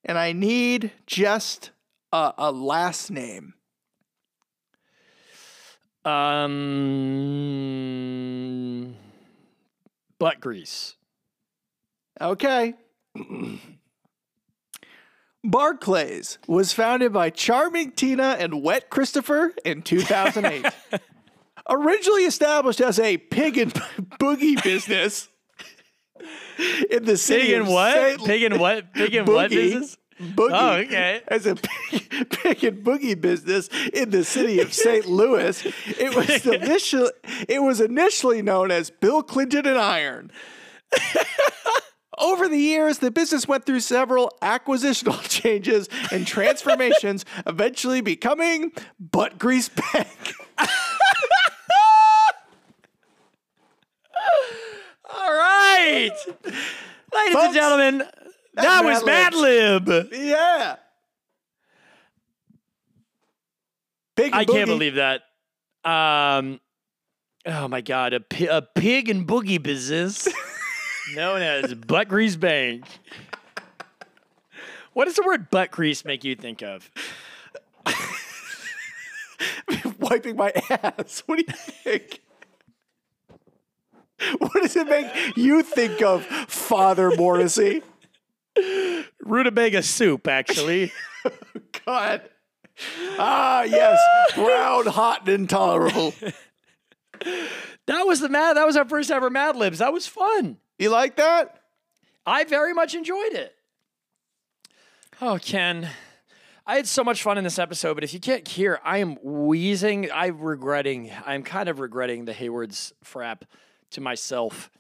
And 0.05 0.17
I 0.19 0.33
need 0.33 0.93
just 1.07 1.71
a, 2.13 2.33
a 2.39 2.53
last 2.53 3.11
name. 3.11 3.55
Um, 6.05 6.57
butt 10.19 10.41
grease. 10.41 10.97
Okay. 12.21 12.75
Barclays 15.43 16.39
was 16.47 16.73
founded 16.73 17.13
by 17.13 17.31
Charming 17.31 17.93
Tina 17.93 18.37
and 18.39 18.63
Wet 18.63 18.91
Christopher 18.91 19.53
in 19.65 19.83
2008. 19.83 20.67
Originally 21.69 22.25
established 22.25 22.81
as 22.81 22.99
a 22.99 23.17
pig 23.19 23.59
and 23.59 23.73
boogie 24.19 24.63
business 24.63 25.29
in 26.91 27.05
the 27.05 27.17
city 27.17 27.49
Pig 27.49 27.55
and 27.55 27.69
what? 27.69 27.95
St. 27.95 28.25
Pig 28.25 28.43
and 28.43 28.61
what? 28.61 28.93
Pig 28.93 29.15
in 29.15 29.25
what 29.25 29.51
business? 29.51 29.97
Boogie 30.21 30.51
Oh, 30.53 30.73
okay. 30.81 31.23
as 31.29 31.47
a 31.47 31.55
pig, 31.57 32.31
pig 32.31 32.65
and 32.65 32.85
boogie 32.85 33.19
business 33.19 33.69
in 33.93 34.11
the 34.11 34.23
city 34.23 34.61
of 34.61 34.73
St. 34.75 35.07
Louis. 35.07 35.65
It 35.99 36.15
was 36.15 36.47
initially 36.47 37.11
it 37.49 37.63
was 37.63 37.81
initially 37.81 38.43
known 38.43 38.71
as 38.71 38.91
Bill 38.91 39.23
Clinton 39.23 39.67
and 39.67 39.79
Iron. 39.79 40.31
Over 42.19 42.49
the 42.49 42.59
years, 42.59 42.99
the 42.99 43.11
business 43.11 43.49
went 43.49 43.65
through 43.65 43.81
several 43.81 44.31
acquisitional 44.43 45.19
changes 45.29 45.89
and 46.13 46.27
transformations, 46.27 47.25
eventually 47.47 48.03
becoming 48.03 48.73
Butt 48.99 49.39
Grease 49.39 49.71
Bank. 49.71 50.35
All 55.13 55.33
right. 55.33 56.11
Ladies 57.13 57.37
and 57.37 57.55
gentlemen, 57.55 58.03
that 58.55 58.85
was 58.85 59.05
Mad 59.05 59.35
Lib. 59.35 59.89
Yeah. 60.13 60.77
Pig 64.17 64.27
and 64.27 64.35
I 64.35 64.45
can't 64.45 64.67
believe 64.67 64.97
that. 64.97 65.23
Um, 65.85 66.61
oh 67.47 67.69
my 67.69 67.81
god, 67.81 68.13
a, 68.13 68.21
pi- 68.21 68.49
a 68.51 68.61
pig 68.61 69.09
and 69.09 69.27
boogie 69.27 69.63
business 69.63 70.29
known 71.15 71.41
as 71.41 71.75
Butt 71.75 72.09
Grease 72.09 72.37
Bank. 72.37 72.85
What 74.93 75.07
does 75.07 75.15
the 75.15 75.23
word 75.25 75.51
butt 75.51 75.71
grease 75.71 76.05
make 76.05 76.25
you 76.25 76.35
think 76.35 76.63
of? 76.63 76.91
wiping 79.99 80.37
my 80.37 80.53
ass. 80.69 81.23
What 81.27 81.39
do 81.39 81.45
you 81.47 81.55
think? 81.55 82.21
What 84.39 84.53
does 84.53 84.77
it 84.77 84.87
make 84.87 85.37
you 85.37 85.63
think 85.63 86.03
of, 86.03 86.27
Father 86.27 87.11
Morrissey? 87.17 87.83
Rutabaga 89.21 89.83
soup, 89.83 90.27
actually. 90.29 90.93
God. 91.87 92.23
Ah, 93.19 93.63
yes. 93.63 93.99
Brown, 94.35 94.87
hot, 94.87 95.21
and 95.29 95.41
intolerable. 95.41 96.15
that 97.87 98.07
was 98.07 98.21
the 98.21 98.29
mad. 98.29 98.57
That 98.57 98.67
was 98.67 98.77
our 98.77 98.89
first 98.89 99.11
ever 99.11 99.31
Mad 99.31 99.57
Libs. 99.57 99.79
That 99.79 99.93
was 99.93 100.07
fun. 100.07 100.57
You 100.79 100.91
like 100.91 101.17
that? 101.17 101.61
I 102.27 102.45
very 102.45 102.73
much 102.73 102.95
enjoyed 102.95 103.33
it. 103.33 103.55
Oh, 105.21 105.39
Ken. 105.43 105.89
I 106.67 106.77
had 106.77 106.87
so 106.87 107.03
much 107.03 107.23
fun 107.23 107.37
in 107.37 107.45
this 107.45 107.59
episode, 107.59 107.95
but 107.95 108.05
if 108.05 108.15
you 108.15 108.21
can't 108.21 108.47
hear, 108.47 108.81
I 108.85 108.99
am 108.99 109.17
wheezing. 109.23 110.09
I'm 110.13 110.39
regretting, 110.39 111.11
I'm 111.27 111.43
kind 111.43 111.69
of 111.69 111.81
regretting 111.81 112.27
the 112.27 112.33
Hayward's 112.33 112.93
frap 113.05 113.43
to 113.91 114.01
myself. 114.01 114.71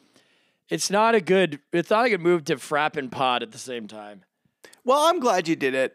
It's 0.70 0.90
not 0.90 1.14
a 1.14 1.20
good, 1.20 1.60
it's 1.72 1.90
not 1.90 2.06
a 2.06 2.10
good 2.10 2.20
move 2.20 2.44
to 2.44 2.56
frap 2.56 2.96
and 2.96 3.10
pod 3.10 3.42
at 3.42 3.50
the 3.50 3.58
same 3.58 3.88
time. 3.88 4.22
Well, 4.84 5.00
I'm 5.00 5.18
glad 5.20 5.48
you 5.48 5.56
did 5.56 5.74
it. 5.74 5.94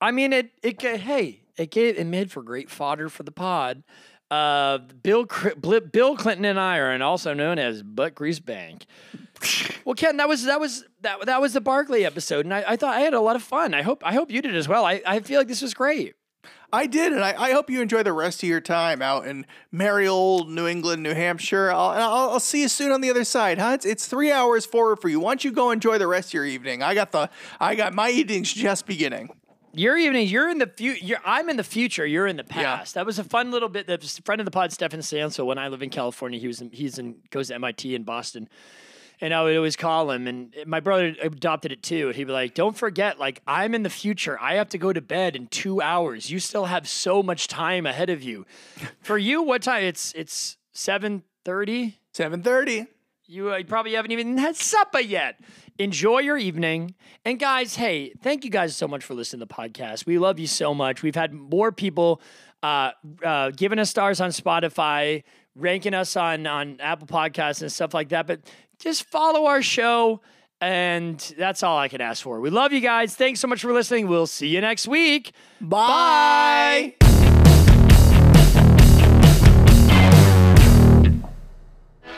I 0.00 0.10
mean, 0.10 0.32
it, 0.32 0.50
it, 0.62 0.80
hey, 0.82 1.40
it 1.56 1.70
gave, 1.70 1.98
it 1.98 2.06
made 2.06 2.30
for 2.30 2.42
great 2.42 2.70
fodder 2.70 3.08
for 3.08 3.22
the 3.22 3.32
pod. 3.32 3.82
Uh, 4.30 4.78
Bill, 5.02 5.26
Bill 5.56 6.16
Clinton 6.16 6.44
and 6.44 6.58
Iron, 6.58 7.02
also 7.02 7.34
known 7.34 7.58
as 7.58 7.82
Butt 7.82 8.14
Grease 8.14 8.40
Bank. 8.40 8.86
Well, 9.84 9.96
Ken, 9.96 10.18
that 10.18 10.28
was 10.28 10.44
that 10.44 10.60
was 10.60 10.84
that 11.00 11.26
that 11.26 11.40
was 11.40 11.54
the 11.54 11.60
Barkley 11.60 12.04
episode, 12.04 12.46
and 12.46 12.54
I, 12.54 12.64
I 12.68 12.76
thought 12.76 12.94
I 12.94 13.00
had 13.00 13.14
a 13.14 13.20
lot 13.20 13.34
of 13.34 13.42
fun. 13.42 13.74
I 13.74 13.82
hope 13.82 14.06
I 14.06 14.14
hope 14.14 14.30
you 14.30 14.40
did 14.40 14.54
as 14.54 14.68
well. 14.68 14.84
I, 14.84 15.02
I 15.04 15.18
feel 15.18 15.40
like 15.40 15.48
this 15.48 15.60
was 15.60 15.74
great. 15.74 16.14
I 16.74 16.86
did, 16.86 17.12
and 17.12 17.22
I, 17.22 17.34
I 17.36 17.52
hope 17.52 17.68
you 17.68 17.82
enjoy 17.82 18.02
the 18.02 18.14
rest 18.14 18.42
of 18.42 18.48
your 18.48 18.60
time 18.60 19.02
out 19.02 19.26
in 19.26 19.44
merry 19.70 20.08
old 20.08 20.50
New 20.50 20.66
England, 20.66 21.02
New 21.02 21.12
Hampshire. 21.12 21.70
I'll, 21.70 21.90
and 21.90 22.00
I'll, 22.00 22.30
I'll 22.30 22.40
see 22.40 22.62
you 22.62 22.68
soon 22.68 22.92
on 22.92 23.02
the 23.02 23.10
other 23.10 23.24
side, 23.24 23.58
huh? 23.58 23.72
It's, 23.74 23.84
it's 23.84 24.06
three 24.06 24.32
hours 24.32 24.64
forward 24.64 24.96
for 24.96 25.10
you. 25.10 25.20
Why 25.20 25.32
don't 25.32 25.44
you 25.44 25.52
go 25.52 25.70
enjoy 25.70 25.98
the 25.98 26.06
rest 26.06 26.30
of 26.30 26.34
your 26.34 26.46
evening? 26.46 26.82
I 26.82 26.94
got 26.94 27.12
the 27.12 27.28
I 27.60 27.74
got 27.74 27.92
my 27.92 28.08
evening's 28.08 28.52
just 28.52 28.86
beginning. 28.86 29.28
Your 29.74 29.96
evening, 29.96 30.28
you're 30.28 30.50
in 30.50 30.58
the 30.58 30.66
future. 30.66 31.18
I'm 31.24 31.48
in 31.48 31.56
the 31.56 31.64
future. 31.64 32.04
You're 32.04 32.26
in 32.26 32.36
the 32.36 32.44
past. 32.44 32.94
That 32.94 33.06
was 33.06 33.18
a 33.18 33.24
fun 33.24 33.50
little 33.50 33.70
bit. 33.70 33.86
That 33.86 34.02
was 34.02 34.18
a 34.18 34.22
friend 34.22 34.40
of 34.40 34.44
the 34.44 34.50
pod, 34.50 34.70
Stefan 34.70 35.00
Sansel. 35.00 35.46
When 35.46 35.56
I 35.58 35.68
live 35.68 35.82
in 35.82 35.88
California, 35.88 36.38
he 36.38 36.46
was 36.46 36.60
in, 36.60 36.70
he's 36.70 36.98
in 36.98 37.16
goes 37.30 37.48
to 37.48 37.54
MIT 37.54 37.94
in 37.94 38.02
Boston, 38.02 38.48
and 39.22 39.32
I 39.32 39.42
would 39.44 39.56
always 39.56 39.76
call 39.76 40.10
him. 40.10 40.26
And 40.26 40.52
my 40.66 40.80
brother 40.80 41.14
adopted 41.22 41.70
it 41.70 41.82
too. 41.82 42.08
And 42.08 42.16
he'd 42.16 42.24
be 42.24 42.32
like, 42.32 42.54
"Don't 42.54 42.76
forget, 42.76 43.18
like 43.20 43.40
I'm 43.46 43.74
in 43.74 43.84
the 43.84 43.90
future. 43.90 44.36
I 44.40 44.54
have 44.54 44.68
to 44.70 44.78
go 44.78 44.92
to 44.92 45.00
bed 45.00 45.36
in 45.36 45.46
two 45.46 45.80
hours. 45.80 46.30
You 46.30 46.40
still 46.40 46.66
have 46.66 46.88
so 46.88 47.22
much 47.22 47.46
time 47.46 47.86
ahead 47.86 48.10
of 48.10 48.22
you. 48.22 48.44
For 49.00 49.16
you, 49.16 49.42
what 49.42 49.62
time? 49.62 49.84
It's 49.84 50.12
it's 50.14 50.58
seven 50.72 51.22
thirty. 51.44 52.00
Seven 52.12 52.42
thirty. 52.42 52.88
You, 53.26 53.52
uh, 53.52 53.56
you 53.58 53.64
probably 53.64 53.94
haven't 53.94 54.10
even 54.10 54.36
had 54.36 54.56
supper 54.56 55.00
yet. 55.00 55.40
Enjoy 55.78 56.18
your 56.18 56.36
evening. 56.36 56.94
And 57.24 57.38
guys, 57.38 57.76
hey, 57.76 58.12
thank 58.20 58.44
you 58.44 58.50
guys 58.50 58.76
so 58.76 58.86
much 58.86 59.04
for 59.04 59.14
listening 59.14 59.40
to 59.40 59.46
the 59.46 59.54
podcast. 59.54 60.04
We 60.04 60.18
love 60.18 60.38
you 60.38 60.48
so 60.48 60.74
much. 60.74 61.02
We've 61.02 61.14
had 61.14 61.32
more 61.32 61.72
people 61.72 62.20
uh, 62.62 62.90
uh, 63.24 63.50
giving 63.50 63.78
us 63.78 63.88
stars 63.88 64.20
on 64.20 64.30
Spotify, 64.30 65.22
ranking 65.54 65.94
us 65.94 66.14
on, 66.14 66.46
on 66.46 66.78
Apple 66.80 67.06
Podcasts 67.06 67.62
and 67.62 67.72
stuff 67.72 67.94
like 67.94 68.10
that. 68.10 68.26
But 68.26 68.40
just 68.82 69.04
follow 69.04 69.46
our 69.46 69.62
show. 69.62 70.20
And 70.60 71.18
that's 71.36 71.62
all 71.62 71.78
I 71.78 71.88
can 71.88 72.00
ask 72.00 72.22
for. 72.22 72.40
We 72.40 72.50
love 72.50 72.72
you 72.72 72.80
guys. 72.80 73.16
Thanks 73.16 73.40
so 73.40 73.48
much 73.48 73.62
for 73.62 73.72
listening. 73.72 74.06
We'll 74.06 74.28
see 74.28 74.48
you 74.48 74.60
next 74.60 74.86
week. 74.86 75.32
Bye. 75.60 76.94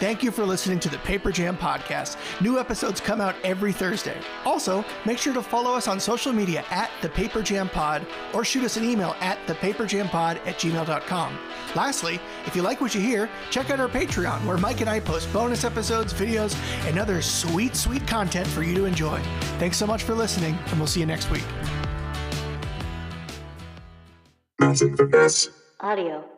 Thank 0.00 0.22
you 0.22 0.30
for 0.30 0.44
listening 0.44 0.80
to 0.80 0.90
the 0.90 0.98
Paper 0.98 1.32
Jam 1.32 1.56
Podcast. 1.56 2.18
New 2.42 2.58
episodes 2.58 3.00
come 3.00 3.20
out 3.22 3.34
every 3.44 3.72
Thursday. 3.72 4.16
Also, 4.44 4.84
make 5.06 5.16
sure 5.16 5.32
to 5.32 5.42
follow 5.42 5.72
us 5.72 5.88
on 5.88 5.98
social 5.98 6.32
media 6.32 6.64
at 6.70 6.90
the 7.00 7.08
Paper 7.08 7.40
Jam 7.40 7.70
Pod 7.70 8.06
or 8.34 8.44
shoot 8.44 8.64
us 8.64 8.76
an 8.76 8.84
email 8.84 9.16
at 9.20 9.38
thepaperjampod 9.46 10.46
at 10.46 10.58
gmail.com. 10.58 11.38
Lastly, 11.74 12.20
if 12.46 12.54
you 12.54 12.62
like 12.62 12.80
what 12.80 12.94
you 12.94 13.00
hear, 13.00 13.28
check 13.50 13.70
out 13.70 13.80
our 13.80 13.88
Patreon 13.88 14.44
where 14.46 14.58
Mike 14.58 14.80
and 14.80 14.88
I 14.88 15.00
post 15.00 15.32
bonus 15.32 15.64
episodes, 15.64 16.12
videos, 16.12 16.56
and 16.86 16.98
other 16.98 17.20
sweet, 17.20 17.74
sweet 17.76 18.06
content 18.06 18.46
for 18.46 18.62
you 18.62 18.74
to 18.74 18.84
enjoy. 18.84 19.20
Thanks 19.58 19.76
so 19.76 19.86
much 19.86 20.02
for 20.02 20.14
listening, 20.14 20.56
and 20.66 20.78
we'll 20.78 20.86
see 20.86 21.00
you 21.00 21.06
next 21.06 21.30
week. 21.30 21.44
Audio. 25.80 26.33